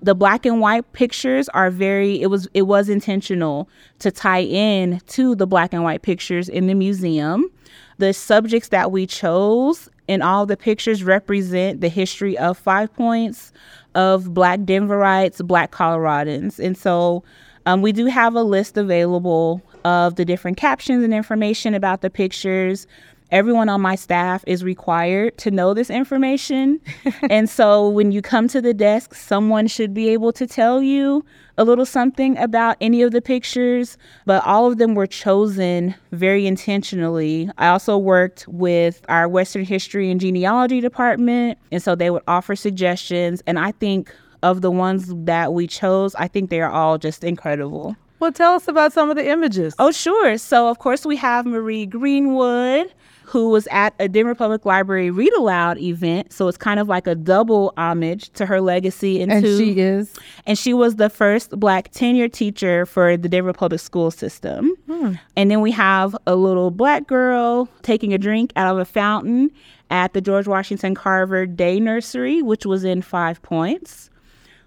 The 0.00 0.14
black 0.14 0.46
and 0.46 0.60
white 0.60 0.92
pictures 0.92 1.48
are 1.48 1.70
very 1.70 2.22
it 2.22 2.28
was 2.28 2.46
it 2.54 2.62
was 2.62 2.88
intentional 2.88 3.68
to 3.98 4.12
tie 4.12 4.42
in 4.42 5.00
to 5.08 5.34
the 5.34 5.46
black 5.46 5.72
and 5.72 5.82
white 5.82 6.02
pictures 6.02 6.48
in 6.48 6.68
the 6.68 6.74
museum. 6.74 7.50
The 7.96 8.12
subjects 8.12 8.68
that 8.68 8.92
we 8.92 9.06
chose 9.06 9.88
in 10.06 10.22
all 10.22 10.46
the 10.46 10.56
pictures 10.56 11.02
represent 11.02 11.80
the 11.80 11.88
history 11.88 12.38
of 12.38 12.56
Five 12.56 12.94
Points, 12.94 13.52
of 13.96 14.32
Black 14.32 14.60
Denverites, 14.60 15.44
Black 15.44 15.72
Coloradans. 15.72 16.60
And 16.60 16.78
so 16.78 17.24
um, 17.66 17.82
we 17.82 17.90
do 17.90 18.06
have 18.06 18.36
a 18.36 18.42
list 18.42 18.76
available 18.76 19.62
of 19.84 20.16
the 20.16 20.24
different 20.24 20.56
captions 20.56 21.04
and 21.04 21.14
information 21.14 21.74
about 21.74 22.00
the 22.00 22.10
pictures 22.10 22.86
everyone 23.30 23.68
on 23.68 23.80
my 23.80 23.94
staff 23.94 24.42
is 24.46 24.64
required 24.64 25.36
to 25.38 25.50
know 25.50 25.74
this 25.74 25.90
information. 25.90 26.80
and 27.30 27.48
so 27.48 27.88
when 27.88 28.12
you 28.12 28.22
come 28.22 28.48
to 28.48 28.60
the 28.60 28.74
desk, 28.74 29.14
someone 29.14 29.66
should 29.66 29.92
be 29.92 30.08
able 30.08 30.32
to 30.32 30.46
tell 30.46 30.82
you 30.82 31.24
a 31.56 31.64
little 31.64 31.84
something 31.84 32.38
about 32.38 32.76
any 32.80 33.02
of 33.02 33.10
the 33.10 33.20
pictures, 33.20 33.98
but 34.24 34.44
all 34.46 34.70
of 34.70 34.78
them 34.78 34.94
were 34.94 35.06
chosen 35.06 35.94
very 36.12 36.46
intentionally. 36.46 37.50
I 37.58 37.68
also 37.68 37.98
worked 37.98 38.46
with 38.48 39.02
our 39.08 39.28
Western 39.28 39.64
History 39.64 40.10
and 40.10 40.20
Genealogy 40.20 40.80
department, 40.80 41.58
and 41.72 41.82
so 41.82 41.94
they 41.94 42.10
would 42.10 42.22
offer 42.28 42.54
suggestions. 42.54 43.42
And 43.46 43.58
I 43.58 43.72
think 43.72 44.14
of 44.42 44.60
the 44.60 44.70
ones 44.70 45.12
that 45.24 45.52
we 45.52 45.66
chose, 45.66 46.14
I 46.14 46.28
think 46.28 46.48
they 46.48 46.60
are 46.60 46.70
all 46.70 46.96
just 46.96 47.24
incredible. 47.24 47.96
Well, 48.20 48.32
tell 48.32 48.54
us 48.54 48.68
about 48.68 48.92
some 48.92 49.10
of 49.10 49.16
the 49.16 49.28
images. 49.28 49.74
Oh, 49.78 49.92
sure. 49.92 50.38
So, 50.38 50.68
of 50.68 50.78
course, 50.78 51.06
we 51.06 51.16
have 51.16 51.46
Marie 51.46 51.86
Greenwood, 51.86 52.92
who 53.28 53.50
was 53.50 53.68
at 53.70 53.94
a 53.98 54.08
Denver 54.08 54.34
Public 54.34 54.64
Library 54.64 55.10
Read 55.10 55.32
Aloud 55.34 55.78
event. 55.78 56.32
So 56.32 56.48
it's 56.48 56.56
kind 56.56 56.80
of 56.80 56.88
like 56.88 57.06
a 57.06 57.14
double 57.14 57.74
homage 57.76 58.30
to 58.30 58.46
her 58.46 58.60
legacy. 58.60 59.20
And, 59.20 59.30
and 59.30 59.44
she 59.44 59.78
is? 59.78 60.14
And 60.46 60.58
she 60.58 60.72
was 60.72 60.96
the 60.96 61.10
first 61.10 61.50
Black 61.60 61.90
tenure 61.90 62.28
teacher 62.28 62.86
for 62.86 63.18
the 63.18 63.28
Denver 63.28 63.52
Public 63.52 63.80
School 63.80 64.10
System. 64.10 64.74
Hmm. 64.86 65.12
And 65.36 65.50
then 65.50 65.60
we 65.60 65.70
have 65.72 66.16
a 66.26 66.36
little 66.36 66.70
Black 66.70 67.06
girl 67.06 67.68
taking 67.82 68.14
a 68.14 68.18
drink 68.18 68.50
out 68.56 68.72
of 68.72 68.78
a 68.78 68.86
fountain 68.86 69.50
at 69.90 70.14
the 70.14 70.22
George 70.22 70.48
Washington 70.48 70.94
Carver 70.94 71.44
Day 71.44 71.80
Nursery, 71.80 72.40
which 72.40 72.64
was 72.64 72.82
in 72.82 73.02
Five 73.02 73.42
Points. 73.42 74.08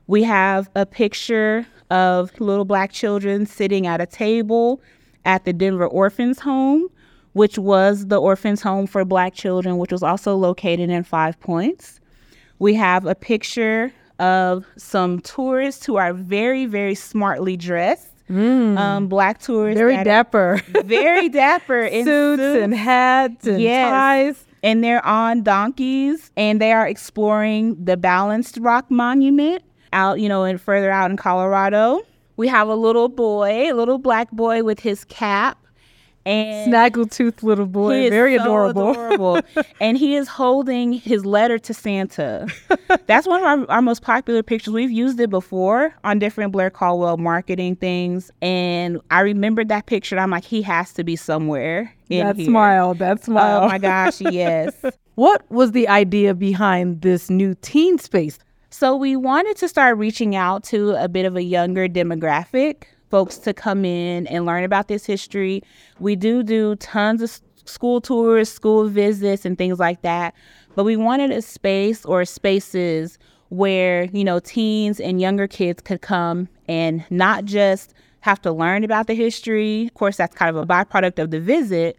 We 0.06 0.22
have 0.24 0.70
a 0.76 0.86
picture 0.86 1.66
of 1.92 2.32
little 2.40 2.66
black 2.66 2.92
children 2.92 3.46
sitting 3.46 3.86
at 3.86 4.02
a 4.02 4.06
table 4.06 4.82
at 5.26 5.46
the 5.46 5.54
Denver 5.54 5.86
Orphans 5.86 6.40
Home, 6.40 6.88
which 7.34 7.58
was 7.58 8.08
the 8.08 8.20
orphans 8.20 8.62
home 8.62 8.88
for 8.88 9.06
black 9.06 9.34
children, 9.34 9.78
which 9.78 9.92
was 9.92 10.02
also 10.02 10.36
located 10.36 10.90
in 10.90 11.04
Five 11.04 11.40
Points. 11.40 12.00
We 12.60 12.74
have 12.76 13.06
a 13.06 13.14
picture 13.14 13.92
of 14.20 14.66
some 14.78 15.20
tourists 15.20 15.86
who 15.86 15.98
are 15.98 16.14
very, 16.14 16.66
very 16.66 16.96
smartly 16.96 17.58
dressed. 17.58 18.08
Mm. 18.30 18.78
Um, 18.78 19.08
black 19.08 19.40
tourists. 19.40 19.78
Very 19.78 20.02
dapper. 20.04 20.62
Very 20.86 21.28
dapper 21.28 21.82
in 21.82 22.06
suits, 22.06 22.42
suits, 22.42 22.64
and 22.64 22.74
hats 22.74 23.46
and 23.46 23.62
yes. 23.62 23.92
ties. 23.92 24.46
And 24.64 24.82
they're 24.82 25.06
on 25.06 25.44
donkeys 25.44 26.32
and 26.38 26.62
they 26.62 26.72
are 26.72 26.88
exploring 26.88 27.84
the 27.84 27.98
Balanced 27.98 28.58
Rock 28.62 28.90
Monument 28.90 29.64
out, 29.94 30.20
you 30.20 30.30
know, 30.30 30.44
and 30.44 30.60
further 30.60 30.92
out 30.92 31.12
in 31.12 31.18
Colorado. 31.18 32.02
We 32.38 32.48
have 32.48 32.68
a 32.68 32.76
little 32.76 33.10
boy, 33.10 33.72
a 33.72 33.74
little 33.74 33.98
black 33.98 34.32
boy 34.32 34.64
with 34.64 34.80
his 34.80 35.06
cap 35.06 35.58
and 36.26 36.72
snaggletooth 36.72 37.44
little 37.44 37.66
boy, 37.66 38.10
very 38.10 38.38
so 38.38 38.44
adorable. 38.44 38.92
adorable. 38.92 39.42
and 39.82 39.98
he 39.98 40.16
is 40.16 40.28
holding 40.28 40.94
his 40.94 41.26
letter 41.26 41.58
to 41.60 41.74
Santa. 41.74 42.48
That's 43.08 43.28
one 43.28 43.42
of 43.42 43.46
our, 43.46 43.76
our 43.76 43.82
most 43.82 44.02
popular 44.02 44.44
pictures. 44.44 44.74
We've 44.74 44.92
used 44.92 45.20
it 45.20 45.30
before 45.30 45.94
on 46.04 46.20
different 46.20 46.52
Blair 46.52 46.70
Caldwell 46.70 47.18
marketing 47.18 47.76
things, 47.76 48.32
and 48.42 49.00
I 49.10 49.22
remembered 49.22 49.70
that 49.70 49.86
picture. 49.86 50.18
I'm 50.18 50.32
like, 50.32 50.46
he 50.46 50.62
has 50.62 50.94
to 50.94 51.04
be 51.04 51.16
somewhere. 51.16 51.94
that 52.10 52.36
here. 52.36 52.46
smile, 52.46 52.94
that 52.96 53.24
smile. 53.24 53.64
Oh 53.64 53.68
my 53.68 53.78
gosh, 53.78 54.22
yes. 54.22 54.74
what 55.16 55.50
was 55.52 55.72
the 55.72 55.88
idea 55.88 56.34
behind 56.34 57.02
this 57.02 57.30
new 57.30 57.56
teen 57.62 57.98
space? 57.98 58.38
So 58.74 58.96
we 58.96 59.18
wanted 59.18 59.58
to 59.58 59.68
start 59.68 59.98
reaching 59.98 60.34
out 60.34 60.64
to 60.66 60.92
a 60.92 61.10
bit 61.10 61.26
of 61.26 61.36
a 61.36 61.44
younger 61.44 61.90
demographic, 61.90 62.84
folks 63.10 63.38
to 63.40 63.54
come 63.54 63.84
in 63.84 64.26
and 64.28 64.46
learn 64.46 64.64
about 64.64 64.88
this 64.88 65.06
history. 65.06 65.62
We 66.00 66.16
do 66.16 66.42
do 66.42 66.78
tons 66.78 67.22
of 67.22 67.42
school 67.66 68.00
tours, 68.00 68.50
school 68.50 68.88
visits, 68.88 69.44
and 69.44 69.58
things 69.58 69.78
like 69.78 70.04
that. 70.04 70.34
But 70.74 70.86
we 70.86 70.96
wanted 70.96 71.32
a 71.32 71.42
space 71.42 72.06
or 72.06 72.24
spaces 72.24 73.20
where, 73.50 74.06
you 74.06 74.24
know, 74.24 74.40
teens 74.40 75.02
and 75.02 75.20
younger 75.20 75.50
kids 75.50 75.82
could 75.82 76.02
come 76.02 76.48
and 76.70 77.04
not 77.10 77.44
just 77.44 77.94
have 78.22 78.42
to 78.44 78.54
learn 78.54 78.86
about 78.86 79.08
the 79.08 79.16
history. 79.16 79.88
Of 79.88 79.96
course, 79.96 80.16
that's 80.16 80.34
kind 80.34 80.50
of 80.50 80.56
a 80.56 80.66
byproduct 80.66 81.20
of 81.20 81.32
the 81.32 81.42
visit, 81.42 81.98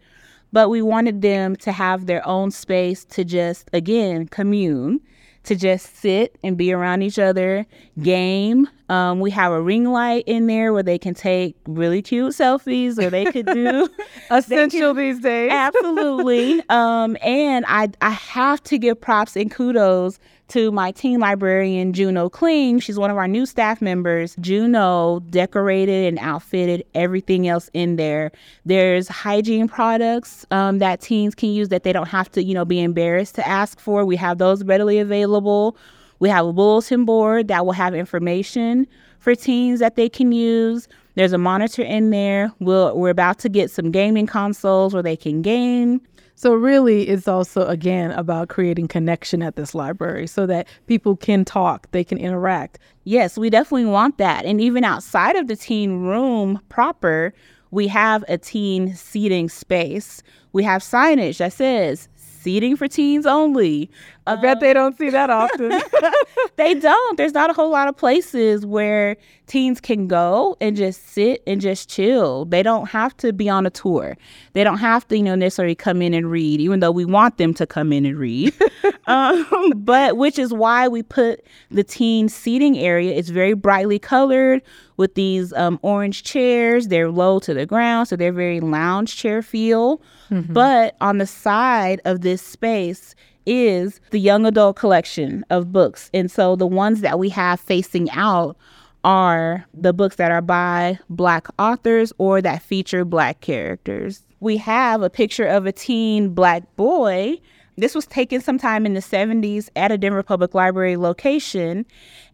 but 0.51 0.69
we 0.69 0.81
wanted 0.81 1.21
them 1.21 1.55
to 1.57 1.71
have 1.71 2.07
their 2.07 2.27
own 2.27 2.49
space 2.49 3.05
to 3.05 3.23
just, 3.23 3.69
again, 3.73 4.27
commune 4.27 5.01
to 5.43 5.55
just 5.55 5.97
sit 5.97 6.37
and 6.43 6.57
be 6.57 6.71
around 6.71 7.01
each 7.01 7.19
other, 7.19 7.65
game. 8.01 8.67
Um, 8.89 9.19
we 9.19 9.31
have 9.31 9.51
a 9.51 9.61
ring 9.61 9.85
light 9.85 10.23
in 10.27 10.47
there 10.47 10.73
where 10.73 10.83
they 10.83 10.97
can 10.97 11.13
take 11.13 11.55
really 11.65 12.01
cute 12.01 12.33
selfies, 12.33 12.97
or 12.97 13.09
they 13.09 13.25
could 13.25 13.45
do 13.45 13.89
essential 14.31 14.93
these 14.95 15.19
days. 15.19 15.51
absolutely. 15.51 16.61
Um, 16.69 17.17
and 17.21 17.65
I 17.67 17.89
I 18.01 18.11
have 18.11 18.61
to 18.63 18.77
give 18.77 18.99
props 18.99 19.35
and 19.35 19.49
kudos 19.49 20.19
to 20.49 20.71
my 20.71 20.91
teen 20.91 21.19
librarian, 21.19 21.93
Juno 21.93 22.29
Kling. 22.29 22.79
She's 22.79 22.99
one 22.99 23.09
of 23.09 23.17
our 23.17 23.27
new 23.27 23.45
staff 23.45 23.81
members. 23.81 24.35
Juno 24.39 25.21
decorated 25.29 26.05
and 26.07 26.19
outfitted 26.19 26.83
everything 26.93 27.47
else 27.47 27.69
in 27.73 27.95
there. 27.95 28.31
There's 28.65 29.07
hygiene 29.07 29.67
products 29.67 30.45
um, 30.51 30.79
that 30.79 31.01
teens 31.01 31.33
can 31.33 31.49
use 31.49 31.69
that 31.69 31.83
they 31.83 31.93
don't 31.93 32.07
have 32.07 32.31
to, 32.33 32.43
you 32.43 32.53
know, 32.53 32.65
be 32.65 32.81
embarrassed 32.81 33.35
to 33.35 33.47
ask 33.47 33.79
for. 33.79 34.05
We 34.05 34.15
have 34.17 34.37
those 34.37 34.63
readily 34.63 34.99
available. 34.99 35.75
We 36.23 36.29
have 36.29 36.45
a 36.45 36.53
bulletin 36.53 37.03
board 37.03 37.49
that 37.49 37.65
will 37.65 37.73
have 37.73 37.93
information 37.93 38.87
for 39.19 39.35
teens 39.35 39.81
that 39.81 39.97
they 39.97 40.07
can 40.07 40.31
use. 40.31 40.87
There's 41.15 41.33
a 41.33 41.37
monitor 41.37 41.81
in 41.81 42.11
there. 42.11 42.49
We'll, 42.61 42.97
we're 42.97 43.09
about 43.09 43.39
to 43.39 43.49
get 43.49 43.69
some 43.69 43.91
gaming 43.91 44.25
consoles 44.25 44.93
where 44.93 45.03
they 45.03 45.17
can 45.17 45.41
game. 45.41 45.99
So 46.35 46.53
really 46.53 47.09
it's 47.09 47.27
also 47.27 47.67
again 47.67 48.11
about 48.11 48.47
creating 48.47 48.87
connection 48.87 49.43
at 49.43 49.57
this 49.57 49.75
library 49.75 50.27
so 50.27 50.45
that 50.45 50.69
people 50.87 51.17
can 51.17 51.43
talk, 51.43 51.91
they 51.91 52.05
can 52.05 52.17
interact. 52.17 52.79
Yes, 53.03 53.37
we 53.37 53.49
definitely 53.49 53.87
want 53.87 54.17
that. 54.17 54.45
And 54.45 54.61
even 54.61 54.85
outside 54.85 55.35
of 55.35 55.49
the 55.49 55.57
teen 55.57 56.05
room 56.05 56.61
proper, 56.69 57.33
we 57.71 57.89
have 57.89 58.23
a 58.29 58.37
teen 58.37 58.95
seating 58.95 59.49
space. 59.49 60.23
We 60.53 60.63
have 60.63 60.83
signage 60.83 61.39
that 61.39 61.51
says 61.51 62.07
seating 62.43 62.75
for 62.75 62.87
teens 62.87 63.25
only. 63.25 63.89
I 64.25 64.35
bet 64.37 64.59
they 64.59 64.73
don't 64.73 64.97
see 64.97 65.09
that 65.09 65.29
often. 65.29 65.69
they 66.55 66.73
don't. 66.75 67.17
There's 67.17 67.33
not 67.33 67.49
a 67.49 67.53
whole 67.53 67.69
lot 67.69 67.87
of 67.87 67.97
places 67.97 68.65
where 68.65 69.17
teens 69.47 69.81
can 69.81 70.07
go 70.07 70.55
and 70.61 70.77
just 70.77 71.09
sit 71.09 71.43
and 71.45 71.59
just 71.59 71.89
chill. 71.89 72.45
They 72.45 72.63
don't 72.63 72.89
have 72.89 73.15
to 73.17 73.33
be 73.33 73.49
on 73.49 73.65
a 73.65 73.69
tour. 73.69 74.17
They 74.53 74.63
don't 74.63 74.77
have 74.77 75.05
to, 75.09 75.17
you 75.17 75.23
know, 75.23 75.35
necessarily 75.35 75.75
come 75.75 76.01
in 76.01 76.13
and 76.13 76.31
read, 76.31 76.61
even 76.61 76.79
though 76.79 76.91
we 76.91 77.05
want 77.05 77.37
them 77.37 77.53
to 77.55 77.67
come 77.67 77.91
in 77.91 78.05
and 78.05 78.17
read. 78.17 78.53
um, 79.07 79.73
but 79.75 80.15
which 80.15 80.39
is 80.39 80.53
why 80.53 80.87
we 80.87 81.03
put 81.03 81.45
the 81.69 81.83
teen 81.83 82.29
seating 82.29 82.77
area. 82.77 83.13
It's 83.13 83.29
very 83.29 83.53
brightly 83.53 83.99
colored 83.99 84.61
with 84.95 85.15
these 85.15 85.51
um, 85.53 85.79
orange 85.81 86.23
chairs. 86.23 86.87
They're 86.87 87.11
low 87.11 87.39
to 87.39 87.53
the 87.53 87.65
ground, 87.65 88.07
so 88.07 88.15
they're 88.15 88.31
very 88.31 88.61
lounge 88.61 89.17
chair 89.17 89.41
feel. 89.41 90.01
Mm-hmm. 90.29 90.53
But 90.53 90.95
on 91.01 91.17
the 91.17 91.27
side 91.27 91.99
of 92.05 92.21
this 92.21 92.41
space, 92.41 93.15
is 93.45 93.99
the 94.11 94.19
young 94.19 94.45
adult 94.45 94.75
collection 94.75 95.45
of 95.49 95.71
books. 95.71 96.09
And 96.13 96.29
so 96.29 96.55
the 96.55 96.67
ones 96.67 97.01
that 97.01 97.19
we 97.19 97.29
have 97.29 97.59
facing 97.59 98.09
out 98.11 98.57
are 99.03 99.65
the 99.73 99.93
books 99.93 100.15
that 100.15 100.31
are 100.31 100.41
by 100.41 100.99
Black 101.09 101.47
authors 101.59 102.13
or 102.17 102.41
that 102.41 102.61
feature 102.61 103.03
Black 103.03 103.41
characters. 103.41 104.23
We 104.39 104.57
have 104.57 105.01
a 105.01 105.09
picture 105.09 105.45
of 105.45 105.65
a 105.65 105.71
teen 105.71 106.33
Black 106.33 106.63
boy. 106.75 107.39
This 107.77 107.95
was 107.95 108.05
taken 108.05 108.39
sometime 108.39 108.85
in 108.85 108.93
the 108.93 108.99
70s 108.99 109.69
at 109.75 109.91
a 109.91 109.97
Denver 109.97 110.23
Public 110.23 110.53
Library 110.53 110.95
location 110.95 111.85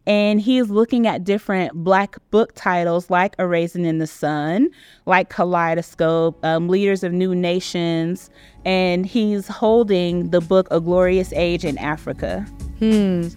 and 0.09 0.41
he 0.41 0.57
is 0.57 0.71
looking 0.71 1.05
at 1.05 1.23
different 1.23 1.71
black 1.83 2.17
book 2.31 2.53
titles 2.55 3.11
like 3.11 3.35
A 3.37 3.45
Raisin 3.45 3.85
in 3.85 3.99
the 3.99 4.07
Sun, 4.07 4.69
like 5.05 5.29
Kaleidoscope, 5.29 6.43
um, 6.43 6.67
Leaders 6.67 7.03
of 7.03 7.13
New 7.13 7.35
Nations, 7.35 8.31
and 8.65 9.05
he's 9.05 9.47
holding 9.47 10.31
the 10.31 10.41
book 10.41 10.67
A 10.71 10.81
Glorious 10.81 11.31
Age 11.33 11.63
in 11.63 11.77
Africa. 11.77 12.41
Hmm. 12.79 13.27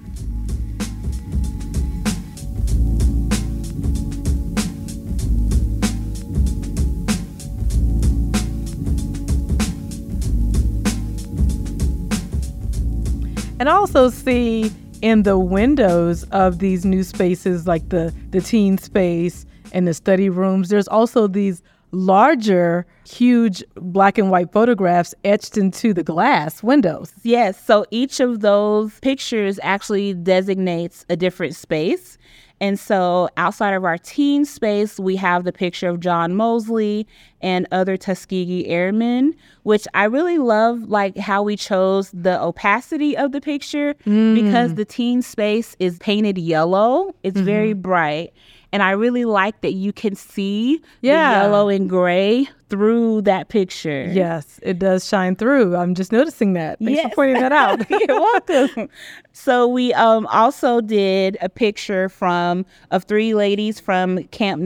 And 13.60 13.68
also 13.68 14.08
see 14.08 14.72
in 15.02 15.24
the 15.24 15.38
windows 15.38 16.22
of 16.30 16.60
these 16.60 16.84
new 16.84 17.02
spaces 17.02 17.66
like 17.66 17.88
the 17.90 18.14
the 18.30 18.40
teen 18.40 18.78
space 18.78 19.44
and 19.72 19.86
the 19.86 19.94
study 19.94 20.28
rooms. 20.28 20.68
There's 20.68 20.88
also 20.88 21.26
these 21.26 21.62
larger 21.94 22.86
huge 23.06 23.62
black 23.74 24.16
and 24.16 24.30
white 24.30 24.50
photographs 24.50 25.14
etched 25.24 25.58
into 25.58 25.92
the 25.92 26.02
glass 26.02 26.62
windows. 26.62 27.12
Yes 27.22 27.62
so 27.62 27.84
each 27.90 28.18
of 28.18 28.40
those 28.40 28.98
pictures 29.00 29.60
actually 29.62 30.14
designates 30.14 31.04
a 31.10 31.16
different 31.16 31.54
space 31.54 32.16
and 32.62 32.78
so 32.78 33.28
outside 33.36 33.74
of 33.74 33.84
our 33.84 33.98
teen 33.98 34.44
space, 34.44 35.00
we 35.00 35.16
have 35.16 35.42
the 35.42 35.52
picture 35.52 35.88
of 35.88 35.98
John 35.98 36.36
Mosley 36.36 37.08
and 37.40 37.66
other 37.72 37.96
Tuskegee 37.96 38.68
Airmen, 38.68 39.34
which 39.64 39.88
I 39.94 40.04
really 40.04 40.38
love 40.38 40.84
like 40.84 41.18
how 41.18 41.42
we 41.42 41.56
chose 41.56 42.12
the 42.12 42.40
opacity 42.40 43.16
of 43.16 43.32
the 43.32 43.40
picture 43.40 43.94
mm. 44.06 44.36
because 44.36 44.76
the 44.76 44.84
teen 44.84 45.22
space 45.22 45.74
is 45.80 45.98
painted 45.98 46.38
yellow. 46.38 47.16
It's 47.24 47.36
mm-hmm. 47.36 47.44
very 47.44 47.72
bright. 47.72 48.32
And 48.72 48.82
I 48.82 48.92
really 48.92 49.24
like 49.26 49.60
that 49.60 49.72
you 49.72 49.92
can 49.92 50.14
see 50.14 50.80
yeah. 51.02 51.34
the 51.34 51.44
yellow 51.44 51.68
and 51.68 51.88
gray 51.88 52.48
through 52.70 53.20
that 53.22 53.50
picture. 53.50 54.10
Yes, 54.10 54.58
it 54.62 54.78
does 54.78 55.06
shine 55.06 55.36
through. 55.36 55.76
I'm 55.76 55.94
just 55.94 56.10
noticing 56.10 56.54
that. 56.54 56.78
Thanks 56.78 57.02
yes. 57.02 57.10
for 57.10 57.16
pointing 57.16 57.40
that 57.42 57.52
out. 57.52 57.88
You're 57.90 58.18
welcome. 58.18 58.88
So 59.32 59.68
we 59.68 59.92
um, 59.92 60.26
also 60.28 60.80
did 60.80 61.36
a 61.42 61.50
picture 61.50 62.08
from 62.08 62.64
of 62.90 63.04
three 63.04 63.34
ladies 63.34 63.78
from 63.78 64.24
Camp 64.28 64.62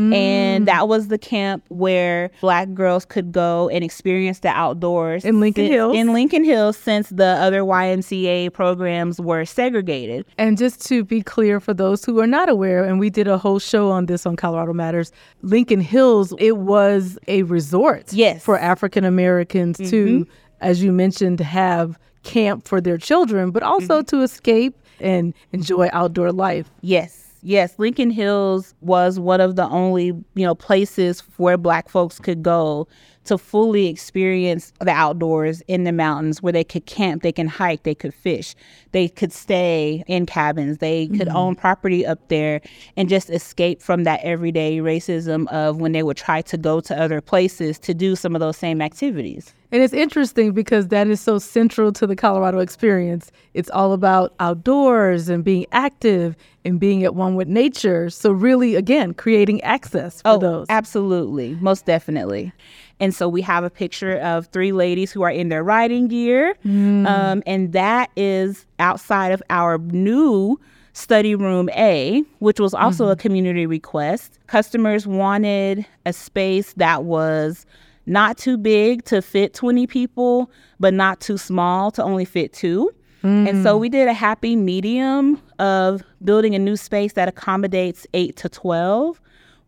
Nizhoni. 0.00 0.14
And 0.14 0.68
that 0.68 0.88
was 0.88 1.08
the 1.08 1.18
camp 1.18 1.64
where 1.68 2.30
black 2.40 2.72
girls 2.74 3.04
could 3.04 3.32
go 3.32 3.68
and 3.68 3.84
experience 3.84 4.40
the 4.40 4.48
outdoors 4.48 5.24
In 5.24 5.40
Lincoln 5.40 5.64
since- 5.66 5.72
Hills? 5.74 5.96
In 5.96 6.12
Lincoln 6.12 6.44
Hills, 6.44 6.76
since 6.76 7.08
the 7.10 7.24
other 7.26 7.60
YMCA 7.62 8.52
programs 8.52 9.20
were 9.20 9.44
segregated. 9.44 10.24
And 10.38 10.56
just 10.58 10.86
to 10.88 11.04
be 11.04 11.22
clear 11.22 11.60
for 11.60 11.74
those 11.74 12.04
who 12.04 12.18
are 12.20 12.26
not 12.26 12.48
aware, 12.48 12.84
and 12.84 12.98
we 12.98 13.10
did 13.10 13.28
a 13.28 13.38
whole 13.38 13.58
show 13.58 13.90
on 13.90 14.06
this 14.06 14.26
on 14.26 14.36
Colorado 14.36 14.72
Matters, 14.72 15.12
Lincoln 15.42 15.80
Hills, 15.80 16.32
it 16.38 16.56
was 16.58 17.18
a 17.28 17.42
resort 17.44 18.12
Yes. 18.12 18.36
Mm-hmm. 18.36 18.44
for 18.44 18.58
African 18.58 19.04
Americans 19.04 19.76
to, 19.90 20.26
as 20.60 20.82
you 20.82 20.92
mentioned, 20.92 21.40
have 21.40 21.98
camp 22.22 22.66
for 22.68 22.80
their 22.80 22.98
children, 22.98 23.50
but 23.50 23.62
also 23.62 24.00
Mm-hmm. 24.00 24.16
to 24.16 24.22
escape 24.22 24.76
and 25.00 25.32
enjoy 25.52 25.88
outdoor 25.92 26.30
life. 26.32 26.70
Yes. 26.82 27.29
Yes, 27.42 27.78
Lincoln 27.78 28.10
Hills 28.10 28.74
was 28.80 29.18
one 29.18 29.40
of 29.40 29.56
the 29.56 29.66
only, 29.68 30.06
you 30.06 30.24
know, 30.34 30.54
places 30.54 31.20
where 31.38 31.56
black 31.56 31.88
folks 31.88 32.18
could 32.18 32.42
go 32.42 32.86
to 33.24 33.36
fully 33.38 33.86
experience 33.86 34.72
the 34.80 34.90
outdoors 34.90 35.62
in 35.68 35.84
the 35.84 35.92
mountains 35.92 36.42
where 36.42 36.52
they 36.52 36.64
could 36.64 36.86
camp, 36.86 37.22
they 37.22 37.32
can 37.32 37.48
hike, 37.48 37.82
they 37.82 37.94
could 37.94 38.14
fish, 38.14 38.54
they 38.92 39.08
could 39.08 39.32
stay 39.32 40.02
in 40.06 40.26
cabins, 40.26 40.78
they 40.78 41.06
could 41.08 41.28
mm-hmm. 41.28 41.36
own 41.36 41.54
property 41.54 42.04
up 42.06 42.28
there 42.28 42.60
and 42.96 43.08
just 43.08 43.30
escape 43.30 43.82
from 43.82 44.04
that 44.04 44.20
everyday 44.22 44.78
racism 44.78 45.46
of 45.48 45.80
when 45.80 45.92
they 45.92 46.02
would 46.02 46.16
try 46.16 46.40
to 46.42 46.56
go 46.56 46.80
to 46.80 46.98
other 46.98 47.20
places 47.20 47.78
to 47.78 47.94
do 47.94 48.16
some 48.16 48.34
of 48.34 48.40
those 48.40 48.56
same 48.56 48.80
activities. 48.80 49.54
And 49.72 49.82
it's 49.82 49.94
interesting 49.94 50.52
because 50.52 50.88
that 50.88 51.06
is 51.06 51.20
so 51.20 51.38
central 51.38 51.92
to 51.92 52.06
the 52.06 52.16
Colorado 52.16 52.58
experience. 52.58 53.30
It's 53.54 53.70
all 53.70 53.92
about 53.92 54.34
outdoors 54.40 55.28
and 55.28 55.44
being 55.44 55.66
active 55.70 56.34
and 56.64 56.80
being 56.80 57.04
at 57.04 57.14
one 57.14 57.36
with 57.36 57.46
nature. 57.46 58.10
So, 58.10 58.32
really, 58.32 58.74
again, 58.74 59.14
creating 59.14 59.60
access 59.62 60.22
for 60.22 60.30
Oh, 60.30 60.38
those. 60.38 60.66
absolutely. 60.68 61.56
Most 61.60 61.86
definitely. 61.86 62.52
And 63.00 63.14
so 63.14 63.28
we 63.28 63.42
have 63.42 63.64
a 63.64 63.70
picture 63.70 64.18
of 64.18 64.46
three 64.48 64.72
ladies 64.72 65.10
who 65.10 65.22
are 65.22 65.30
in 65.30 65.48
their 65.48 65.64
riding 65.64 66.08
gear. 66.08 66.54
Mm. 66.64 67.06
Um, 67.06 67.42
and 67.46 67.72
that 67.72 68.10
is 68.16 68.66
outside 68.78 69.32
of 69.32 69.42
our 69.50 69.78
new 69.78 70.60
study 70.92 71.34
room 71.34 71.70
A, 71.70 72.22
which 72.40 72.60
was 72.60 72.74
also 72.74 73.08
a 73.08 73.12
mm-hmm. 73.12 73.20
community 73.20 73.66
request. 73.66 74.38
Customers 74.46 75.06
wanted 75.06 75.86
a 76.04 76.12
space 76.12 76.74
that 76.74 77.04
was 77.04 77.64
not 78.06 78.36
too 78.36 78.58
big 78.58 79.04
to 79.04 79.22
fit 79.22 79.54
20 79.54 79.86
people, 79.86 80.50
but 80.78 80.92
not 80.92 81.20
too 81.20 81.38
small 81.38 81.90
to 81.92 82.02
only 82.02 82.24
fit 82.24 82.52
two. 82.52 82.92
And 83.22 83.62
so 83.62 83.76
mm. 83.76 83.80
we 83.80 83.90
did 83.90 84.08
a 84.08 84.14
happy 84.14 84.56
medium 84.56 85.40
of 85.58 86.02
building 86.24 86.54
a 86.54 86.58
new 86.58 86.76
space 86.76 87.12
that 87.12 87.28
accommodates 87.28 88.06
8 88.14 88.34
to 88.36 88.48
12 88.48 89.20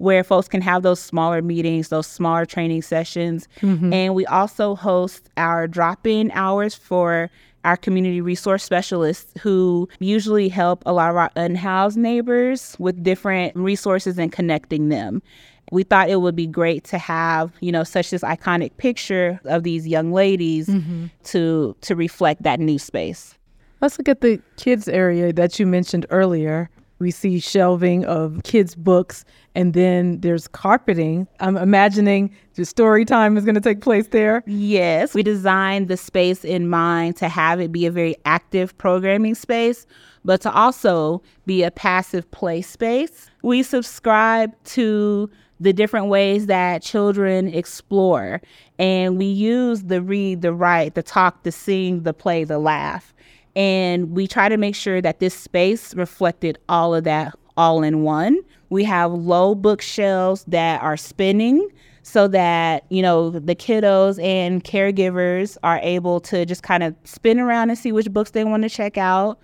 where 0.03 0.25
folks 0.25 0.49
can 0.49 0.61
have 0.61 0.83
those 0.83 0.99
smaller 0.99 1.41
meetings, 1.41 1.89
those 1.89 2.09
smaller 2.09 2.45
training 2.45 2.83
sessions. 2.83 3.47
Mm-hmm. 3.61 3.93
And 3.93 4.15
we 4.17 4.27
also 4.27 4.75
host 4.75 5.31
our 5.37 5.69
drop 5.69 6.09
in 6.09 6.33
hours 6.33 6.75
for 6.75 7.31
our 7.65 7.77
community 7.77 8.21
resource 8.21 8.65
specialists 8.65 9.33
who 9.41 9.89
usually 10.01 10.49
help 10.49 10.83
a 10.87 10.93
lot 10.93 11.11
of 11.11 11.17
our 11.17 11.31
unhoused 11.37 11.97
neighbors 11.97 12.75
with 12.81 13.01
different 13.05 13.55
resources 13.55 14.19
and 14.19 14.33
connecting 14.33 14.89
them. 14.89 15.23
We 15.71 15.85
thought 15.85 16.11
it 16.11 16.21
would 16.21 16.35
be 16.35 16.49
great 16.49 16.83
to 16.87 16.99
have, 16.99 17.53
you 17.61 17.71
know, 17.71 17.85
such 17.85 18.11
this 18.11 18.23
iconic 18.23 18.77
picture 18.79 19.41
of 19.45 19.63
these 19.63 19.87
young 19.87 20.13
ladies 20.13 20.67
mm-hmm. 20.67 21.07
to 21.27 21.77
to 21.83 21.95
reflect 21.95 22.43
that 22.43 22.59
new 22.59 22.81
space. 22.81 23.39
Let's 23.81 23.99
look 23.99 24.09
at 24.09 24.21
the 24.21 24.43
kids 24.57 24.89
area 24.89 25.33
that 25.33 25.61
you 25.61 25.67
mentioned 25.67 26.07
earlier. 26.11 26.71
We 26.99 27.11
see 27.11 27.41
shelving 27.41 28.05
of 28.05 28.43
kids' 28.45 28.77
books, 28.77 29.25
and 29.55 29.75
then 29.75 30.21
there's 30.21 30.49
carpeting. 30.49 31.27
I'm 31.41 31.57
imagining 31.57 32.35
the 32.55 32.65
story 32.65 33.05
time 33.05 33.37
is 33.37 33.45
going 33.45 33.55
to 33.55 33.61
take 33.61 33.81
place 33.81 34.09
there. 34.09 34.43
Yes, 34.47 35.15
we 35.15 35.23
designed 35.23 35.89
the 35.89 35.97
space 35.97 36.45
in 36.45 36.69
mind 36.69 37.17
to 37.17 37.29
have 37.29 37.61
it 37.61 37.73
be 37.73 37.87
a 37.87 37.91
very 37.91 38.17
active 38.25 38.77
programming 38.79 39.35
space, 39.35 39.87
but 40.25 40.41
to 40.43 40.53
also 40.53 41.23
be 41.47 41.63
a 41.63 41.71
passive 41.71 42.31
play 42.31 42.63
space. 42.63 43.31
We 43.43 43.63
subscribe 43.63 44.51
to 44.65 45.31
the 45.61 45.73
different 45.73 46.07
ways 46.07 46.47
that 46.47 46.83
children 46.83 47.49
explore, 47.49 48.43
and 48.79 49.17
we 49.17 49.27
use 49.27 49.85
the 49.85 50.03
read, 50.03 50.43
the 50.43 50.53
write, 50.53 50.95
the 50.95 51.03
talk, 51.03 51.45
the 51.45 51.53
sing, 51.53 52.03
the 52.03 52.13
play, 52.13 52.45
the 52.45 52.59
laugh. 52.59 53.15
And 53.55 54.13
we 54.13 54.27
try 54.27 54.49
to 54.49 54.57
make 54.57 54.75
sure 54.75 55.03
that 55.03 55.21
this 55.21 55.35
space 55.35 55.95
reflected 55.95 56.59
all 56.69 56.95
of 56.95 57.05
that 57.05 57.35
all 57.57 57.83
in 57.83 58.03
one. 58.03 58.39
We 58.73 58.85
have 58.85 59.13
low 59.13 59.55
bookshelves 59.55 60.45
that 60.49 60.83
are 60.83 60.97
spinning 60.97 61.69
so 62.03 62.27
that, 62.29 62.87
you 62.89 63.03
know, 63.03 63.29
the 63.29 63.55
kiddos 63.55 64.19
and 64.25 64.65
caregivers 64.65 65.59
are 65.63 65.79
able 65.83 66.21
to 66.21 66.47
just 66.47 66.63
kind 66.63 66.83
of 66.83 66.95
spin 67.05 67.39
around 67.39 67.69
and 67.69 67.79
see 67.79 67.93
which 67.93 68.11
books 68.11 68.31
they 68.31 68.45
want 68.45 68.63
to 68.63 68.71
check 68.71 68.97
out. 68.97 69.39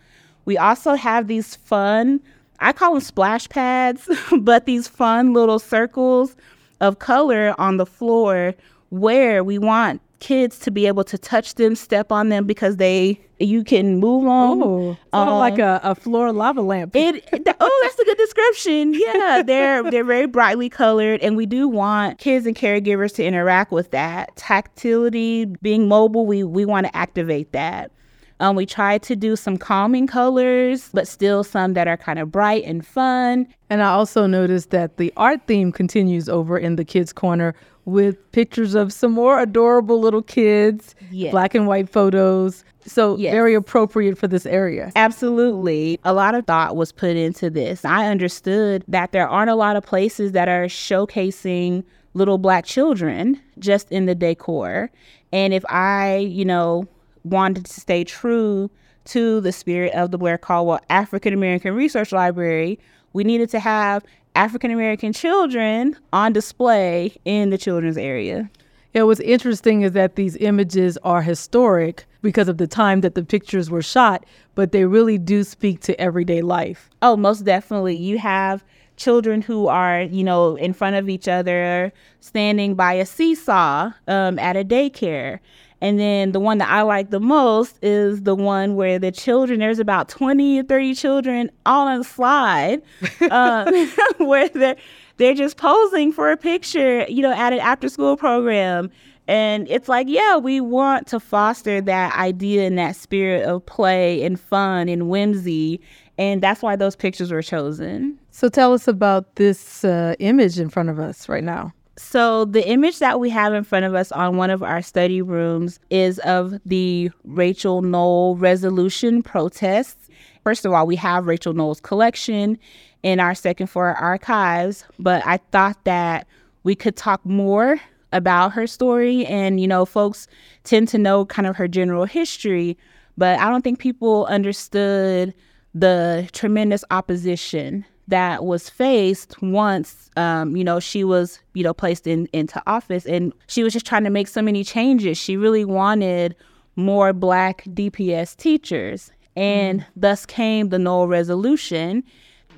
We 0.46 0.56
also 0.56 0.94
have 0.94 1.26
these 1.26 1.56
fun, 1.56 2.22
I 2.60 2.72
call 2.72 2.92
them 2.94 3.02
splash 3.02 3.46
pads, 3.50 4.08
but 4.40 4.64
these 4.64 4.88
fun 4.88 5.34
little 5.34 5.58
circles 5.58 6.34
of 6.80 6.98
color 6.98 7.54
on 7.58 7.76
the 7.76 7.84
floor 7.84 8.54
where 8.88 9.44
we 9.44 9.58
want 9.58 10.00
kids 10.20 10.58
to 10.60 10.70
be 10.70 10.86
able 10.86 11.04
to 11.04 11.18
touch 11.18 11.54
them, 11.54 11.74
step 11.74 12.12
on 12.12 12.28
them 12.28 12.46
because 12.46 12.76
they 12.76 13.20
you 13.38 13.62
can 13.62 13.98
move 13.98 14.26
on. 14.26 14.62
Oh, 14.62 14.96
of 15.12 15.28
like 15.28 15.54
um, 15.54 15.60
a, 15.60 15.80
a 15.84 15.94
floor 15.94 16.32
lava 16.32 16.60
lamp. 16.60 16.94
It 16.96 17.26
th- 17.30 17.56
oh, 17.60 17.80
that's 17.82 17.98
a 17.98 18.04
good 18.04 18.18
description. 18.18 18.94
Yeah, 18.94 19.42
they're 19.44 19.90
they're 19.90 20.04
very 20.04 20.26
brightly 20.26 20.68
colored, 20.68 21.20
and 21.20 21.36
we 21.36 21.46
do 21.46 21.68
want 21.68 22.18
kids 22.18 22.46
and 22.46 22.56
caregivers 22.56 23.14
to 23.16 23.24
interact 23.24 23.72
with 23.72 23.90
that 23.92 24.34
tactility. 24.36 25.44
Being 25.44 25.88
mobile, 25.88 26.26
we 26.26 26.44
we 26.44 26.64
want 26.64 26.86
to 26.86 26.96
activate 26.96 27.52
that. 27.52 27.92
Um, 28.40 28.54
we 28.56 28.66
try 28.66 28.98
to 28.98 29.16
do 29.16 29.34
some 29.36 29.56
calming 29.56 30.06
colors, 30.06 30.90
but 30.94 31.08
still 31.08 31.42
some 31.42 31.74
that 31.74 31.88
are 31.88 31.96
kind 31.96 32.18
of 32.18 32.30
bright 32.30 32.62
and 32.64 32.86
fun. 32.86 33.46
And 33.68 33.82
I 33.82 33.88
also 33.88 34.26
noticed 34.26 34.70
that 34.70 34.96
the 34.96 35.12
art 35.16 35.40
theme 35.46 35.72
continues 35.72 36.28
over 36.28 36.56
in 36.56 36.76
the 36.76 36.84
kids' 36.84 37.12
corner 37.12 37.54
with 37.84 38.16
pictures 38.32 38.74
of 38.74 38.92
some 38.92 39.12
more 39.12 39.40
adorable 39.40 39.98
little 39.98 40.22
kids, 40.22 40.94
Yes. 41.10 41.32
black 41.32 41.54
and 41.54 41.66
white 41.66 41.88
photos. 41.88 42.64
So 42.86 43.16
Yes. 43.16 43.32
very 43.32 43.54
appropriate 43.54 44.16
for 44.16 44.28
this 44.28 44.46
area. 44.46 44.92
Absolutely. 44.94 45.98
A 46.04 46.12
lot 46.12 46.34
of 46.34 46.46
thought 46.46 46.76
was 46.76 46.92
put 46.92 47.16
into 47.16 47.50
this. 47.50 47.84
I 47.84 48.06
understood 48.06 48.84
that 48.88 49.12
there 49.12 49.28
aren't 49.28 49.50
a 49.50 49.54
lot 49.54 49.76
of 49.76 49.84
places 49.84 50.32
that 50.32 50.48
are 50.48 50.66
showcasing 50.66 51.82
little 52.14 52.38
black 52.38 52.64
children 52.64 53.40
just 53.58 53.90
in 53.90 54.06
the 54.06 54.14
decor. 54.14 54.90
And 55.32 55.52
if 55.52 55.64
I, 55.68 56.16
you 56.18 56.44
know, 56.44 56.86
wanted 57.24 57.66
to 57.66 57.80
stay 57.80 58.04
true 58.04 58.70
to 59.06 59.40
the 59.40 59.52
spirit 59.52 59.94
of 59.94 60.10
the 60.10 60.18
Blair 60.18 60.38
Caldwell 60.38 60.80
African 60.90 61.32
American 61.32 61.74
Research 61.74 62.12
Library, 62.12 62.78
we 63.12 63.24
needed 63.24 63.48
to 63.50 63.60
have 63.60 64.04
African 64.34 64.70
American 64.70 65.12
children 65.12 65.96
on 66.12 66.32
display 66.32 67.16
in 67.24 67.50
the 67.50 67.58
children's 67.58 67.96
area. 67.96 68.50
Yeah, 68.94 69.02
what's 69.02 69.20
interesting 69.20 69.82
is 69.82 69.92
that 69.92 70.16
these 70.16 70.36
images 70.36 70.96
are 70.98 71.22
historic 71.22 72.06
because 72.22 72.48
of 72.48 72.58
the 72.58 72.66
time 72.66 73.00
that 73.02 73.14
the 73.14 73.24
pictures 73.24 73.70
were 73.70 73.82
shot, 73.82 74.24
but 74.54 74.72
they 74.72 74.84
really 74.84 75.18
do 75.18 75.44
speak 75.44 75.80
to 75.82 76.00
everyday 76.00 76.42
life. 76.42 76.90
Oh, 77.02 77.16
most 77.16 77.44
definitely. 77.44 77.96
You 77.96 78.18
have 78.18 78.64
children 78.96 79.42
who 79.42 79.68
are, 79.68 80.02
you 80.02 80.24
know, 80.24 80.56
in 80.56 80.72
front 80.72 80.96
of 80.96 81.08
each 81.08 81.28
other, 81.28 81.92
standing 82.20 82.74
by 82.74 82.94
a 82.94 83.06
seesaw 83.06 83.92
um, 84.08 84.38
at 84.38 84.56
a 84.56 84.64
daycare. 84.64 85.38
And 85.80 85.98
then 85.98 86.32
the 86.32 86.40
one 86.40 86.58
that 86.58 86.68
I 86.68 86.82
like 86.82 87.10
the 87.10 87.20
most 87.20 87.78
is 87.82 88.22
the 88.22 88.34
one 88.34 88.74
where 88.74 88.98
the 88.98 89.12
children, 89.12 89.60
there's 89.60 89.78
about 89.78 90.08
20 90.08 90.60
or 90.60 90.62
30 90.64 90.94
children 90.94 91.50
all 91.66 91.86
on 91.86 92.00
a 92.00 92.04
slide, 92.04 92.82
uh, 93.30 93.86
where 94.18 94.48
they're, 94.48 94.76
they're 95.18 95.34
just 95.34 95.56
posing 95.56 96.12
for 96.12 96.32
a 96.32 96.36
picture, 96.36 97.06
you 97.08 97.22
know, 97.22 97.32
at 97.32 97.52
an 97.52 97.60
after 97.60 97.88
school 97.88 98.16
program. 98.16 98.90
And 99.28 99.68
it's 99.68 99.88
like, 99.88 100.08
yeah, 100.08 100.38
we 100.38 100.60
want 100.60 101.06
to 101.08 101.20
foster 101.20 101.82
that 101.82 102.16
idea 102.16 102.66
and 102.66 102.78
that 102.78 102.96
spirit 102.96 103.44
of 103.44 103.64
play 103.66 104.22
and 104.22 104.40
fun 104.40 104.88
and 104.88 105.08
whimsy. 105.08 105.80
And 106.16 106.42
that's 106.42 106.62
why 106.62 106.76
those 106.76 106.96
pictures 106.96 107.30
were 107.30 107.42
chosen. 107.42 108.18
So 108.30 108.48
tell 108.48 108.72
us 108.72 108.88
about 108.88 109.36
this 109.36 109.84
uh, 109.84 110.14
image 110.18 110.58
in 110.58 110.70
front 110.70 110.88
of 110.88 110.98
us 110.98 111.28
right 111.28 111.44
now. 111.44 111.72
So, 111.98 112.44
the 112.44 112.66
image 112.66 113.00
that 113.00 113.18
we 113.18 113.28
have 113.30 113.52
in 113.52 113.64
front 113.64 113.84
of 113.84 113.92
us 113.92 114.12
on 114.12 114.36
one 114.36 114.50
of 114.50 114.62
our 114.62 114.82
study 114.82 115.20
rooms 115.20 115.80
is 115.90 116.20
of 116.20 116.54
the 116.64 117.10
Rachel 117.24 117.82
Noel 117.82 118.36
resolution 118.36 119.20
protests. 119.20 120.08
First 120.44 120.64
of 120.64 120.72
all, 120.72 120.86
we 120.86 120.94
have 120.94 121.26
Rachel 121.26 121.54
Noel's 121.54 121.80
collection 121.80 122.56
in 123.02 123.18
our 123.18 123.34
second 123.34 123.66
floor 123.66 123.94
archives, 123.94 124.84
but 125.00 125.26
I 125.26 125.38
thought 125.50 125.82
that 125.84 126.28
we 126.62 126.76
could 126.76 126.94
talk 126.96 127.24
more 127.26 127.80
about 128.12 128.52
her 128.52 128.68
story. 128.68 129.26
And, 129.26 129.60
you 129.60 129.66
know, 129.66 129.84
folks 129.84 130.28
tend 130.62 130.86
to 130.88 130.98
know 130.98 131.26
kind 131.26 131.48
of 131.48 131.56
her 131.56 131.66
general 131.66 132.04
history, 132.04 132.78
but 133.16 133.40
I 133.40 133.50
don't 133.50 133.62
think 133.62 133.80
people 133.80 134.24
understood 134.26 135.34
the 135.74 136.28
tremendous 136.32 136.84
opposition 136.92 137.84
that 138.08 138.44
was 138.44 138.68
faced 138.68 139.40
once 139.42 140.10
um, 140.16 140.56
you 140.56 140.64
know 140.64 140.80
she 140.80 141.04
was 141.04 141.40
you 141.54 141.62
know 141.62 141.72
placed 141.72 142.06
in 142.06 142.28
into 142.32 142.60
office 142.66 143.06
and 143.06 143.32
she 143.46 143.62
was 143.62 143.72
just 143.72 143.86
trying 143.86 144.04
to 144.04 144.10
make 144.10 144.26
so 144.26 144.42
many 144.42 144.64
changes 144.64 145.16
she 145.16 145.36
really 145.36 145.64
wanted 145.64 146.34
more 146.76 147.12
black 147.12 147.64
dps 147.68 148.36
teachers 148.36 149.12
and 149.36 149.80
mm. 149.80 149.86
thus 149.94 150.26
came 150.26 150.70
the 150.70 150.78
Noel 150.78 151.06
resolution 151.06 152.02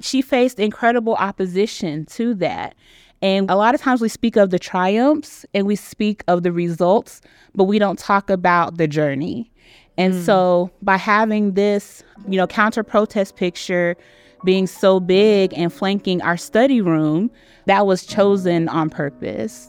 she 0.00 0.22
faced 0.22 0.58
incredible 0.58 1.14
opposition 1.16 2.06
to 2.06 2.34
that 2.34 2.74
and 3.22 3.50
a 3.50 3.56
lot 3.56 3.74
of 3.74 3.80
times 3.80 4.00
we 4.00 4.08
speak 4.08 4.36
of 4.36 4.50
the 4.50 4.58
triumphs 4.58 5.44
and 5.52 5.66
we 5.66 5.76
speak 5.76 6.22
of 6.28 6.42
the 6.42 6.52
results 6.52 7.20
but 7.54 7.64
we 7.64 7.78
don't 7.78 7.98
talk 7.98 8.30
about 8.30 8.76
the 8.76 8.86
journey 8.86 9.50
and 9.98 10.14
mm. 10.14 10.24
so 10.24 10.70
by 10.80 10.96
having 10.96 11.54
this 11.54 12.04
you 12.28 12.36
know 12.36 12.46
counter 12.46 12.84
protest 12.84 13.34
picture 13.34 13.96
being 14.44 14.66
so 14.66 15.00
big 15.00 15.52
and 15.54 15.72
flanking 15.72 16.22
our 16.22 16.36
study 16.36 16.80
room, 16.80 17.30
that 17.66 17.86
was 17.86 18.06
chosen 18.06 18.68
on 18.68 18.90
purpose. 18.90 19.68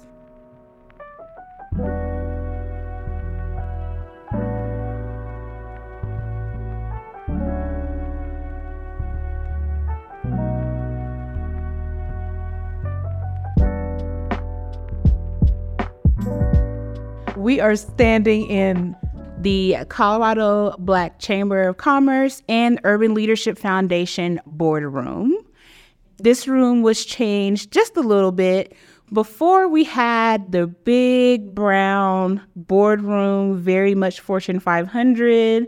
We 17.38 17.60
are 17.60 17.76
standing 17.76 18.46
in 18.48 18.96
the 19.42 19.78
Colorado 19.90 20.76
Black 20.78 21.18
Chamber 21.18 21.68
of 21.68 21.78
Commerce 21.78 22.44
and 22.48 22.80
Urban 22.84 23.16
Leadership 23.16 23.58
Foundation 23.58 24.40
boardroom. 24.46 25.36
This 26.20 26.48
room 26.48 26.84
was 26.84 27.04
changed 27.04 27.72
just 27.72 27.98
a 27.98 28.02
little 28.02 28.32
bit. 28.32 28.76
Before 29.12 29.68
we 29.68 29.84
had 29.84 30.52
the 30.52 30.68
big 30.68 31.56
brown 31.56 32.42
boardroom, 32.56 33.58
very 33.58 33.96
much 33.96 34.20
Fortune 34.20 34.60
500, 34.60 35.68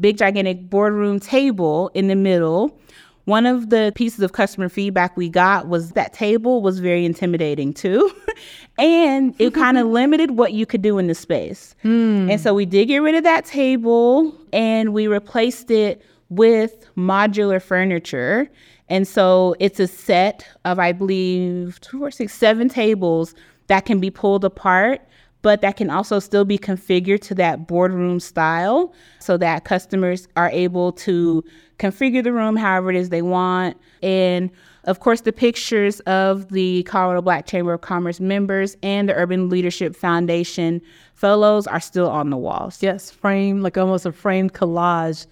big 0.00 0.16
gigantic 0.16 0.70
boardroom 0.70 1.18
table 1.18 1.90
in 1.94 2.06
the 2.06 2.16
middle. 2.16 2.80
One 3.28 3.44
of 3.44 3.68
the 3.68 3.92
pieces 3.94 4.20
of 4.20 4.32
customer 4.32 4.70
feedback 4.70 5.14
we 5.14 5.28
got 5.28 5.68
was 5.68 5.90
that 5.90 6.14
table 6.14 6.62
was 6.62 6.78
very 6.78 7.04
intimidating 7.04 7.74
too. 7.74 8.10
and 8.78 9.34
it 9.38 9.52
kind 9.52 9.76
of 9.76 9.86
limited 10.00 10.30
what 10.30 10.54
you 10.54 10.64
could 10.64 10.80
do 10.80 10.96
in 10.96 11.08
the 11.08 11.14
space. 11.14 11.74
Mm. 11.84 12.30
And 12.32 12.40
so 12.40 12.54
we 12.54 12.64
did 12.64 12.86
get 12.86 13.00
rid 13.00 13.14
of 13.14 13.24
that 13.24 13.44
table 13.44 14.34
and 14.50 14.94
we 14.94 15.08
replaced 15.08 15.70
it 15.70 16.00
with 16.30 16.86
modular 16.96 17.60
furniture. 17.60 18.48
And 18.88 19.06
so 19.06 19.54
it's 19.60 19.78
a 19.78 19.88
set 19.88 20.48
of, 20.64 20.78
I 20.78 20.92
believe, 20.92 21.82
two 21.82 22.02
or 22.02 22.10
six, 22.10 22.32
seven 22.32 22.70
tables 22.70 23.34
that 23.66 23.84
can 23.84 24.00
be 24.00 24.08
pulled 24.08 24.42
apart 24.42 25.02
but 25.42 25.60
that 25.60 25.76
can 25.76 25.90
also 25.90 26.18
still 26.18 26.44
be 26.44 26.58
configured 26.58 27.20
to 27.20 27.34
that 27.34 27.66
boardroom 27.66 28.20
style 28.20 28.92
so 29.20 29.36
that 29.36 29.64
customers 29.64 30.28
are 30.36 30.50
able 30.50 30.92
to 30.92 31.44
configure 31.78 32.22
the 32.24 32.32
room 32.32 32.56
however 32.56 32.90
it 32.90 32.96
is 32.96 33.10
they 33.10 33.22
want. 33.22 33.76
And 34.02 34.50
of 34.84 35.00
course, 35.00 35.20
the 35.20 35.32
pictures 35.32 36.00
of 36.00 36.48
the 36.50 36.82
Colorado 36.84 37.22
Black 37.22 37.46
Chamber 37.46 37.74
of 37.74 37.82
Commerce 37.82 38.20
members 38.20 38.76
and 38.82 39.08
the 39.08 39.14
Urban 39.14 39.48
Leadership 39.48 39.94
Foundation 39.94 40.80
fellows 41.14 41.66
are 41.66 41.80
still 41.80 42.08
on 42.08 42.30
the 42.30 42.36
walls. 42.36 42.82
Yes, 42.82 43.10
frame, 43.10 43.60
like 43.60 43.76
almost 43.76 44.06
a 44.06 44.12
framed 44.12 44.54
collage. 44.54 45.26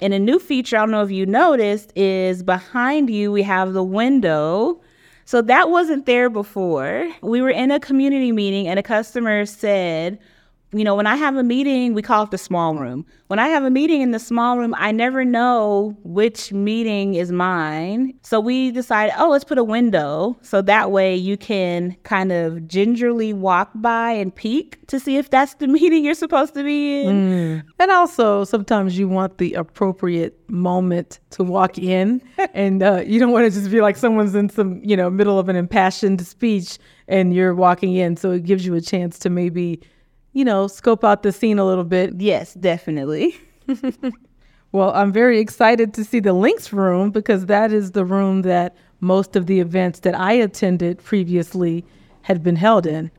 And 0.00 0.12
a 0.12 0.18
new 0.18 0.38
feature, 0.38 0.76
I 0.76 0.80
don't 0.80 0.90
know 0.90 1.02
if 1.02 1.10
you 1.10 1.26
noticed, 1.26 1.92
is 1.96 2.42
behind 2.42 3.08
you 3.08 3.30
we 3.32 3.42
have 3.44 3.72
the 3.72 3.84
window 3.84 4.80
so 5.24 5.42
that 5.42 5.70
wasn't 5.70 6.06
there 6.06 6.28
before. 6.28 7.10
We 7.22 7.40
were 7.40 7.50
in 7.50 7.70
a 7.70 7.80
community 7.80 8.32
meeting 8.32 8.68
and 8.68 8.78
a 8.78 8.82
customer 8.82 9.46
said, 9.46 10.18
you 10.72 10.84
know, 10.84 10.94
when 10.94 11.06
I 11.06 11.16
have 11.16 11.36
a 11.36 11.42
meeting, 11.42 11.92
we 11.92 12.00
call 12.00 12.24
it 12.24 12.30
the 12.30 12.38
small 12.38 12.74
room. 12.74 13.04
When 13.26 13.38
I 13.38 13.48
have 13.48 13.62
a 13.62 13.70
meeting 13.70 14.00
in 14.00 14.12
the 14.12 14.18
small 14.18 14.58
room, 14.58 14.74
I 14.78 14.90
never 14.90 15.22
know 15.24 15.96
which 16.02 16.50
meeting 16.50 17.14
is 17.14 17.30
mine. 17.30 18.14
So 18.22 18.40
we 18.40 18.70
decide, 18.70 19.12
oh, 19.18 19.30
let's 19.30 19.44
put 19.44 19.58
a 19.58 19.64
window. 19.64 20.38
So 20.40 20.62
that 20.62 20.90
way 20.90 21.14
you 21.14 21.36
can 21.36 21.96
kind 22.04 22.32
of 22.32 22.66
gingerly 22.66 23.34
walk 23.34 23.70
by 23.74 24.12
and 24.12 24.34
peek 24.34 24.86
to 24.86 24.98
see 24.98 25.18
if 25.18 25.28
that's 25.28 25.54
the 25.54 25.66
meeting 25.68 26.04
you're 26.04 26.14
supposed 26.14 26.54
to 26.54 26.64
be 26.64 27.02
in. 27.02 27.16
Mm. 27.16 27.62
And 27.78 27.90
also, 27.90 28.44
sometimes 28.44 28.98
you 28.98 29.08
want 29.08 29.36
the 29.36 29.52
appropriate 29.54 30.38
moment 30.48 31.20
to 31.30 31.44
walk 31.44 31.76
in. 31.76 32.22
and 32.54 32.82
uh, 32.82 33.02
you 33.06 33.20
don't 33.20 33.32
want 33.32 33.44
to 33.44 33.50
just 33.50 33.70
be 33.70 33.82
like 33.82 33.96
someone's 33.98 34.34
in 34.34 34.48
some, 34.48 34.80
you 34.82 34.96
know, 34.96 35.10
middle 35.10 35.38
of 35.38 35.50
an 35.50 35.56
impassioned 35.56 36.26
speech 36.26 36.78
and 37.08 37.34
you're 37.34 37.54
walking 37.54 37.94
in. 37.94 38.16
So 38.16 38.30
it 38.30 38.44
gives 38.44 38.64
you 38.64 38.74
a 38.74 38.80
chance 38.80 39.18
to 39.20 39.28
maybe 39.30 39.82
you 40.32 40.44
know, 40.44 40.66
scope 40.66 41.04
out 41.04 41.22
the 41.22 41.32
scene 41.32 41.58
a 41.58 41.64
little 41.64 41.84
bit. 41.84 42.14
Yes, 42.20 42.54
definitely. 42.54 43.36
well, 44.72 44.92
I'm 44.94 45.12
very 45.12 45.38
excited 45.38 45.94
to 45.94 46.04
see 46.04 46.20
the 46.20 46.32
Links 46.32 46.72
room 46.72 47.10
because 47.10 47.46
that 47.46 47.72
is 47.72 47.92
the 47.92 48.04
room 48.04 48.42
that 48.42 48.74
most 49.00 49.36
of 49.36 49.46
the 49.46 49.60
events 49.60 50.00
that 50.00 50.18
I 50.18 50.32
attended 50.32 51.02
previously 51.02 51.84
had 52.22 52.42
been 52.42 52.56
held 52.56 52.86
in. 52.86 53.10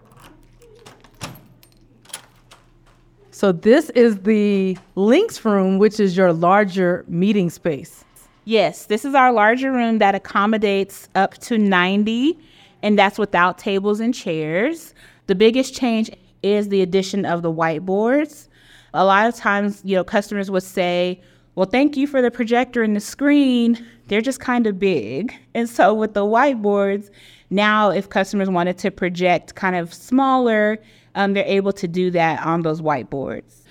So, 3.31 3.51
this 3.51 3.89
is 3.89 4.19
the 4.19 4.77
Links 4.95 5.43
room, 5.43 5.77
which 5.77 5.99
is 5.99 6.15
your 6.15 6.31
larger 6.31 7.03
meeting 7.07 7.49
space. 7.49 8.05
Yes, 8.45 8.85
this 8.85 9.03
is 9.03 9.15
our 9.15 9.31
larger 9.33 9.71
room 9.71 9.97
that 9.99 10.15
accommodates 10.15 11.09
up 11.15 11.37
to 11.39 11.57
90, 11.57 12.37
and 12.81 12.97
that's 12.97 13.17
without 13.17 13.57
tables 13.57 13.99
and 13.99 14.13
chairs. 14.13 14.93
The 15.27 15.35
biggest 15.35 15.75
change 15.75 16.09
is 16.43 16.69
the 16.69 16.81
addition 16.81 17.25
of 17.25 17.41
the 17.41 17.51
whiteboards. 17.51 18.47
A 18.93 19.05
lot 19.05 19.27
of 19.27 19.35
times, 19.35 19.81
you 19.83 19.95
know, 19.95 20.03
customers 20.03 20.51
would 20.51 20.63
say, 20.63 21.21
well, 21.55 21.65
thank 21.65 21.97
you 21.97 22.07
for 22.07 22.21
the 22.21 22.31
projector 22.31 22.83
and 22.83 22.95
the 22.95 22.99
screen. 22.99 23.83
They're 24.07 24.21
just 24.21 24.39
kind 24.39 24.67
of 24.67 24.79
big. 24.79 25.33
And 25.53 25.69
so 25.69 25.93
with 25.93 26.13
the 26.13 26.21
whiteboards, 26.21 27.09
now 27.49 27.89
if 27.89 28.09
customers 28.09 28.49
wanted 28.49 28.77
to 28.79 28.91
project 28.91 29.55
kind 29.55 29.75
of 29.75 29.93
smaller, 29.93 30.79
um, 31.15 31.33
they're 31.33 31.45
able 31.45 31.73
to 31.73 31.87
do 31.87 32.11
that 32.11 32.43
on 32.45 32.61
those 32.61 32.81
whiteboards. 32.81 33.61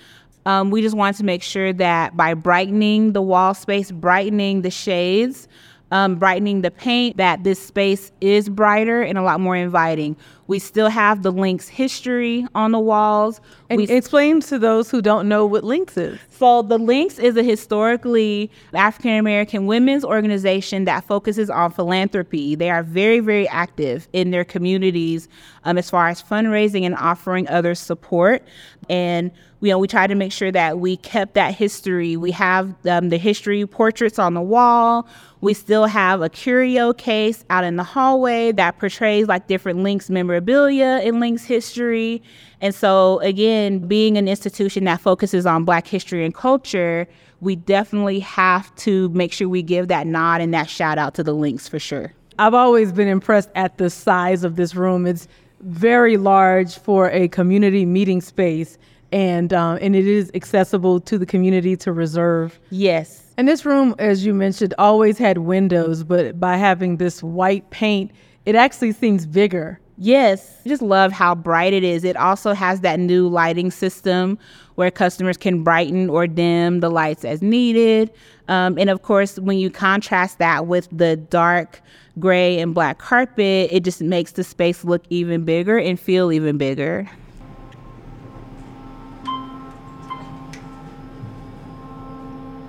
Um, 0.45 0.71
we 0.71 0.81
just 0.81 0.95
wanted 0.95 1.17
to 1.17 1.23
make 1.23 1.43
sure 1.43 1.71
that 1.73 2.17
by 2.17 2.33
brightening 2.33 3.13
the 3.13 3.21
wall 3.21 3.53
space, 3.53 3.91
brightening 3.91 4.61
the 4.61 4.71
shades, 4.71 5.47
um, 5.91 6.15
brightening 6.15 6.61
the 6.61 6.71
paint, 6.71 7.17
that 7.17 7.43
this 7.43 7.61
space 7.61 8.11
is 8.19 8.49
brighter 8.49 9.01
and 9.01 9.17
a 9.17 9.21
lot 9.21 9.39
more 9.39 9.55
inviting. 9.55 10.17
We 10.47 10.59
still 10.59 10.89
have 10.89 11.23
the 11.23 11.31
Links 11.31 11.67
history 11.67 12.45
on 12.53 12.71
the 12.71 12.79
walls. 12.79 13.39
And 13.69 13.77
we 13.77 13.87
explain 13.87 14.41
to 14.41 14.59
those 14.59 14.91
who 14.91 15.01
don't 15.01 15.27
know 15.27 15.45
what 15.45 15.63
Links 15.63 15.97
is. 15.97 16.19
So, 16.29 16.61
the 16.61 16.77
Links 16.77 17.17
is 17.17 17.37
a 17.37 17.43
historically 17.43 18.51
African 18.73 19.17
American 19.17 19.65
women's 19.67 20.03
organization 20.03 20.85
that 20.85 21.05
focuses 21.05 21.49
on 21.49 21.71
philanthropy. 21.71 22.55
They 22.55 22.69
are 22.69 22.83
very, 22.83 23.19
very 23.19 23.47
active 23.47 24.07
in 24.13 24.31
their 24.31 24.43
communities 24.43 25.27
um, 25.63 25.77
as 25.77 25.89
far 25.89 26.09
as 26.09 26.21
fundraising 26.21 26.83
and 26.83 26.95
offering 26.95 27.47
others 27.47 27.79
support. 27.79 28.43
And 28.89 29.31
you 29.63 29.69
know, 29.69 29.79
we 29.79 29.87
try 29.87 30.07
to 30.07 30.15
make 30.15 30.33
sure 30.33 30.51
that 30.51 30.79
we 30.79 30.97
kept 30.97 31.35
that 31.35 31.55
history. 31.55 32.17
We 32.17 32.31
have 32.31 32.75
um, 32.85 33.07
the 33.07 33.17
history 33.17 33.65
portraits 33.65 34.19
on 34.19 34.33
the 34.33 34.41
wall. 34.41 35.07
We 35.39 35.53
still 35.53 35.85
have 35.85 36.21
a 36.21 36.27
curio 36.27 36.91
case 36.91 37.45
out 37.49 37.63
in 37.63 37.77
the 37.77 37.83
hallway 37.83 38.51
that 38.51 38.77
portrays 38.77 39.29
like 39.29 39.47
different 39.47 39.79
Links 39.79 40.09
memorabilia 40.33 41.01
in 41.03 41.19
Links 41.19 41.43
history. 41.43 42.21
And 42.61 42.73
so, 42.73 43.19
again, 43.19 43.79
being 43.87 44.17
an 44.17 44.27
institution 44.27 44.85
that 44.85 45.01
focuses 45.01 45.45
on 45.45 45.63
Black 45.63 45.85
history 45.85 46.25
and 46.25 46.33
culture, 46.33 47.07
we 47.41 47.55
definitely 47.55 48.19
have 48.19 48.73
to 48.77 49.09
make 49.09 49.33
sure 49.33 49.47
we 49.49 49.61
give 49.61 49.89
that 49.89 50.07
nod 50.07 50.41
and 50.41 50.53
that 50.53 50.69
shout 50.69 50.97
out 50.97 51.13
to 51.15 51.23
the 51.23 51.33
Links 51.33 51.67
for 51.67 51.79
sure. 51.79 52.13
I've 52.39 52.53
always 52.53 52.91
been 52.91 53.07
impressed 53.07 53.49
at 53.55 53.77
the 53.77 53.89
size 53.89 54.43
of 54.43 54.55
this 54.55 54.75
room. 54.75 55.05
It's 55.05 55.27
very 55.61 56.17
large 56.17 56.77
for 56.77 57.11
a 57.11 57.27
community 57.27 57.85
meeting 57.85 58.21
space 58.21 58.77
and 59.11 59.53
um, 59.53 59.77
and 59.79 59.95
it 59.95 60.07
is 60.07 60.31
accessible 60.33 60.99
to 61.01 61.19
the 61.19 61.25
community 61.25 61.77
to 61.77 61.93
reserve. 61.93 62.59
Yes. 62.71 63.21
And 63.37 63.47
this 63.47 63.63
room, 63.63 63.93
as 63.99 64.25
you 64.25 64.33
mentioned, 64.33 64.73
always 64.79 65.19
had 65.19 65.37
windows, 65.39 66.03
but 66.03 66.39
by 66.39 66.57
having 66.57 66.97
this 66.97 67.21
white 67.21 67.69
paint, 67.69 68.11
it 68.45 68.55
actually 68.55 68.91
seems 68.91 69.27
bigger. 69.27 69.79
Yes, 69.97 70.61
I 70.65 70.69
just 70.69 70.81
love 70.81 71.11
how 71.11 71.35
bright 71.35 71.71
it 71.71 71.83
is. 71.83 72.03
It 72.03 72.15
also 72.15 72.53
has 72.53 72.81
that 72.81 72.99
new 72.99 73.27
lighting 73.27 73.69
system 73.69 74.39
where 74.75 74.89
customers 74.89 75.37
can 75.37 75.63
brighten 75.63 76.09
or 76.09 76.25
dim 76.25 76.79
the 76.79 76.89
lights 76.89 77.23
as 77.23 77.43
needed. 77.43 78.11
Um, 78.47 78.77
and 78.79 78.89
of 78.89 79.03
course, 79.03 79.37
when 79.37 79.59
you 79.59 79.69
contrast 79.69 80.39
that 80.39 80.65
with 80.65 80.87
the 80.91 81.15
dark 81.15 81.79
gray 82.19 82.59
and 82.59 82.73
black 82.73 82.97
carpet, 82.97 83.69
it 83.71 83.83
just 83.83 84.01
makes 84.01 84.31
the 84.31 84.43
space 84.43 84.83
look 84.83 85.03
even 85.09 85.45
bigger 85.45 85.77
and 85.77 85.99
feel 85.99 86.31
even 86.31 86.57
bigger. 86.57 87.07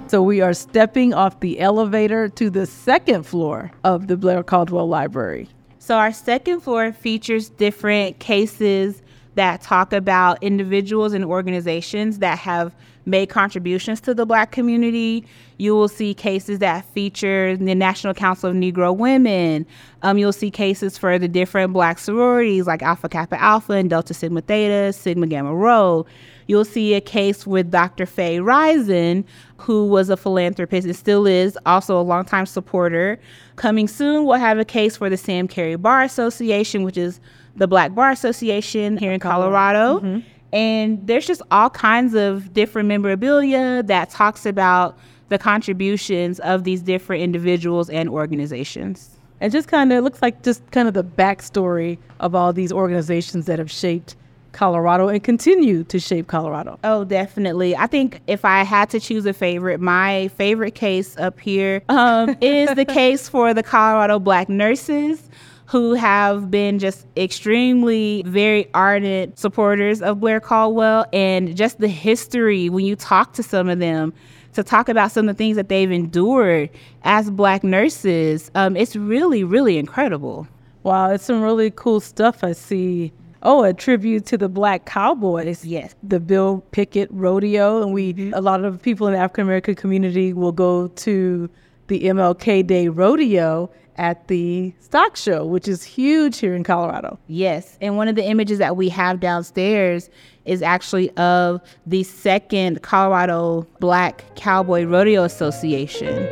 So 0.09 0.23
we 0.23 0.43
are 0.43 0.53
stepping 0.53 1.15
off 1.15 1.41
the 1.41 1.59
elevator 1.59 2.29
to 2.29 2.51
the 2.51 2.67
second 2.67 3.25
floor 3.25 3.73
of 3.83 4.07
the 4.09 4.17
Blair 4.17 4.43
Caldwell 4.43 4.87
Library. 4.87 5.49
So 5.85 5.99
our 5.99 6.13
second 6.15 6.61
floor 6.61 6.95
features 6.95 7.51
different 7.51 8.19
cases 8.19 9.03
that 9.35 9.61
talk 9.61 9.93
about 9.93 10.43
individuals 10.43 11.13
and 11.13 11.27
organizations 11.27 12.21
that 12.21 12.39
have 12.39 12.75
made 13.05 13.29
contributions 13.29 14.01
to 14.01 14.15
the 14.15 14.25
black 14.25 14.51
community. 14.51 15.27
You 15.59 15.75
will 15.75 15.89
see 15.89 16.15
cases 16.15 16.61
that 16.61 16.87
feature 16.95 17.55
the 17.59 17.75
National 17.75 18.15
Council 18.15 18.49
of 18.49 18.57
Negro 18.57 18.97
Women. 18.97 19.67
Um, 20.03 20.17
you'll 20.17 20.33
see 20.33 20.51
cases 20.51 20.97
for 20.97 21.19
the 21.19 21.29
different 21.29 21.75
black 21.75 21.99
sororities 21.99 22.67
like 22.67 22.81
Alpha 22.83 23.11
Kappa 23.11 23.39
Alpha 23.39 23.75
and 23.75 23.91
Delta 23.91 24.15
Sigma 24.15 24.41
Theta, 24.41 24.91
Sigma 24.91 25.27
Gamma 25.27 25.55
Rho. 25.55 26.07
You'll 26.47 26.65
see 26.65 26.95
a 26.95 27.01
case 27.01 27.47
with 27.47 27.71
Dr. 27.71 28.07
Faye 28.07 28.41
Risen, 28.41 29.25
who 29.59 29.87
was 29.87 30.11
a 30.11 30.17
philanthropist 30.17 30.87
and 30.87 30.97
still 30.97 31.27
is, 31.27 31.59
also 31.67 31.99
a 31.99 32.03
longtime 32.03 32.47
supporter. 32.47 33.19
Coming 33.57 33.89
soon, 33.89 34.25
we'll 34.25 34.39
have 34.39 34.59
a 34.59 34.65
case 34.65 34.97
for 34.97 35.09
the 35.09 35.17
Sam 35.17 35.49
Cary 35.49 35.77
Bar 35.77 36.03
Association, 36.03 36.83
which 36.83 36.99
is 36.99 37.21
the 37.57 37.67
Black 37.67 37.95
Bar 37.95 38.11
Association 38.11 38.97
here 38.97 39.13
in 39.13 39.21
Colorado. 39.21 40.01
Mm-hmm. 40.01 40.21
And 40.53 41.05
there's 41.07 41.27
just 41.27 41.43
all 41.51 41.71
kinds 41.71 42.15
of 42.15 42.53
different 42.53 42.89
memorabilia 42.89 43.83
that 43.85 44.11
talks 44.11 44.47
about 44.47 44.97
the 45.29 45.39
contributions 45.39 46.39
of 46.41 46.65
these 46.65 46.83
different 46.83 47.23
individuals 47.23 47.91
and 47.91 48.09
organizations. 48.09 49.11
And 49.41 49.53
just 49.53 49.69
kind 49.69 49.93
of 49.93 50.05
looks 50.05 50.23
like 50.23 50.43
just 50.43 50.71
kind 50.71 50.87
of 50.87 50.95
the 50.95 51.03
backstory 51.03 51.99
of 52.21 52.35
all 52.35 52.53
these 52.53 52.71
organizations 52.71 53.47
that 53.47 53.59
have 53.59 53.71
shaped 53.71 54.15
Colorado 54.55 55.09
and 55.09 55.23
continue 55.23 55.85
to 55.85 55.99
shape 55.99 56.27
Colorado. 56.27 56.79
Oh, 56.83 57.05
definitely. 57.05 57.77
I 57.77 57.87
think 57.87 58.21
if 58.27 58.45
I 58.45 58.63
had 58.63 58.89
to 58.91 59.01
choose 59.01 59.27
a 59.27 59.35
favorite, 59.35 59.81
my 59.81 60.29
favorite 60.29 60.75
case 60.75 61.17
up 61.19 61.39
here 61.39 61.83
um, 61.91 62.37
is 62.41 62.75
the 62.75 62.87
case 62.87 63.29
for 63.29 63.53
the 63.53 63.63
Colorado 63.63 64.19
Black 64.19 64.49
nurses 64.49 65.29
who 65.67 65.95
have 65.95 66.51
been 66.51 66.79
just 66.79 67.07
extremely 67.17 68.23
very 68.27 68.69
ardent 68.75 69.39
supporters 69.39 70.03
of 70.03 70.21
Blair 70.21 70.41
Caldwell 70.41 71.07
and 71.13 71.57
just 71.57 71.81
the 71.81 71.89
history 71.89 72.69
when 72.69 72.85
you 72.85 72.97
talk 72.97 73.33
to 73.35 73.43
some 73.43 73.69
of 73.69 73.79
them 73.79 74.13
to 74.53 74.63
talk 74.63 74.89
about 74.89 75.11
some 75.11 75.29
of 75.29 75.37
the 75.37 75.39
things 75.39 75.57
that 75.57 75.69
they've 75.69 75.91
endured 75.91 76.71
as 77.03 77.31
black 77.31 77.65
nurses. 77.65 78.51
Um, 78.55 78.77
it's 78.77 78.95
really, 78.95 79.43
really 79.43 79.79
incredible. 79.79 80.47
Wow, 80.83 81.11
it's 81.11 81.25
some 81.25 81.43
really 81.43 81.71
cool 81.71 82.01
stuff 82.01 82.45
I 82.45 82.53
see. 82.53 83.13
Oh, 83.45 83.63
a 83.63 83.75
tribute 83.75 84.25
to 84.27 84.39
the 84.39 84.49
Black 84.49 84.87
Cowboys. 84.87 85.67
Yes. 85.67 85.95
The 86.03 86.19
Bill 86.19 86.65
Pickett 86.71 87.09
Rodeo. 87.11 87.83
And 87.83 87.93
we, 87.93 88.15
mm-hmm. 88.15 88.33
a 88.35 88.41
lot 88.41 88.65
of 88.65 88.81
people 88.81 89.07
in 89.07 89.13
the 89.13 89.19
African 89.19 89.43
American 89.45 89.75
community 89.75 90.33
will 90.33 90.53
go 90.53 90.89
to 90.89 91.51
the 91.89 92.05
MLK 92.05 92.67
Day 92.67 92.89
Rodeo 92.89 93.71
at 93.97 94.27
the 94.29 94.73
stock 94.81 95.15
show, 95.17 95.45
which 95.45 95.69
is 95.69 95.85
huge 95.85 96.39
here 96.39 96.55
in 96.55 96.65
Colorado. 96.65 97.19
Yes. 97.27 97.77
And 97.83 97.99
one 97.99 98.09
of 98.09 98.17
the 98.17 98.25
images 98.25 98.59
that 98.59 98.77
we 98.77 98.89
have 98.89 99.21
downstairs 99.21 100.09
is 100.47 100.63
actually 100.63 101.11
of 101.17 101.61
the 101.87 102.03
second 102.03 102.83
Colorado 102.83 103.67
Black 103.79 104.25
Cowboy 104.37 104.85
Rodeo 104.85 105.23
Association. 105.23 106.29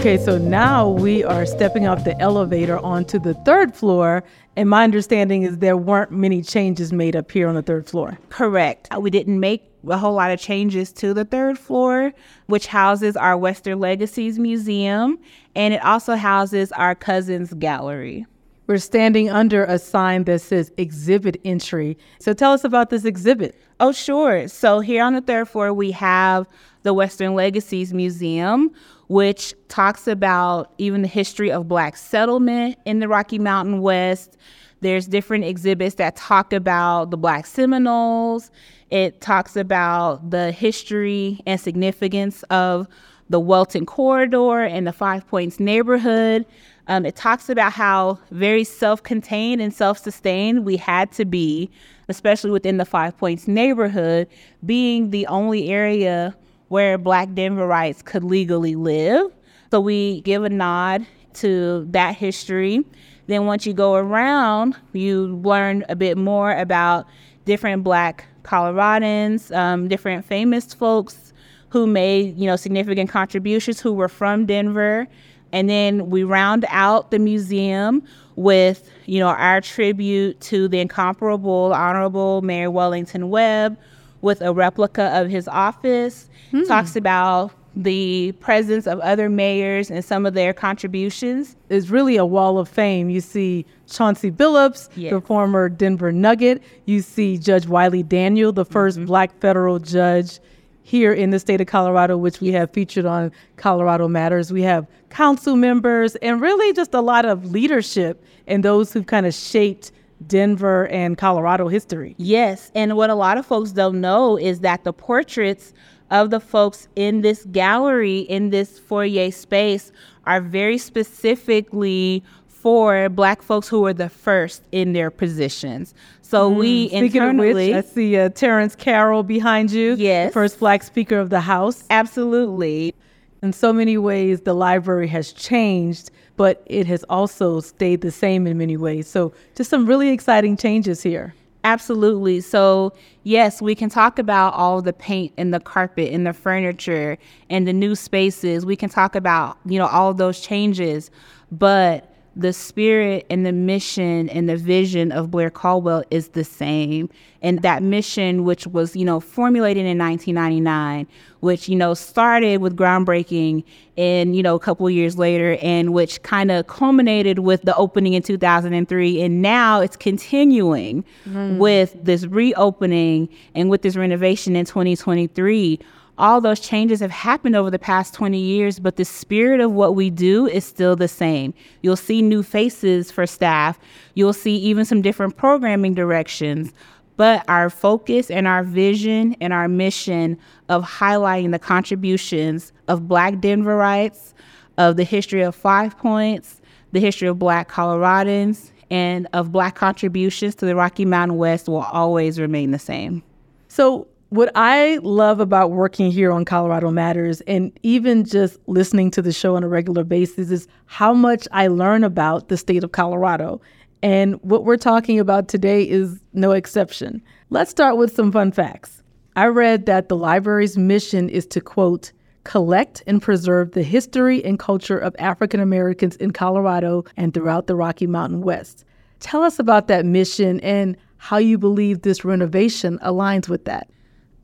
Okay, 0.00 0.16
so 0.16 0.38
now 0.38 0.88
we 0.88 1.22
are 1.24 1.44
stepping 1.44 1.86
off 1.86 2.04
the 2.04 2.18
elevator 2.22 2.78
onto 2.78 3.18
the 3.18 3.34
third 3.34 3.76
floor. 3.76 4.24
And 4.56 4.66
my 4.66 4.82
understanding 4.82 5.42
is 5.42 5.58
there 5.58 5.76
weren't 5.76 6.10
many 6.10 6.40
changes 6.40 6.90
made 6.90 7.14
up 7.14 7.30
here 7.30 7.46
on 7.46 7.54
the 7.54 7.60
third 7.60 7.86
floor. 7.86 8.18
Correct. 8.30 8.88
Uh, 8.90 8.98
we 8.98 9.10
didn't 9.10 9.38
make 9.38 9.70
a 9.86 9.98
whole 9.98 10.14
lot 10.14 10.30
of 10.30 10.40
changes 10.40 10.90
to 10.94 11.12
the 11.12 11.26
third 11.26 11.58
floor, 11.58 12.14
which 12.46 12.66
houses 12.66 13.14
our 13.14 13.36
Western 13.36 13.78
Legacies 13.78 14.38
Museum, 14.38 15.18
and 15.54 15.74
it 15.74 15.84
also 15.84 16.16
houses 16.16 16.72
our 16.72 16.94
Cousins 16.94 17.52
Gallery. 17.52 18.24
We're 18.70 18.78
standing 18.78 19.28
under 19.28 19.64
a 19.64 19.80
sign 19.80 20.22
that 20.24 20.42
says 20.42 20.70
exhibit 20.76 21.40
entry. 21.44 21.98
So 22.20 22.32
tell 22.32 22.52
us 22.52 22.62
about 22.62 22.88
this 22.90 23.04
exhibit. 23.04 23.60
Oh, 23.80 23.90
sure. 23.90 24.46
So 24.46 24.78
here 24.78 25.02
on 25.02 25.12
the 25.12 25.20
third 25.20 25.48
floor, 25.48 25.74
we 25.74 25.90
have 25.90 26.46
the 26.84 26.94
Western 26.94 27.34
Legacies 27.34 27.92
Museum, 27.92 28.70
which 29.08 29.54
talks 29.66 30.06
about 30.06 30.72
even 30.78 31.02
the 31.02 31.08
history 31.08 31.50
of 31.50 31.66
Black 31.66 31.96
settlement 31.96 32.78
in 32.84 33.00
the 33.00 33.08
Rocky 33.08 33.40
Mountain 33.40 33.80
West. 33.80 34.36
There's 34.82 35.08
different 35.08 35.46
exhibits 35.46 35.96
that 35.96 36.14
talk 36.14 36.52
about 36.52 37.10
the 37.10 37.16
Black 37.16 37.46
Seminoles. 37.46 38.52
It 38.88 39.20
talks 39.20 39.56
about 39.56 40.30
the 40.30 40.52
history 40.52 41.40
and 41.44 41.60
significance 41.60 42.44
of 42.50 42.86
the 43.30 43.40
Welton 43.40 43.86
Corridor 43.86 44.60
and 44.60 44.86
the 44.86 44.92
Five 44.92 45.26
Points 45.26 45.58
neighborhood. 45.58 46.46
Um, 46.90 47.06
it 47.06 47.14
talks 47.14 47.48
about 47.48 47.72
how 47.72 48.18
very 48.32 48.64
self 48.64 49.04
contained 49.04 49.62
and 49.62 49.72
self 49.72 49.96
sustained 49.96 50.64
we 50.64 50.76
had 50.76 51.12
to 51.12 51.24
be, 51.24 51.70
especially 52.08 52.50
within 52.50 52.78
the 52.78 52.84
Five 52.84 53.16
Points 53.16 53.46
neighborhood, 53.46 54.26
being 54.66 55.10
the 55.10 55.24
only 55.28 55.68
area 55.70 56.36
where 56.66 56.98
Black 56.98 57.28
Denverites 57.28 58.04
could 58.04 58.24
legally 58.24 58.74
live. 58.74 59.30
So 59.70 59.78
we 59.78 60.20
give 60.22 60.42
a 60.42 60.48
nod 60.48 61.06
to 61.34 61.86
that 61.90 62.16
history. 62.16 62.84
Then 63.28 63.46
once 63.46 63.66
you 63.66 63.72
go 63.72 63.94
around, 63.94 64.76
you 64.92 65.40
learn 65.44 65.84
a 65.88 65.94
bit 65.94 66.18
more 66.18 66.50
about 66.50 67.06
different 67.44 67.84
Black 67.84 68.24
Coloradans, 68.42 69.54
um, 69.56 69.86
different 69.86 70.24
famous 70.24 70.74
folks 70.74 71.32
who 71.68 71.86
made 71.86 72.36
you 72.36 72.46
know 72.46 72.56
significant 72.56 73.10
contributions 73.10 73.80
who 73.80 73.92
were 73.92 74.08
from 74.08 74.44
Denver. 74.44 75.06
And 75.52 75.68
then 75.68 76.10
we 76.10 76.24
round 76.24 76.64
out 76.68 77.10
the 77.10 77.18
museum 77.18 78.02
with, 78.36 78.90
you 79.06 79.18
know, 79.18 79.28
our 79.28 79.60
tribute 79.60 80.40
to 80.40 80.68
the 80.68 80.80
incomparable 80.80 81.72
Honorable 81.74 82.42
Mayor 82.42 82.70
Wellington 82.70 83.30
Webb, 83.30 83.76
with 84.22 84.42
a 84.42 84.52
replica 84.52 85.18
of 85.18 85.28
his 85.28 85.48
office. 85.48 86.28
Hmm. 86.50 86.64
Talks 86.64 86.96
about 86.96 87.52
the 87.76 88.32
presence 88.40 88.86
of 88.86 88.98
other 89.00 89.28
mayors 89.28 89.90
and 89.90 90.04
some 90.04 90.26
of 90.26 90.34
their 90.34 90.52
contributions. 90.52 91.56
It's 91.68 91.88
really 91.88 92.16
a 92.16 92.26
wall 92.26 92.58
of 92.58 92.68
fame. 92.68 93.10
You 93.10 93.20
see 93.20 93.64
Chauncey 93.86 94.30
Billups, 94.30 94.88
yes. 94.96 95.12
the 95.12 95.20
former 95.20 95.68
Denver 95.68 96.10
Nugget. 96.10 96.62
You 96.86 97.00
see 97.00 97.38
Judge 97.38 97.66
Wiley 97.66 98.02
Daniel, 98.02 98.52
the 98.52 98.66
1st 98.66 98.96
mm-hmm. 98.96 99.04
black 99.06 99.38
federal 99.40 99.78
judge 99.78 100.40
here 100.82 101.12
in 101.12 101.30
the 101.30 101.38
state 101.38 101.60
of 101.60 101.66
Colorado, 101.66 102.16
which 102.16 102.40
we 102.40 102.48
have 102.52 102.70
featured 102.72 103.06
on 103.06 103.32
Colorado 103.56 104.08
Matters. 104.08 104.52
We 104.52 104.62
have 104.62 104.86
council 105.10 105.56
members 105.56 106.16
and 106.16 106.40
really 106.40 106.72
just 106.72 106.94
a 106.94 107.00
lot 107.00 107.24
of 107.24 107.50
leadership 107.50 108.24
and 108.46 108.64
those 108.64 108.92
who've 108.92 109.06
kind 109.06 109.26
of 109.26 109.34
shaped 109.34 109.92
Denver 110.26 110.86
and 110.88 111.16
Colorado 111.16 111.68
history. 111.68 112.14
Yes. 112.18 112.70
And 112.74 112.96
what 112.96 113.10
a 113.10 113.14
lot 113.14 113.38
of 113.38 113.46
folks 113.46 113.72
don't 113.72 114.00
know 114.00 114.36
is 114.36 114.60
that 114.60 114.84
the 114.84 114.92
portraits 114.92 115.72
of 116.10 116.30
the 116.30 116.40
folks 116.40 116.88
in 116.96 117.20
this 117.20 117.44
gallery, 117.46 118.20
in 118.20 118.50
this 118.50 118.78
foyer 118.78 119.30
space, 119.30 119.92
are 120.26 120.40
very 120.40 120.76
specifically 120.76 122.22
for 122.60 123.08
black 123.08 123.42
folks 123.42 123.68
who 123.68 123.80
were 123.80 123.94
the 123.94 124.08
first 124.08 124.62
in 124.72 124.92
their 124.92 125.10
positions. 125.10 125.94
So 126.22 126.50
mm, 126.50 126.56
we 126.56 126.90
internally, 126.92 127.72
which, 127.72 127.84
I 127.84 127.88
see 127.88 128.16
uh, 128.16 128.28
Terrence 128.30 128.76
Carroll 128.76 129.22
behind 129.22 129.70
you. 129.70 129.94
Yes, 129.98 130.32
first 130.32 130.58
black 130.58 130.82
speaker 130.82 131.18
of 131.18 131.30
the 131.30 131.40
House. 131.40 131.84
Absolutely. 131.90 132.94
In 133.42 133.52
so 133.52 133.72
many 133.72 133.96
ways, 133.96 134.42
the 134.42 134.54
library 134.54 135.08
has 135.08 135.32
changed 135.32 136.10
but 136.40 136.62
it 136.64 136.86
has 136.86 137.04
also 137.10 137.60
stayed 137.60 138.00
the 138.00 138.10
same 138.10 138.46
in 138.46 138.56
many 138.56 138.74
ways. 138.74 139.06
So, 139.06 139.34
just 139.54 139.68
some 139.68 139.84
really 139.84 140.08
exciting 140.08 140.56
changes 140.56 141.02
here. 141.02 141.34
Absolutely. 141.64 142.40
So, 142.40 142.94
yes, 143.24 143.60
we 143.60 143.74
can 143.74 143.90
talk 143.90 144.18
about 144.18 144.54
all 144.54 144.80
the 144.80 144.94
paint 144.94 145.34
and 145.36 145.52
the 145.52 145.60
carpet 145.60 146.14
and 146.14 146.26
the 146.26 146.32
furniture 146.32 147.18
and 147.50 147.68
the 147.68 147.74
new 147.74 147.94
spaces. 147.94 148.64
We 148.64 148.74
can 148.74 148.88
talk 148.88 149.14
about, 149.14 149.58
you 149.66 149.78
know, 149.78 149.86
all 149.86 150.14
those 150.14 150.40
changes, 150.40 151.10
but 151.52 152.09
the 152.36 152.52
spirit 152.52 153.26
and 153.28 153.44
the 153.44 153.52
mission 153.52 154.28
and 154.28 154.48
the 154.48 154.56
vision 154.56 155.10
of 155.10 155.30
Blair 155.30 155.50
Caldwell 155.50 156.04
is 156.10 156.28
the 156.28 156.44
same. 156.44 157.10
And 157.42 157.62
that 157.62 157.82
mission, 157.82 158.44
which 158.44 158.66
was, 158.66 158.94
you 158.94 159.04
know, 159.04 159.18
formulated 159.18 159.86
in 159.86 159.98
1999, 159.98 161.08
which, 161.40 161.68
you 161.68 161.76
know, 161.76 161.94
started 161.94 162.60
with 162.60 162.76
groundbreaking 162.76 163.64
and, 163.96 164.36
you 164.36 164.42
know, 164.42 164.54
a 164.54 164.60
couple 164.60 164.88
years 164.88 165.18
later, 165.18 165.58
and 165.60 165.92
which 165.92 166.22
kind 166.22 166.50
of 166.50 166.66
culminated 166.66 167.40
with 167.40 167.62
the 167.62 167.74
opening 167.76 168.14
in 168.14 168.22
2003. 168.22 169.22
And 169.22 169.42
now 169.42 169.80
it's 169.80 169.96
continuing 169.96 171.04
mm. 171.28 171.58
with 171.58 171.96
this 172.02 172.26
reopening 172.26 173.28
and 173.54 173.70
with 173.70 173.82
this 173.82 173.96
renovation 173.96 174.54
in 174.54 174.66
2023 174.66 175.80
all 176.20 176.40
those 176.40 176.60
changes 176.60 177.00
have 177.00 177.10
happened 177.10 177.56
over 177.56 177.70
the 177.70 177.78
past 177.78 178.14
20 178.14 178.38
years, 178.38 178.78
but 178.78 178.96
the 178.96 179.04
spirit 179.04 179.60
of 179.60 179.72
what 179.72 179.94
we 179.94 180.10
do 180.10 180.46
is 180.46 180.64
still 180.64 180.94
the 180.94 181.08
same. 181.08 181.54
You'll 181.82 181.96
see 181.96 182.20
new 182.20 182.42
faces 182.42 183.10
for 183.10 183.26
staff, 183.26 183.78
you'll 184.14 184.32
see 184.34 184.56
even 184.56 184.84
some 184.84 185.02
different 185.02 185.36
programming 185.36 185.94
directions. 185.94 186.72
But 187.16 187.44
our 187.48 187.68
focus 187.68 188.30
and 188.30 188.46
our 188.46 188.62
vision 188.62 189.36
and 189.40 189.52
our 189.52 189.68
mission 189.68 190.38
of 190.68 190.84
highlighting 190.84 191.52
the 191.52 191.58
contributions 191.58 192.72
of 192.88 193.08
Black 193.08 193.34
Denverites, 193.34 194.32
of 194.78 194.96
the 194.96 195.04
history 195.04 195.42
of 195.42 195.54
Five 195.54 195.98
Points, 195.98 196.60
the 196.92 197.00
history 197.00 197.28
of 197.28 197.38
Black 197.38 197.70
Coloradans, 197.70 198.70
and 198.90 199.28
of 199.32 199.52
Black 199.52 199.74
contributions 199.74 200.54
to 200.56 200.66
the 200.66 200.74
Rocky 200.74 201.04
Mountain 201.04 201.36
West 201.38 201.68
will 201.68 201.82
always 201.82 202.40
remain 202.40 202.70
the 202.70 202.78
same. 202.78 203.22
So, 203.68 204.08
what 204.30 204.52
I 204.54 205.00
love 205.02 205.40
about 205.40 205.72
working 205.72 206.12
here 206.12 206.30
on 206.30 206.44
Colorado 206.44 206.90
Matters 206.92 207.40
and 207.42 207.76
even 207.82 208.24
just 208.24 208.58
listening 208.68 209.10
to 209.10 209.22
the 209.22 209.32
show 209.32 209.56
on 209.56 209.64
a 209.64 209.68
regular 209.68 210.04
basis 210.04 210.52
is 210.52 210.68
how 210.86 211.12
much 211.12 211.48
I 211.50 211.66
learn 211.66 212.04
about 212.04 212.48
the 212.48 212.56
state 212.56 212.84
of 212.84 212.92
Colorado. 212.92 213.60
And 214.02 214.40
what 214.42 214.64
we're 214.64 214.76
talking 214.76 215.18
about 215.18 215.48
today 215.48 215.82
is 215.82 216.20
no 216.32 216.52
exception. 216.52 217.20
Let's 217.50 217.72
start 217.72 217.96
with 217.96 218.14
some 218.14 218.30
fun 218.30 218.52
facts. 218.52 219.02
I 219.34 219.46
read 219.46 219.86
that 219.86 220.08
the 220.08 220.16
library's 220.16 220.78
mission 220.78 221.28
is 221.28 221.44
to 221.48 221.60
quote, 221.60 222.12
collect 222.44 223.02
and 223.08 223.20
preserve 223.20 223.72
the 223.72 223.82
history 223.82 224.44
and 224.44 224.60
culture 224.60 224.98
of 224.98 225.14
African 225.18 225.58
Americans 225.58 226.14
in 226.16 226.30
Colorado 226.30 227.04
and 227.16 227.34
throughout 227.34 227.66
the 227.66 227.74
Rocky 227.74 228.06
Mountain 228.06 228.42
West. 228.42 228.84
Tell 229.18 229.42
us 229.42 229.58
about 229.58 229.88
that 229.88 230.06
mission 230.06 230.60
and 230.60 230.96
how 231.16 231.38
you 231.38 231.58
believe 231.58 232.02
this 232.02 232.24
renovation 232.24 232.98
aligns 233.00 233.48
with 233.48 233.64
that. 233.64 233.90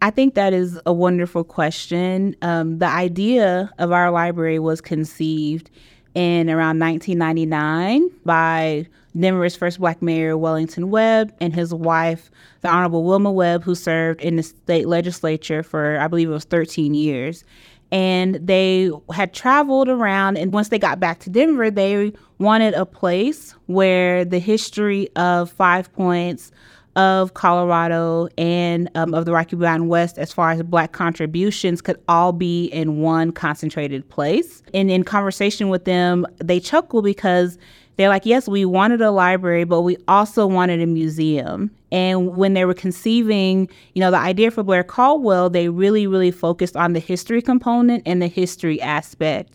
I 0.03 0.11
think 0.11 0.35
that 0.35 0.53
is 0.53 0.79
a 0.85 0.93
wonderful 0.93 1.45
question. 1.45 2.37
Um, 2.43 2.79
the 2.79 2.87
idea 2.87 3.73
of 3.79 3.93
our 3.93 4.11
library 4.11 4.59
was 4.59 4.81
conceived 4.81 5.71
in 6.15 6.49
around 6.51 6.79
1999 6.79 8.11
by 8.25 8.87
Denver's 9.19 9.57
first 9.57 9.81
black 9.81 10.03
mayor, 10.03 10.37
Wellington 10.37 10.91
Webb, 10.91 11.33
and 11.41 11.55
his 11.55 11.73
wife, 11.73 12.31
the 12.61 12.69
Honorable 12.69 13.05
Wilma 13.05 13.33
Webb, 13.33 13.65
who 13.65 13.75
served 13.75 14.21
in 14.21 14.37
the 14.37 14.43
state 14.43 14.87
legislature 14.87 15.63
for, 15.63 15.99
I 15.99 16.09
believe 16.09 16.29
it 16.29 16.33
was 16.33 16.45
13 16.45 16.95
years. 16.95 17.45
And 17.93 18.35
they 18.35 18.91
had 19.13 19.33
traveled 19.33 19.89
around, 19.89 20.37
and 20.37 20.53
once 20.53 20.69
they 20.69 20.79
got 20.79 20.99
back 20.99 21.21
to 21.21 21.31
Denver, 21.31 21.71
they 21.71 22.13
wanted 22.39 22.75
a 22.75 22.85
place 22.85 23.55
where 23.67 24.25
the 24.25 24.41
history 24.41 25.09
of 25.17 25.51
Five 25.51 25.93
Points, 25.93 26.51
of 26.97 27.35
Colorado 27.35 28.29
and 28.39 28.91
um, 28.95 29.15
of 29.15 29.27
the 29.27 29.33
Rocky 29.33 29.55
Mountain 29.55 29.89
West, 29.89 30.19
as 30.19 30.33
far 30.33 30.51
as 30.51 30.63
Black 30.63 30.93
contributions, 30.93 31.81
could 31.81 32.01
all 32.09 32.33
be 32.33 32.67
in 32.67 33.01
one 33.01 33.31
concentrated 33.31 34.09
place. 34.09 34.63
And 34.75 34.91
in 34.91 35.05
conversation 35.05 35.69
with 35.69 35.85
them, 35.85 36.27
they 36.39 36.59
chuckle 36.59 37.03
because 37.03 37.59
they're 37.97 38.09
like, 38.09 38.27
yes, 38.27 38.49
we 38.49 38.65
wanted 38.65 39.01
a 39.01 39.11
library, 39.11 39.65
but 39.65 39.83
we 39.83 39.97
also 40.09 40.47
wanted 40.47 40.81
a 40.81 40.87
museum. 40.87 41.71
And 41.93 42.37
when 42.37 42.55
they 42.55 42.65
were 42.65 42.75
conceiving, 42.75 43.69
you 43.95 44.01
know, 44.01 44.11
the 44.11 44.19
idea 44.19 44.51
for 44.51 44.63
Blair 44.63 44.83
Caldwell, 44.83 45.49
they 45.49 45.69
really, 45.69 46.07
really 46.07 46.31
focused 46.31 46.77
on 46.77 46.95
the 46.95 47.01
history 47.01 47.41
component 47.41 48.03
and 48.05 48.21
the 48.21 48.27
history 48.27 48.81
aspect. 48.81 49.55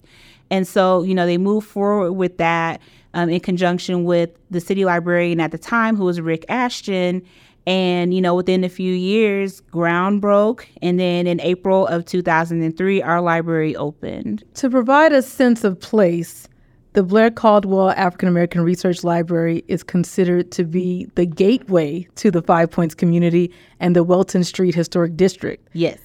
And 0.49 0.67
so, 0.67 1.03
you 1.03 1.15
know, 1.15 1.25
they 1.25 1.37
moved 1.37 1.67
forward 1.67 2.13
with 2.13 2.37
that 2.37 2.81
um, 3.14 3.30
in 3.30 3.39
conjunction 3.39 4.03
with 4.03 4.30
the 4.49 4.59
city 4.59 4.86
librarian 4.86 5.39
at 5.39 5.51
the 5.51 5.57
time, 5.57 5.95
who 5.95 6.05
was 6.05 6.22
Rick 6.22 6.45
Ashton. 6.49 7.22
And, 7.68 8.14
you 8.14 8.22
know, 8.22 8.34
within 8.34 8.64
a 8.64 8.70
few 8.70 8.93
years, 8.93 9.59
ground 9.62 10.20
broke. 10.20 10.68
And 10.82 10.99
then 10.99 11.28
in 11.28 11.39
April 11.41 11.86
of 11.88 12.05
2003, 12.05 13.01
our 13.03 13.22
library 13.22 13.76
opened. 13.76 14.43
To 14.55 14.70
provide 14.70 15.14
a 15.14 15.22
sense 15.22 15.64
of 15.64 15.80
place, 15.80 16.47
the 16.93 17.03
Blair 17.03 17.32
Caldwell 17.32 17.91
African 17.91 18.28
American 18.28 18.62
Research 18.62 19.03
Library 19.03 19.64
is 19.68 19.84
considered 19.84 20.51
to 20.51 20.66
be 20.66 21.07
the 21.16 21.26
gateway 21.26 22.07
to 22.16 22.32
the 22.32 22.41
Five 22.41 22.70
Points 22.70 22.93
community 22.93 23.51
and 23.80 23.95
the 23.95 24.03
Welton 24.03 24.43
Street 24.43 24.76
Historic 24.76 25.16
District. 25.16 25.66
Yes. 25.74 25.99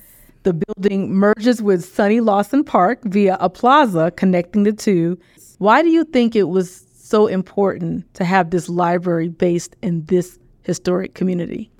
The 0.44 0.54
building 0.54 1.12
merges 1.12 1.60
with 1.60 1.84
Sonny 1.84 2.20
Lawson 2.20 2.62
Park 2.62 3.02
via 3.04 3.36
a 3.40 3.50
plaza 3.50 4.12
connecting 4.12 4.62
the 4.62 4.72
two. 4.72 5.18
Why 5.58 5.82
do 5.82 5.88
you 5.88 6.04
think 6.04 6.36
it 6.36 6.44
was 6.44 6.85
so 7.06 7.26
important 7.26 8.12
to 8.14 8.24
have 8.24 8.50
this 8.50 8.68
library 8.68 9.28
based 9.28 9.76
in 9.82 10.04
this 10.06 10.38
historic 10.62 11.14
community? 11.14 11.70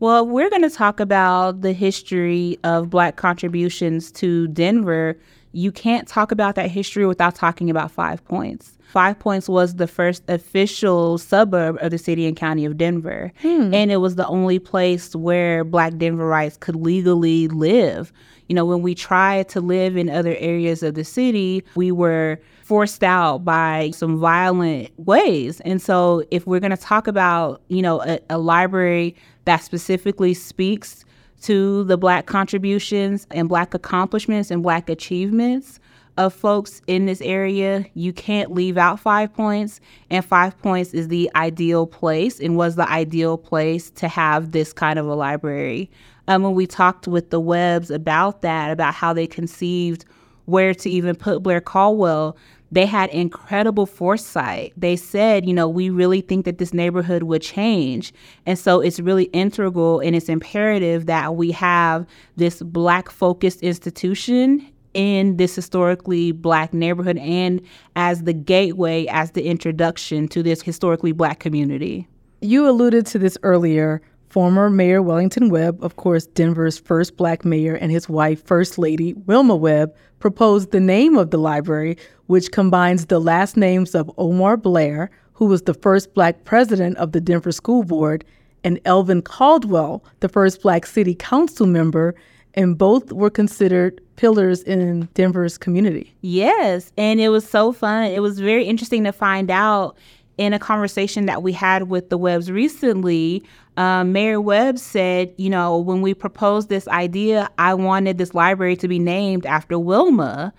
Well, 0.00 0.26
we're 0.26 0.50
going 0.50 0.62
to 0.62 0.70
talk 0.70 0.98
about 0.98 1.60
the 1.60 1.72
history 1.72 2.58
of 2.64 2.90
Black 2.90 3.14
contributions 3.14 4.10
to 4.12 4.48
Denver. 4.48 5.16
You 5.52 5.70
can't 5.70 6.08
talk 6.08 6.32
about 6.32 6.56
that 6.56 6.70
history 6.70 7.06
without 7.06 7.36
talking 7.36 7.70
about 7.70 7.92
Five 7.92 8.24
Points. 8.24 8.76
Five 8.92 9.18
Points 9.20 9.48
was 9.48 9.76
the 9.76 9.86
first 9.86 10.24
official 10.28 11.18
suburb 11.18 11.78
of 11.80 11.92
the 11.92 11.98
city 11.98 12.26
and 12.26 12.36
county 12.36 12.64
of 12.64 12.76
Denver. 12.76 13.32
Hmm. 13.40 13.72
And 13.72 13.92
it 13.92 13.98
was 13.98 14.16
the 14.16 14.26
only 14.26 14.58
place 14.58 15.14
where 15.14 15.62
Black 15.62 15.92
Denverites 15.94 16.58
could 16.58 16.76
legally 16.76 17.46
live. 17.48 18.12
You 18.48 18.56
know, 18.56 18.66
when 18.66 18.82
we 18.82 18.94
tried 18.96 19.48
to 19.50 19.60
live 19.60 19.96
in 19.96 20.10
other 20.10 20.34
areas 20.38 20.82
of 20.82 20.94
the 20.94 21.04
city, 21.04 21.62
we 21.76 21.92
were 21.92 22.40
forced 22.62 23.02
out 23.02 23.44
by 23.44 23.90
some 23.92 24.18
violent 24.18 24.90
ways. 24.98 25.60
And 25.60 25.82
so, 25.82 26.24
if 26.30 26.46
we're 26.46 26.60
going 26.60 26.70
to 26.70 26.76
talk 26.76 27.06
about, 27.06 27.62
you 27.68 27.82
know, 27.82 28.02
a, 28.02 28.20
a 28.30 28.38
library 28.38 29.16
that 29.44 29.58
specifically 29.58 30.34
speaks 30.34 31.04
to 31.42 31.84
the 31.84 31.98
Black 31.98 32.26
contributions 32.26 33.26
and 33.32 33.48
Black 33.48 33.74
accomplishments 33.74 34.50
and 34.50 34.62
Black 34.62 34.88
achievements 34.88 35.80
of 36.18 36.32
folks 36.32 36.82
in 36.86 37.06
this 37.06 37.20
area, 37.22 37.84
you 37.94 38.12
can't 38.12 38.52
leave 38.52 38.76
out 38.76 39.00
Five 39.00 39.32
Points. 39.34 39.80
And 40.10 40.24
Five 40.24 40.56
Points 40.58 40.94
is 40.94 41.08
the 41.08 41.30
ideal 41.34 41.86
place 41.86 42.38
and 42.38 42.56
was 42.56 42.76
the 42.76 42.88
ideal 42.88 43.38
place 43.38 43.90
to 43.92 44.08
have 44.08 44.52
this 44.52 44.72
kind 44.72 44.98
of 44.98 45.06
a 45.06 45.14
library. 45.14 45.90
Um, 46.28 46.42
when 46.42 46.54
we 46.54 46.66
talked 46.66 47.08
with 47.08 47.30
the 47.30 47.40
Webbs 47.40 47.90
about 47.90 48.42
that, 48.42 48.70
about 48.70 48.94
how 48.94 49.12
they 49.12 49.26
conceived 49.26 50.04
where 50.46 50.74
to 50.74 50.90
even 50.90 51.14
put 51.14 51.42
Blair 51.42 51.60
Caldwell, 51.60 52.36
they 52.72 52.86
had 52.86 53.10
incredible 53.10 53.84
foresight. 53.84 54.72
They 54.78 54.96
said, 54.96 55.46
you 55.46 55.52
know, 55.52 55.68
we 55.68 55.90
really 55.90 56.22
think 56.22 56.46
that 56.46 56.56
this 56.56 56.72
neighborhood 56.72 57.24
would 57.24 57.42
change. 57.42 58.14
And 58.46 58.58
so 58.58 58.80
it's 58.80 58.98
really 58.98 59.24
integral 59.24 60.00
and 60.00 60.16
it's 60.16 60.30
imperative 60.30 61.04
that 61.06 61.36
we 61.36 61.50
have 61.52 62.06
this 62.36 62.62
Black 62.62 63.10
focused 63.10 63.62
institution 63.62 64.66
in 64.94 65.36
this 65.36 65.54
historically 65.54 66.32
Black 66.32 66.72
neighborhood 66.72 67.18
and 67.18 67.60
as 67.94 68.22
the 68.22 68.32
gateway, 68.32 69.06
as 69.06 69.32
the 69.32 69.44
introduction 69.44 70.26
to 70.28 70.42
this 70.42 70.62
historically 70.62 71.12
Black 71.12 71.40
community. 71.40 72.08
You 72.40 72.68
alluded 72.68 73.06
to 73.06 73.18
this 73.18 73.36
earlier 73.42 74.00
Former 74.32 74.70
Mayor 74.70 75.02
Wellington 75.02 75.50
Webb, 75.50 75.84
of 75.84 75.96
course, 75.96 76.24
Denver's 76.24 76.78
first 76.78 77.18
black 77.18 77.44
mayor, 77.44 77.74
and 77.74 77.92
his 77.92 78.08
wife, 78.08 78.42
First 78.46 78.78
Lady 78.78 79.12
Wilma 79.12 79.54
Webb, 79.54 79.94
proposed 80.20 80.70
the 80.70 80.80
name 80.80 81.18
of 81.18 81.30
the 81.30 81.36
library, 81.36 81.98
which 82.28 82.50
combines 82.50 83.04
the 83.04 83.18
last 83.18 83.58
names 83.58 83.94
of 83.94 84.10
Omar 84.16 84.56
Blair, 84.56 85.10
who 85.34 85.44
was 85.44 85.60
the 85.60 85.74
first 85.74 86.14
black 86.14 86.44
president 86.44 86.96
of 86.96 87.12
the 87.12 87.20
Denver 87.20 87.52
School 87.52 87.84
Board, 87.84 88.24
and 88.64 88.80
Elvin 88.86 89.20
Caldwell, 89.20 90.02
the 90.20 90.30
first 90.30 90.62
black 90.62 90.86
city 90.86 91.14
council 91.14 91.66
member, 91.66 92.14
and 92.54 92.78
both 92.78 93.12
were 93.12 93.28
considered 93.28 94.00
pillars 94.16 94.62
in 94.62 95.10
Denver's 95.12 95.58
community. 95.58 96.14
Yes, 96.22 96.90
and 96.96 97.20
it 97.20 97.28
was 97.28 97.46
so 97.46 97.70
fun. 97.70 98.04
It 98.04 98.22
was 98.22 98.40
very 98.40 98.64
interesting 98.64 99.04
to 99.04 99.12
find 99.12 99.50
out 99.50 99.94
in 100.38 100.54
a 100.54 100.58
conversation 100.58 101.26
that 101.26 101.42
we 101.42 101.52
had 101.52 101.90
with 101.90 102.08
the 102.08 102.16
Webbs 102.16 102.50
recently, 102.50 103.42
um, 103.76 104.12
Mayor 104.12 104.40
Webb 104.40 104.78
said, 104.78 105.32
you 105.36 105.48
know, 105.48 105.78
when 105.78 106.02
we 106.02 106.14
proposed 106.14 106.68
this 106.68 106.86
idea, 106.88 107.48
I 107.58 107.74
wanted 107.74 108.18
this 108.18 108.34
library 108.34 108.76
to 108.76 108.88
be 108.88 108.98
named 108.98 109.46
after 109.46 109.78
Wilma. 109.78 110.52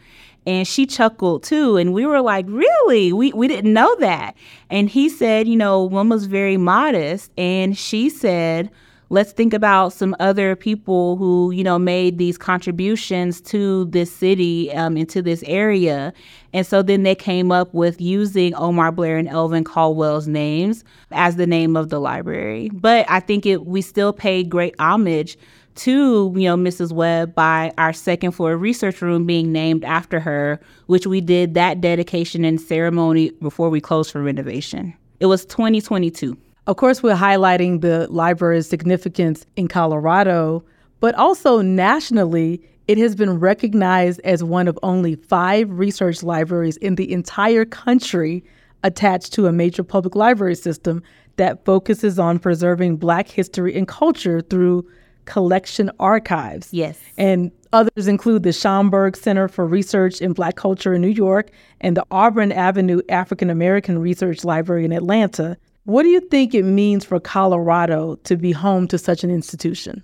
And 0.46 0.68
she 0.68 0.86
chuckled 0.86 1.44
too. 1.44 1.78
And 1.78 1.94
we 1.94 2.06
were 2.06 2.22
like, 2.22 2.46
really? 2.50 3.14
We, 3.14 3.32
we 3.32 3.48
didn't 3.48 3.72
know 3.72 3.96
that. 4.00 4.36
And 4.70 4.90
he 4.90 5.08
said, 5.08 5.48
you 5.48 5.56
know, 5.56 5.86
Wilma's 5.86 6.26
very 6.26 6.58
modest. 6.58 7.32
And 7.38 7.78
she 7.78 8.10
said, 8.10 8.70
let's 9.14 9.32
think 9.32 9.54
about 9.54 9.94
some 9.94 10.16
other 10.20 10.56
people 10.56 11.18
who 11.18 11.52
you 11.52 11.64
know 11.64 11.78
made 11.78 12.18
these 12.18 12.36
contributions 12.36 13.40
to 13.40 13.86
this 13.86 14.12
city 14.12 14.74
um, 14.74 14.98
and 14.98 15.08
to 15.08 15.22
this 15.22 15.44
area 15.46 16.12
and 16.52 16.66
so 16.66 16.82
then 16.82 17.04
they 17.04 17.14
came 17.14 17.52
up 17.52 17.72
with 17.76 18.02
using 18.02 18.56
omar 18.56 18.92
blair 18.92 19.18
and 19.18 19.30
elvin 19.30 19.64
caldwell's 19.64 20.28
names 20.28 20.84
as 21.12 21.36
the 21.36 21.46
name 21.46 21.78
of 21.78 21.90
the 21.90 22.00
library 22.00 22.70
but 22.74 23.06
i 23.08 23.20
think 23.20 23.46
it 23.46 23.68
we 23.68 23.84
still 23.84 24.12
paid 24.12 24.50
great 24.50 24.76
homage 24.80 25.38
to 25.76 26.32
you 26.36 26.44
know 26.44 26.56
Mrs. 26.56 26.92
Webb 26.92 27.34
by 27.34 27.74
our 27.80 27.94
second 27.94 28.34
floor 28.34 28.56
research 28.56 29.02
room 29.02 29.26
being 29.26 29.52
named 29.52 29.84
after 29.84 30.20
her, 30.20 30.60
which 30.86 31.08
we 31.08 31.20
did 31.20 31.56
that 31.56 31.82
dedication 31.82 32.46
and 32.46 32.62
ceremony 32.62 33.32
before 33.42 33.72
we 33.72 33.82
closed 33.82 34.12
for 34.12 34.22
renovation. 34.22 34.94
It 35.20 35.26
was 35.26 35.46
2022. 35.46 36.38
Of 36.66 36.78
course, 36.78 37.04
we're 37.04 37.16
highlighting 37.16 37.82
the 37.82 38.08
library's 38.10 38.70
significance 38.70 39.46
in 39.58 39.68
Colorado, 39.68 40.64
but 41.02 41.14
also 41.16 41.62
nationally, 41.62 42.62
It 42.88 42.98
has 42.98 43.16
been 43.16 43.40
recognized 43.40 44.20
as 44.26 44.44
one 44.44 44.68
of 44.68 44.78
only 44.84 45.16
five 45.16 45.72
research 45.72 46.22
libraries 46.22 46.76
in 46.78 46.96
the 46.96 47.12
entire 47.14 47.64
country 47.64 48.44
attached 48.84 49.32
to 49.34 49.48
a 49.48 49.54
major 49.54 49.84
public 49.84 50.16
library 50.16 50.56
system 50.56 51.02
that 51.38 51.64
focuses 51.64 52.20
on 52.20 52.40
preserving 52.40 52.98
Black 52.98 53.30
history 53.30 53.74
and 53.76 53.88
culture 53.88 54.42
through 54.42 54.86
collection 55.24 55.90
archives. 56.02 56.74
Yes. 56.74 57.00
And 57.18 57.52
others 57.72 58.08
include 58.08 58.44
the 58.44 58.50
Schomburg 58.50 59.16
Center 59.16 59.48
for 59.48 59.66
Research 59.66 60.22
in 60.22 60.34
Black 60.34 60.58
Culture 60.58 60.94
in 60.94 61.02
New 61.02 61.08
York 61.08 61.52
and 61.80 61.96
the 61.96 62.06
Auburn 62.12 62.52
Avenue 62.52 63.00
African 63.08 63.50
American 63.50 63.98
Research 64.00 64.44
Library 64.44 64.84
in 64.84 64.92
Atlanta. 64.92 65.58
What 65.86 66.04
do 66.04 66.10
you 66.10 66.22
think 66.22 66.56
it 66.56 66.64
means 66.64 67.04
for 67.04 67.20
Colorado 67.20 68.16
to 68.24 68.38
be 68.38 68.54
home 68.54 68.88
to 68.88 68.98
such 68.98 69.26
an 69.26 69.30
institution? 69.30 70.02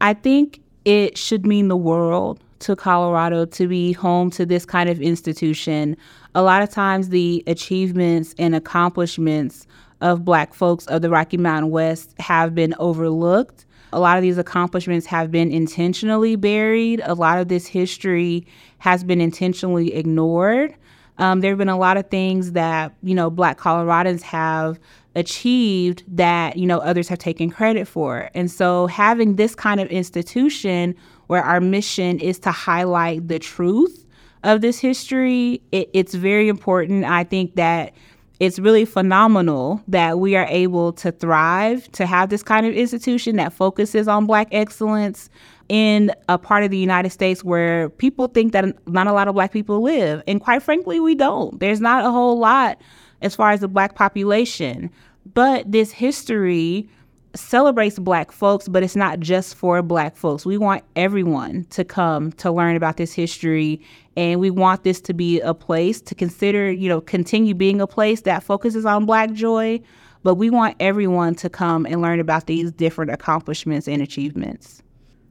I 0.00 0.14
think 0.14 0.62
it 0.86 1.18
should 1.18 1.44
mean 1.44 1.68
the 1.68 1.76
world 1.76 2.42
to 2.60 2.74
Colorado 2.74 3.44
to 3.44 3.68
be 3.68 3.92
home 3.92 4.30
to 4.30 4.46
this 4.46 4.64
kind 4.64 4.88
of 4.88 5.02
institution. 5.02 5.94
A 6.34 6.40
lot 6.40 6.62
of 6.62 6.70
times, 6.70 7.10
the 7.10 7.44
achievements 7.46 8.34
and 8.38 8.54
accomplishments 8.54 9.66
of 10.00 10.24
Black 10.24 10.54
folks 10.54 10.86
of 10.86 11.02
the 11.02 11.10
Rocky 11.10 11.36
Mountain 11.36 11.70
West 11.70 12.14
have 12.18 12.54
been 12.54 12.74
overlooked. 12.78 13.66
A 13.92 14.00
lot 14.00 14.16
of 14.16 14.22
these 14.22 14.38
accomplishments 14.38 15.04
have 15.04 15.30
been 15.30 15.52
intentionally 15.52 16.34
buried. 16.34 17.02
A 17.04 17.14
lot 17.14 17.38
of 17.38 17.48
this 17.48 17.66
history 17.66 18.46
has 18.78 19.04
been 19.04 19.20
intentionally 19.20 19.92
ignored. 19.92 20.74
Um, 21.18 21.40
there 21.40 21.50
have 21.50 21.58
been 21.58 21.68
a 21.68 21.78
lot 21.78 21.96
of 21.96 22.10
things 22.10 22.52
that, 22.52 22.94
you 23.02 23.14
know, 23.14 23.30
Black 23.30 23.58
Coloradans 23.58 24.22
have 24.22 24.78
achieved 25.16 26.02
that 26.08 26.56
you 26.56 26.66
know 26.66 26.78
others 26.78 27.08
have 27.08 27.18
taken 27.18 27.50
credit 27.50 27.86
for. 27.86 28.30
And 28.34 28.50
so 28.50 28.86
having 28.86 29.36
this 29.36 29.54
kind 29.54 29.80
of 29.80 29.88
institution 29.88 30.94
where 31.28 31.42
our 31.42 31.60
mission 31.60 32.18
is 32.18 32.38
to 32.40 32.50
highlight 32.50 33.28
the 33.28 33.38
truth 33.38 34.04
of 34.42 34.60
this 34.60 34.78
history 34.78 35.62
it, 35.72 35.88
it's 35.92 36.14
very 36.14 36.48
important. 36.48 37.04
I 37.04 37.24
think 37.24 37.54
that 37.54 37.94
it's 38.40 38.58
really 38.58 38.84
phenomenal 38.84 39.80
that 39.86 40.18
we 40.18 40.34
are 40.34 40.46
able 40.50 40.92
to 40.94 41.12
thrive 41.12 41.90
to 41.92 42.04
have 42.04 42.30
this 42.30 42.42
kind 42.42 42.66
of 42.66 42.74
institution 42.74 43.36
that 43.36 43.52
focuses 43.52 44.08
on 44.08 44.26
black 44.26 44.48
excellence 44.50 45.30
in 45.68 46.12
a 46.28 46.38
part 46.38 46.64
of 46.64 46.70
the 46.70 46.78
United 46.78 47.10
States 47.10 47.42
where 47.42 47.88
people 47.90 48.28
think 48.28 48.52
that 48.52 48.64
not 48.88 49.06
a 49.06 49.12
lot 49.12 49.28
of 49.28 49.34
black 49.34 49.52
people 49.52 49.80
live. 49.82 50.22
And 50.26 50.40
quite 50.40 50.62
frankly, 50.62 51.00
we 51.00 51.14
don't. 51.14 51.58
There's 51.60 51.80
not 51.80 52.04
a 52.04 52.10
whole 52.10 52.38
lot 52.38 52.78
as 53.22 53.34
far 53.34 53.50
as 53.50 53.60
the 53.60 53.68
black 53.68 53.94
population. 53.94 54.90
But 55.32 55.70
this 55.70 55.90
history 55.90 56.88
celebrates 57.34 57.98
black 57.98 58.30
folks, 58.30 58.68
but 58.68 58.82
it's 58.82 58.94
not 58.94 59.20
just 59.20 59.54
for 59.54 59.82
black 59.82 60.16
folks. 60.16 60.46
We 60.46 60.58
want 60.58 60.84
everyone 60.94 61.64
to 61.70 61.84
come 61.84 62.32
to 62.32 62.52
learn 62.52 62.76
about 62.76 62.96
this 62.96 63.12
history 63.12 63.80
and 64.16 64.38
we 64.38 64.50
want 64.50 64.84
this 64.84 65.00
to 65.02 65.14
be 65.14 65.40
a 65.40 65.54
place 65.54 66.00
to 66.02 66.14
consider, 66.14 66.70
you 66.70 66.88
know, 66.88 67.00
continue 67.00 67.54
being 67.54 67.80
a 67.80 67.86
place 67.86 68.20
that 68.22 68.44
focuses 68.44 68.86
on 68.86 69.06
black 69.06 69.32
joy, 69.32 69.80
but 70.22 70.36
we 70.36 70.50
want 70.50 70.76
everyone 70.78 71.34
to 71.36 71.50
come 71.50 71.86
and 71.86 72.00
learn 72.00 72.20
about 72.20 72.46
these 72.46 72.70
different 72.70 73.10
accomplishments 73.10 73.88
and 73.88 74.00
achievements. 74.00 74.83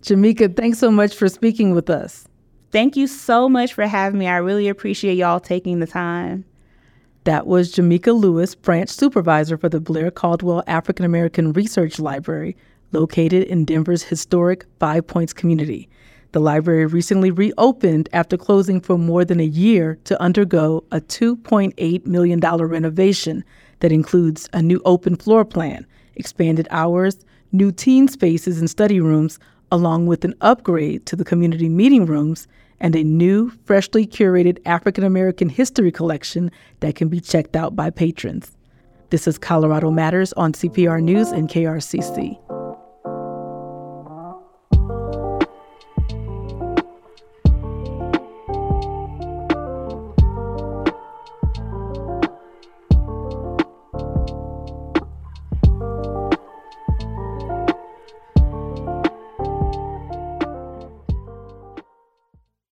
Jameka, 0.03 0.57
thanks 0.57 0.79
so 0.79 0.91
much 0.91 1.15
for 1.15 1.29
speaking 1.29 1.73
with 1.73 1.89
us. 1.89 2.27
Thank 2.71 2.97
you 2.97 3.07
so 3.07 3.47
much 3.47 3.73
for 3.73 3.87
having 3.87 4.19
me. 4.19 4.27
I 4.27 4.35
really 4.35 4.67
appreciate 4.67 5.13
y'all 5.13 5.39
taking 5.39 5.79
the 5.79 5.87
time. 5.87 6.43
That 7.23 7.47
was 7.47 7.73
Jameka 7.73 8.13
Lewis, 8.13 8.53
branch 8.53 8.89
supervisor 8.89 9.57
for 9.57 9.69
the 9.69 9.79
Blair 9.79 10.11
Caldwell 10.11 10.61
African 10.67 11.05
American 11.05 11.53
Research 11.53 11.99
Library, 11.99 12.57
located 12.91 13.43
in 13.43 13.63
Denver's 13.63 14.03
historic 14.03 14.65
Five 14.77 15.07
Points 15.07 15.31
community. 15.31 15.87
The 16.33 16.41
library 16.41 16.85
recently 16.85 17.31
reopened 17.31 18.09
after 18.11 18.35
closing 18.35 18.81
for 18.81 18.97
more 18.97 19.23
than 19.23 19.39
a 19.39 19.45
year 19.45 19.97
to 20.03 20.21
undergo 20.21 20.83
a 20.91 20.99
$2.8 20.99 22.05
million 22.05 22.41
renovation 22.41 23.45
that 23.79 23.93
includes 23.93 24.49
a 24.51 24.61
new 24.61 24.81
open 24.83 25.15
floor 25.15 25.45
plan, 25.45 25.87
expanded 26.15 26.67
hours, 26.71 27.19
new 27.53 27.71
teen 27.71 28.09
spaces 28.09 28.59
and 28.59 28.69
study 28.69 28.99
rooms, 28.99 29.39
along 29.73 30.05
with 30.05 30.23
an 30.23 30.35
upgrade 30.41 31.03
to 31.07 31.15
the 31.15 31.25
community 31.25 31.67
meeting 31.67 32.05
rooms 32.05 32.47
and 32.79 32.95
a 32.95 33.03
new, 33.03 33.49
freshly 33.65 34.05
curated 34.05 34.59
African 34.67 35.03
American 35.03 35.49
history 35.49 35.91
collection 35.91 36.51
that 36.81 36.93
can 36.93 37.07
be 37.07 37.19
checked 37.19 37.55
out 37.55 37.75
by 37.75 37.89
patrons. 37.89 38.51
This 39.09 39.27
is 39.27 39.39
Colorado 39.39 39.89
Matters 39.89 40.31
on 40.33 40.53
CPR 40.53 41.01
News 41.01 41.31
and 41.31 41.49
KRCC. 41.49 42.62